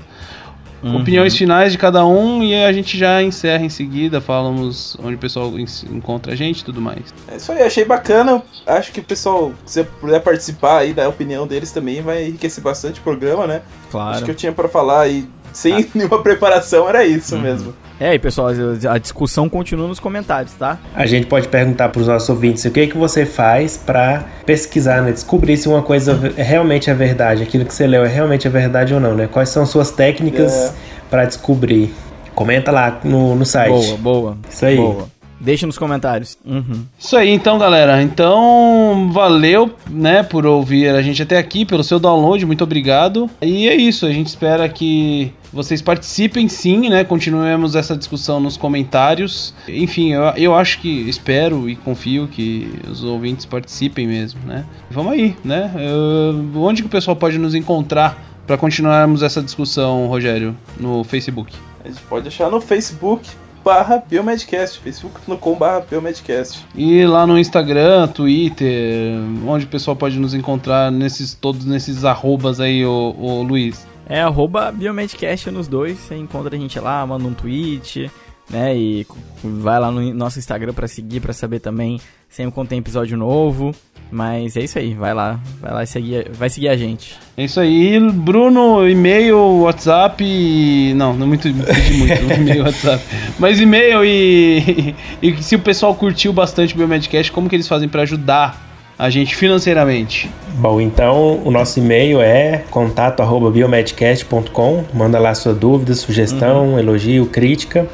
Uhum. 0.80 1.00
Opiniões 1.00 1.36
finais 1.36 1.72
de 1.72 1.78
cada 1.78 2.06
um 2.06 2.40
e 2.40 2.54
a 2.54 2.72
gente 2.72 2.96
já 2.96 3.20
encerra 3.20 3.64
em 3.64 3.68
seguida, 3.68 4.20
falamos 4.20 4.96
onde 5.02 5.16
o 5.16 5.18
pessoal 5.18 5.58
en- 5.58 5.64
encontra 5.90 6.32
a 6.34 6.36
gente 6.36 6.60
e 6.60 6.64
tudo 6.64 6.80
mais. 6.80 7.02
É 7.26 7.34
isso 7.36 7.50
aí, 7.50 7.62
achei 7.62 7.84
bacana. 7.84 8.40
Acho 8.64 8.92
que 8.92 9.00
o 9.00 9.02
pessoal, 9.02 9.52
se 9.66 9.82
puder 9.82 10.20
participar 10.22 10.78
aí 10.78 10.92
da 10.92 11.08
opinião 11.08 11.48
deles 11.48 11.72
também, 11.72 12.00
vai 12.00 12.28
enriquecer 12.28 12.62
bastante 12.62 13.00
o 13.00 13.02
programa, 13.02 13.44
né? 13.44 13.56
Acho 13.56 13.90
Claro. 13.90 14.24
que 14.24 14.30
eu 14.30 14.34
tinha 14.36 14.52
pra 14.52 14.68
falar 14.68 15.00
aí, 15.00 15.28
sem 15.52 15.84
nenhuma 15.92 16.22
preparação, 16.22 16.88
era 16.88 17.04
isso 17.04 17.36
mesmo. 17.36 17.74
É, 18.00 18.14
e 18.14 18.18
pessoal, 18.18 18.48
a 18.90 18.98
discussão 18.98 19.48
continua 19.48 19.88
nos 19.88 19.98
comentários, 19.98 20.52
tá? 20.52 20.78
A 20.94 21.04
gente 21.04 21.26
pode 21.26 21.48
perguntar 21.48 21.88
para 21.88 22.00
os 22.00 22.06
nossos 22.06 22.28
ouvintes 22.28 22.64
o 22.64 22.70
que 22.70 22.86
que 22.86 22.96
você 22.96 23.26
faz 23.26 23.76
para 23.76 24.24
pesquisar, 24.46 25.02
né? 25.02 25.10
Descobrir 25.10 25.56
se 25.56 25.68
uma 25.68 25.82
coisa 25.82 26.32
é 26.36 26.42
realmente 26.42 26.88
é 26.90 26.94
verdade, 26.94 27.42
aquilo 27.42 27.64
que 27.64 27.74
você 27.74 27.86
leu 27.86 28.04
é 28.04 28.08
realmente 28.08 28.46
é 28.46 28.50
verdade 28.50 28.94
ou 28.94 29.00
não, 29.00 29.14
né? 29.14 29.28
Quais 29.30 29.48
são 29.48 29.66
suas 29.66 29.90
técnicas 29.90 30.52
É. 30.52 30.72
para 31.10 31.24
descobrir? 31.24 31.92
Comenta 32.34 32.70
lá 32.70 33.00
no, 33.02 33.34
no 33.34 33.44
site. 33.44 33.96
Boa, 33.96 33.96
boa. 33.96 34.38
Isso 34.48 34.64
aí. 34.64 34.76
Boa. 34.76 35.17
Deixa 35.40 35.66
nos 35.66 35.78
comentários. 35.78 36.36
Uhum. 36.44 36.84
Isso 36.98 37.16
aí, 37.16 37.30
então, 37.30 37.58
galera. 37.58 38.02
Então, 38.02 39.10
valeu, 39.12 39.72
né, 39.88 40.22
por 40.22 40.44
ouvir 40.44 40.88
a 40.88 41.00
gente 41.02 41.22
até 41.22 41.38
aqui, 41.38 41.64
pelo 41.64 41.84
seu 41.84 41.98
download, 41.98 42.44
muito 42.44 42.64
obrigado. 42.64 43.30
E 43.40 43.68
é 43.68 43.74
isso, 43.74 44.04
a 44.04 44.10
gente 44.10 44.26
espera 44.26 44.68
que 44.68 45.32
vocês 45.52 45.80
participem 45.80 46.48
sim, 46.48 46.88
né? 46.90 47.04
Continuemos 47.04 47.74
essa 47.76 47.96
discussão 47.96 48.40
nos 48.40 48.56
comentários. 48.56 49.54
Enfim, 49.68 50.12
eu, 50.12 50.22
eu 50.36 50.54
acho 50.54 50.80
que, 50.80 50.88
espero 51.08 51.68
e 51.70 51.76
confio 51.76 52.28
que 52.28 52.70
os 52.90 53.02
ouvintes 53.04 53.46
participem 53.46 54.06
mesmo, 54.06 54.40
né? 54.46 54.64
Vamos 54.90 55.12
aí, 55.12 55.36
né? 55.44 55.70
Eu- 55.78 56.62
onde 56.62 56.82
que 56.82 56.88
o 56.88 56.90
pessoal 56.90 57.16
pode 57.16 57.38
nos 57.38 57.54
encontrar 57.54 58.22
para 58.46 58.56
continuarmos 58.56 59.22
essa 59.22 59.40
discussão, 59.42 60.06
Rogério? 60.06 60.56
No 60.78 61.04
Facebook. 61.04 61.54
A 61.84 61.88
gente 61.88 62.00
pode 62.02 62.26
achar 62.28 62.50
no 62.50 62.60
Facebook 62.60 63.28
barra 63.68 64.02
Biomedcast, 64.08 64.80
facebook.com 64.80 65.54
barra 65.54 65.80
Biomedcast. 65.80 66.64
E 66.74 67.04
lá 67.04 67.26
no 67.26 67.38
Instagram, 67.38 68.08
Twitter, 68.08 69.20
onde 69.46 69.66
o 69.66 69.68
pessoal 69.68 69.94
pode 69.94 70.18
nos 70.18 70.32
encontrar 70.32 70.90
nesses 70.90 71.34
todos 71.34 71.66
nesses 71.66 72.02
arrobas 72.02 72.60
aí, 72.60 72.82
ô, 72.86 73.14
ô 73.18 73.42
Luiz. 73.42 73.86
É 74.08 74.22
arroba 74.22 74.72
Biomedcast 74.72 75.50
nos 75.50 75.68
dois. 75.68 75.98
Você 75.98 76.16
encontra 76.16 76.56
a 76.56 76.58
gente 76.58 76.80
lá, 76.80 77.06
manda 77.06 77.28
um 77.28 77.34
tweet, 77.34 78.10
né? 78.48 78.74
E 78.74 79.06
vai 79.44 79.78
lá 79.78 79.90
no 79.90 80.14
nosso 80.14 80.38
Instagram 80.38 80.72
pra 80.72 80.88
seguir, 80.88 81.20
pra 81.20 81.34
saber 81.34 81.60
também 81.60 82.00
sempre 82.26 82.52
quando 82.52 82.68
tem 82.68 82.78
episódio 82.78 83.18
novo. 83.18 83.74
Mas 84.10 84.56
é 84.56 84.60
isso 84.62 84.78
aí, 84.78 84.94
vai 84.94 85.12
lá, 85.12 85.38
vai 85.60 85.70
lá 85.72 85.82
e 85.82 85.86
seguir, 85.86 86.30
vai 86.32 86.48
seguir 86.48 86.68
a 86.68 86.76
gente. 86.76 87.14
É 87.36 87.44
isso 87.44 87.60
aí, 87.60 88.00
Bruno, 88.00 88.88
e-mail, 88.88 89.36
WhatsApp. 89.62 90.24
e- 90.24 90.94
Não, 90.96 91.12
não 91.12 91.26
muito, 91.26 91.46
não 91.50 91.62
pedi 91.64 91.92
muito, 91.98 92.14
e-mail, 92.40 92.62
WhatsApp. 92.64 93.04
Mas 93.38 93.60
e-mail 93.60 94.02
e, 94.04 94.94
e 95.22 95.42
se 95.42 95.56
o 95.56 95.58
pessoal 95.58 95.94
curtiu 95.94 96.32
bastante 96.32 96.72
o 96.74 96.78
Biomedcast, 96.78 97.30
como 97.32 97.48
que 97.50 97.56
eles 97.56 97.68
fazem 97.68 97.86
pra 97.88 98.02
ajudar 98.02 98.66
a 98.98 99.10
gente 99.10 99.36
financeiramente? 99.36 100.28
Bom, 100.54 100.80
então 100.80 101.40
o 101.44 101.50
nosso 101.50 101.78
e-mail 101.78 102.18
é 102.20 102.64
contato@biomedcast.com. 102.70 104.84
Manda 104.94 105.18
lá 105.18 105.34
sua 105.34 105.52
dúvida, 105.54 105.94
sugestão, 105.94 106.78
elogio, 106.78 107.26
crítica. 107.26 107.86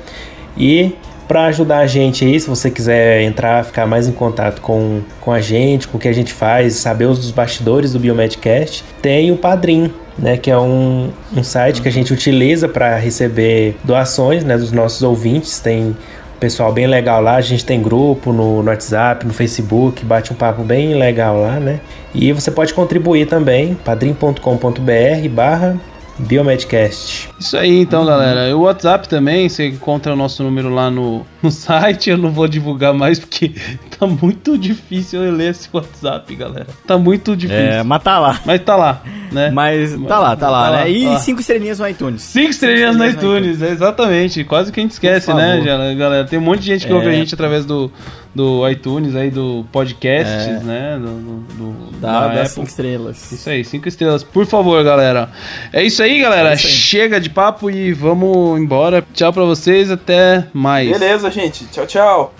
E 0.57 0.93
para 1.27 1.47
ajudar 1.47 1.79
a 1.79 1.87
gente 1.87 2.25
aí, 2.25 2.39
se 2.39 2.49
você 2.49 2.71
quiser 2.71 3.23
entrar, 3.23 3.65
ficar 3.65 3.87
mais 3.87 4.09
em 4.09 4.13
contato 4.13 4.61
com, 4.61 5.03
com 5.21 5.33
a 5.33 5.41
gente, 5.41 5.89
com 5.89 5.97
o 5.97 6.01
que 6.01 6.09
a 6.09 6.13
gente 6.13 6.33
faz, 6.33 6.75
saber 6.75 7.07
os 7.07 7.19
dos 7.19 7.31
bastidores 7.31 7.93
do 7.93 7.99
Biomedcast, 7.99 8.85
tem 9.01 9.31
o 9.31 9.37
Padrim, 9.37 9.93
né, 10.19 10.37
que 10.37 10.51
é 10.51 10.59
um, 10.59 11.11
um 11.37 11.43
site 11.43 11.83
que 11.83 11.89
a 11.89 11.93
gente 11.93 12.13
utiliza 12.13 12.69
para 12.69 12.97
receber 12.97 13.77
doações, 13.83 14.45
né, 14.45 14.57
dos 14.57 14.71
nossos 14.71 15.03
ouvintes. 15.03 15.59
Tem 15.59 15.97
pessoal 16.45 16.73
bem 16.73 16.87
legal 16.87 17.23
lá. 17.23 17.37
A 17.37 17.41
gente 17.41 17.65
tem 17.65 17.81
grupo 17.81 18.33
no, 18.33 18.63
no 18.63 18.69
WhatsApp, 18.69 19.27
no 19.27 19.33
Facebook, 19.33 20.05
bate 20.05 20.33
um 20.33 20.37
papo 20.37 20.63
bem 20.63 20.95
legal 20.95 21.41
lá, 21.41 21.59
né? 21.59 21.81
E 22.15 22.33
você 22.33 22.51
pode 22.51 22.75
contribuir 22.75 23.27
também, 23.27 23.75
padrim.com.br 23.75 25.29
barra 25.31 25.77
Biomedcast. 26.19 27.31
Isso 27.39 27.57
aí, 27.57 27.81
então, 27.81 28.05
galera. 28.07 28.57
O 28.57 28.63
WhatsApp 28.63 29.09
também, 29.09 29.49
você 29.49 29.69
encontra 29.69 30.13
o 30.13 30.17
nosso 30.17 30.43
número 30.43 30.69
lá 30.69 30.91
no, 30.91 31.27
no 31.45 31.51
site, 31.51 32.11
eu 32.11 32.17
não 32.19 32.31
vou 32.31 32.49
divulgar 32.49 32.93
mais 32.95 33.19
porque 33.19 33.53
tá 33.99 34.07
muito 34.07 34.57
difícil 34.59 35.23
eu 35.23 35.33
ler 35.33 35.51
esse 35.51 35.69
WhatsApp, 35.73 36.35
galera. 36.35 36.67
Tá 36.87 36.97
muito 36.99 37.37
difícil. 37.37 37.63
É, 37.63 37.83
mas 37.83 38.03
tá 38.03 38.19
lá. 38.19 38.41
Mas 38.45 38.61
tá 38.63 38.77
lá, 38.77 39.03
né? 39.31 39.51
Mas 39.51 39.93
tá 39.93 40.19
lá, 40.19 40.37
tá 40.37 40.49
lá, 40.51 40.65
Tá 40.65 40.71
lá, 40.71 40.77
né? 40.85 40.91
E 40.91 41.05
tá 41.05 41.11
lá. 41.11 41.19
cinco 41.19 41.41
estrelinhas 41.41 41.79
no 41.79 41.89
iTunes. 41.89 42.23
Cinco 42.23 42.51
estrelinhas 42.51 42.97
no 42.97 43.07
iTunes, 43.07 43.61
exatamente. 43.63 44.43
Quase 44.45 44.73
que 44.73 44.81
a 44.81 44.83
gente 44.83 44.93
esquece, 44.93 45.33
né, 45.33 45.63
galera? 45.97 46.25
Tem 46.27 46.39
um 46.39 46.43
monte 46.43 46.61
de 46.61 46.67
gente 46.67 46.87
que 46.87 46.93
É. 46.93 46.95
ouve 46.97 47.09
a 47.09 47.13
gente 47.13 47.35
através 47.35 47.65
do, 47.67 47.91
do 48.35 48.69
iTunes 48.69 49.15
aí, 49.15 49.31
do 49.31 49.65
podcasts, 49.71 50.47
É. 50.47 50.61
né? 50.65 50.99
Do, 50.99 51.07
do, 51.07 51.41
do- 51.55 51.85
Dá, 52.01 52.27
da 52.29 52.33
Apple. 52.35 52.49
cinco 52.49 52.69
estrelas. 52.69 53.33
Isso 53.33 53.49
aí, 53.49 53.65
cinco 53.65 53.89
estrelas, 53.89 54.23
por 54.23 54.45
favor, 54.47 54.83
galera. 54.85 55.29
É 55.73 55.83
isso 55.83 56.03
aí, 56.03 56.21
galera. 56.21 56.51
É 56.51 56.55
isso 56.55 56.67
aí. 56.67 56.73
Chega 56.73 57.21
de 57.21 57.31
papo 57.31 57.71
e 57.71 57.93
vamos 57.93 58.59
embora. 58.61 59.03
Tchau 59.15 59.33
pra 59.33 59.45
vocês, 59.45 59.91
até 59.91 60.47
mais. 60.53 60.91
Beleza, 60.91 61.31
gente. 61.35 61.67
Tchau, 61.67 61.87
tchau. 61.87 62.35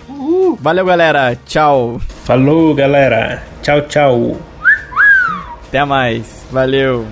Valeu, 0.59 0.85
galera. 0.85 1.37
Tchau. 1.45 1.99
Falou, 2.23 2.73
galera. 2.73 3.43
Tchau, 3.61 3.81
tchau. 3.81 4.37
Até 5.67 5.83
mais. 5.83 6.45
Valeu. 6.51 7.05